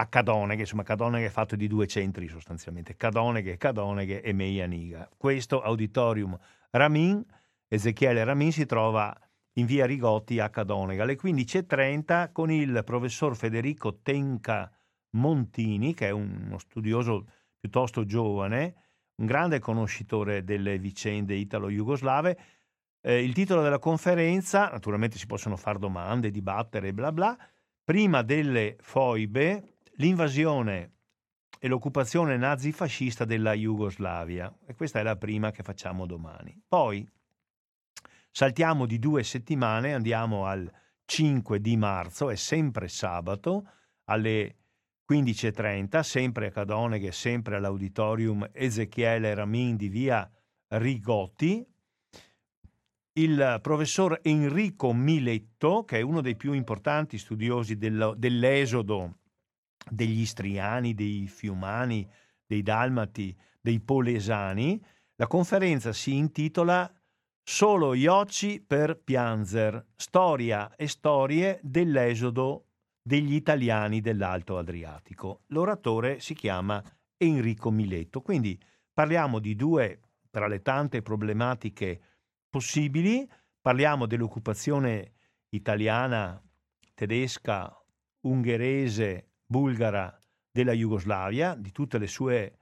a 0.00 0.06
Cadoneghe, 0.06 0.60
insomma 0.60 0.84
Cadoneghe 0.84 1.26
è 1.26 1.30
fatto 1.30 1.56
di 1.56 1.66
due 1.66 1.88
centri 1.88 2.28
sostanzialmente, 2.28 2.96
Cadoneghe, 2.96 3.56
Cadoneghe 3.56 4.22
e 4.22 4.32
Meianiga. 4.32 5.08
Questo 5.16 5.60
auditorium 5.60 6.38
Ramin, 6.70 7.24
Ezechiele 7.66 8.22
Ramin, 8.22 8.52
si 8.52 8.64
trova 8.64 9.16
in 9.54 9.66
via 9.66 9.86
Rigotti 9.86 10.38
a 10.38 10.50
Cadonega 10.50 11.02
alle 11.02 11.18
15.30 11.18 12.30
con 12.30 12.52
il 12.52 12.82
professor 12.84 13.36
Federico 13.36 13.98
Tenca 14.00 14.70
Montini, 15.10 15.94
che 15.94 16.06
è 16.06 16.10
uno 16.10 16.58
studioso 16.58 17.26
piuttosto 17.58 18.04
giovane, 18.04 18.74
un 19.16 19.26
grande 19.26 19.58
conoscitore 19.58 20.44
delle 20.44 20.78
vicende 20.78 21.34
italo-jugoslave, 21.34 22.38
eh, 23.00 23.20
il 23.20 23.34
titolo 23.34 23.62
della 23.62 23.80
conferenza, 23.80 24.68
naturalmente 24.68 25.18
si 25.18 25.26
possono 25.26 25.56
fare 25.56 25.80
domande, 25.80 26.30
dibattere, 26.30 26.92
bla 26.92 27.10
bla, 27.10 27.36
prima 27.82 28.22
delle 28.22 28.76
foibe, 28.78 29.77
l'invasione 29.98 30.92
e 31.58 31.68
l'occupazione 31.68 32.36
nazifascista 32.36 33.24
della 33.24 33.52
Jugoslavia. 33.52 34.52
E 34.66 34.74
questa 34.74 35.00
è 35.00 35.02
la 35.02 35.16
prima 35.16 35.50
che 35.50 35.62
facciamo 35.62 36.06
domani. 36.06 36.60
Poi 36.66 37.08
saltiamo 38.30 38.86
di 38.86 38.98
due 38.98 39.22
settimane, 39.24 39.94
andiamo 39.94 40.46
al 40.46 40.70
5 41.04 41.60
di 41.60 41.76
marzo, 41.76 42.30
è 42.30 42.36
sempre 42.36 42.88
sabato, 42.88 43.70
alle 44.04 44.56
15.30, 45.10 46.00
sempre 46.00 46.46
a 46.46 46.50
Cadoneghe, 46.50 47.12
sempre 47.12 47.56
all'Auditorium 47.56 48.48
Ezechiele 48.52 49.34
Ramin 49.34 49.76
di 49.76 49.88
via 49.88 50.30
Rigotti. 50.68 51.66
Il 53.14 53.58
professor 53.62 54.20
Enrico 54.22 54.92
Miletto, 54.92 55.84
che 55.84 55.98
è 55.98 56.02
uno 56.02 56.20
dei 56.20 56.36
più 56.36 56.52
importanti 56.52 57.18
studiosi 57.18 57.76
del, 57.76 58.14
dell'esodo 58.16 59.16
degli 59.90 60.20
Istriani, 60.20 60.94
dei 60.94 61.26
Fiumani, 61.26 62.08
dei 62.46 62.62
Dalmati, 62.62 63.36
dei 63.60 63.80
Polesani, 63.80 64.82
la 65.16 65.26
conferenza 65.26 65.92
si 65.92 66.14
intitola 66.14 66.90
Solo 67.42 67.94
Iocci 67.94 68.62
per 68.64 69.00
Pianzer, 69.02 69.86
storia 69.96 70.74
e 70.76 70.86
storie 70.86 71.58
dell'esodo 71.62 72.66
degli 73.02 73.34
italiani 73.34 74.00
dell'Alto 74.00 74.58
Adriatico. 74.58 75.44
L'oratore 75.46 76.20
si 76.20 76.34
chiama 76.34 76.82
Enrico 77.16 77.70
Miletto. 77.70 78.20
Quindi 78.20 78.60
parliamo 78.92 79.38
di 79.38 79.56
due, 79.56 80.00
tra 80.30 80.46
le 80.46 80.60
tante 80.60 81.00
problematiche 81.00 82.00
possibili, 82.50 83.26
parliamo 83.60 84.06
dell'occupazione 84.06 85.14
italiana, 85.48 86.40
tedesca, 86.94 87.74
ungherese, 88.20 89.27
bulgara 89.48 90.14
della 90.50 90.72
Jugoslavia, 90.72 91.54
di 91.54 91.70
tutte 91.72 91.96
le 91.98 92.06
sue 92.06 92.58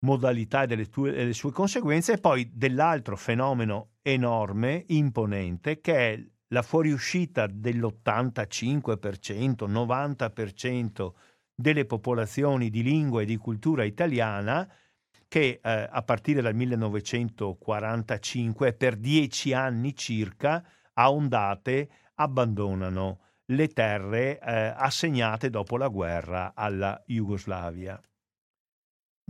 modalità 0.00 0.64
e 0.64 0.66
delle, 0.66 0.88
tue, 0.88 1.12
delle 1.12 1.32
sue 1.32 1.52
conseguenze, 1.52 2.14
e 2.14 2.18
poi 2.18 2.50
dell'altro 2.52 3.16
fenomeno 3.16 3.92
enorme, 4.02 4.82
imponente, 4.88 5.80
che 5.80 6.12
è 6.12 6.20
la 6.48 6.62
fuoriuscita 6.62 7.46
dell'85%, 7.46 9.70
90% 9.70 11.12
delle 11.54 11.86
popolazioni 11.86 12.68
di 12.70 12.82
lingua 12.82 13.22
e 13.22 13.26
di 13.26 13.36
cultura 13.36 13.84
italiana 13.84 14.68
che 15.26 15.60
eh, 15.62 15.88
a 15.90 16.02
partire 16.02 16.40
dal 16.40 16.54
1945 16.54 18.72
per 18.72 18.96
dieci 18.96 19.52
anni 19.52 19.94
circa 19.94 20.64
a 20.94 21.12
ondate 21.12 21.90
abbandonano 22.14 23.27
le 23.50 23.68
terre 23.68 24.38
eh, 24.38 24.72
assegnate 24.76 25.50
dopo 25.50 25.76
la 25.76 25.88
guerra 25.88 26.52
alla 26.54 27.02
Jugoslavia. 27.06 28.00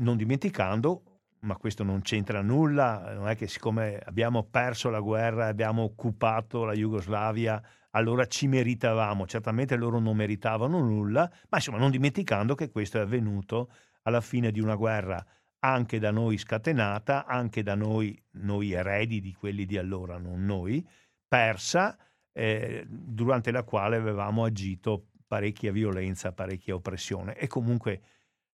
Non 0.01 0.17
dimenticando 0.17 1.19
ma 1.41 1.57
questo 1.57 1.85
non 1.85 2.01
c'entra 2.01 2.41
nulla, 2.41 3.13
non 3.15 3.29
è 3.29 3.37
che 3.37 3.47
siccome 3.47 3.99
abbiamo 4.05 4.45
perso 4.45 4.91
la 4.91 5.01
guerra 5.01 5.47
abbiamo 5.47 5.83
occupato 5.83 6.65
la 6.65 6.73
Jugoslavia, 6.73 7.63
allora 7.91 8.27
ci 8.27 8.49
meritavamo, 8.49 9.27
certamente 9.27 9.77
loro 9.77 9.99
non 9.99 10.17
meritavano 10.17 10.81
nulla, 10.81 11.31
ma 11.49 11.57
insomma 11.59 11.79
non 11.79 11.91
dimenticando 11.91 12.55
che 12.55 12.71
questo 12.71 12.99
è 12.99 13.03
avvenuto 13.03 13.71
alla 14.03 14.21
fine 14.21 14.51
di 14.51 14.61
una 14.61 14.75
guerra 14.75 15.25
anche 15.61 15.99
da 15.99 16.11
noi 16.11 16.39
scatenata, 16.39 17.27
anche 17.27 17.63
da 17.63 17.75
noi, 17.75 18.21
noi 18.33 18.73
eredi 18.73 19.21
di 19.21 19.35
quelli 19.35 19.65
di 19.65 19.77
allora, 19.77 20.19
non 20.19 20.45
noi, 20.45 20.87
persa, 21.27 21.97
eh, 22.39 22.87
durante 22.89 23.51
la 23.51 23.65
quale 23.65 23.97
avevamo 23.97 24.45
agito 24.45 25.09
parecchia 25.27 25.73
violenza, 25.73 26.33
parecchia 26.33 26.77
oppressione 26.77 27.35
e 27.37 27.49
comunque 27.49 28.01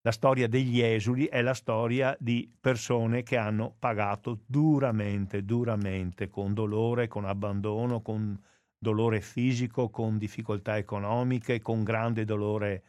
la 0.01 0.11
storia 0.11 0.48
degli 0.48 0.81
esuli 0.81 1.27
è 1.27 1.43
la 1.43 1.52
storia 1.52 2.16
di 2.19 2.51
persone 2.59 3.23
che 3.23 3.36
hanno 3.36 3.74
pagato 3.78 4.40
duramente, 4.47 5.44
duramente, 5.44 6.28
con 6.28 6.55
dolore, 6.55 7.09
con 7.09 7.27
abbandono, 7.27 8.01
con 8.01 8.39
dolore 8.78 9.20
fisico, 9.20 9.90
con 9.90 10.16
difficoltà 10.19 10.77
economiche, 10.77 11.61
con 11.61 11.85
grande 11.85 12.24
dolore 12.24 12.82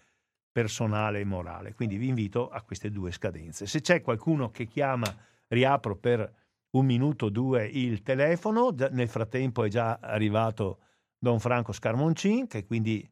personale 0.51 1.19
e 1.19 1.25
morale. 1.25 1.73
Quindi 1.73 1.97
vi 1.97 2.07
invito 2.07 2.49
a 2.49 2.61
queste 2.61 2.89
due 2.89 3.11
scadenze. 3.11 3.65
Se 3.65 3.81
c'è 3.81 4.01
qualcuno 4.01 4.49
che 4.49 4.65
chiama, 4.65 5.13
riapro 5.47 5.95
per 5.95 6.44
un 6.75 6.85
minuto 6.85 7.25
o 7.25 7.29
due 7.29 7.65
il 7.65 8.01
telefono. 8.01 8.73
Nel 8.91 9.09
frattempo 9.09 9.63
è 9.63 9.69
già 9.69 9.99
arrivato 10.01 10.79
Don 11.17 11.39
Franco 11.39 11.71
Scarmoncin, 11.71 12.47
che 12.47 12.65
quindi 12.65 13.09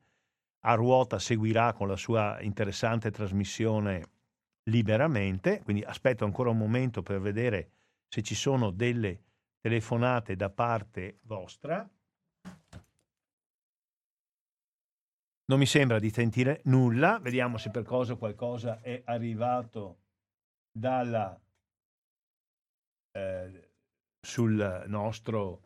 a 0.65 0.73
ruota 0.75 1.19
seguirà 1.19 1.73
con 1.73 1.87
la 1.87 1.97
sua 1.97 2.39
interessante 2.41 3.11
trasmissione 3.11 4.11
liberamente, 4.63 5.61
quindi 5.63 5.83
aspetto 5.83 6.23
ancora 6.23 6.49
un 6.49 6.57
momento 6.57 7.01
per 7.01 7.19
vedere 7.19 7.71
se 8.07 8.21
ci 8.21 8.35
sono 8.35 8.69
delle 8.71 9.21
telefonate 9.59 10.35
da 10.35 10.49
parte 10.49 11.19
vostra. 11.23 11.89
Non 15.45 15.59
mi 15.59 15.65
sembra 15.65 15.99
di 15.99 16.09
sentire 16.09 16.61
nulla, 16.65 17.19
vediamo 17.19 17.57
se 17.57 17.69
per 17.69 17.83
cosa 17.83 18.15
qualcosa 18.15 18.79
è 18.81 19.01
arrivato 19.05 19.99
dalla, 20.71 21.37
eh, 23.13 23.69
sul 24.19 24.83
nostro 24.87 25.61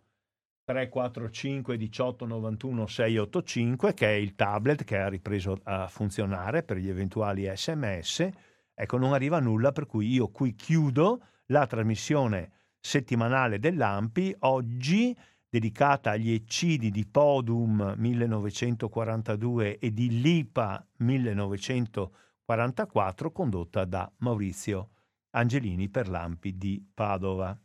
345 0.66 1.78
18 1.78 2.26
91 2.26 2.88
685 2.88 3.94
che 3.94 4.08
è 4.08 4.16
il 4.16 4.36
tablet 4.36 4.84
che 4.84 4.98
ha 4.98 5.08
ripreso 5.08 5.58
a 5.64 5.88
funzionare 5.88 6.64
per 6.64 6.76
gli 6.78 6.90
eventuali 6.90 7.50
sms 7.54 8.30
ecco 8.74 8.98
non 8.98 9.14
arriva 9.14 9.40
nulla 9.40 9.72
per 9.72 9.86
cui 9.86 10.12
io 10.12 10.28
qui 10.28 10.56
chiudo 10.56 11.22
la 11.46 11.66
trasmissione 11.66 12.52
settimanale 12.82 13.60
dell'AMPI 13.60 14.36
oggi 14.40 15.18
dedicata 15.50 16.12
agli 16.12 16.34
eccidi 16.34 16.92
di 16.92 17.06
Podum 17.06 17.94
1942 17.96 19.80
e 19.80 19.94
di 19.94 20.22
Lipa 20.22 20.86
1944 20.98 23.32
condotta 23.32 23.86
da 23.86 24.12
Maurizio 24.18 24.90
Angelini 25.38 25.88
per 25.88 26.10
l'AMPI 26.10 26.58
di 26.58 26.92
Padova 26.94 27.56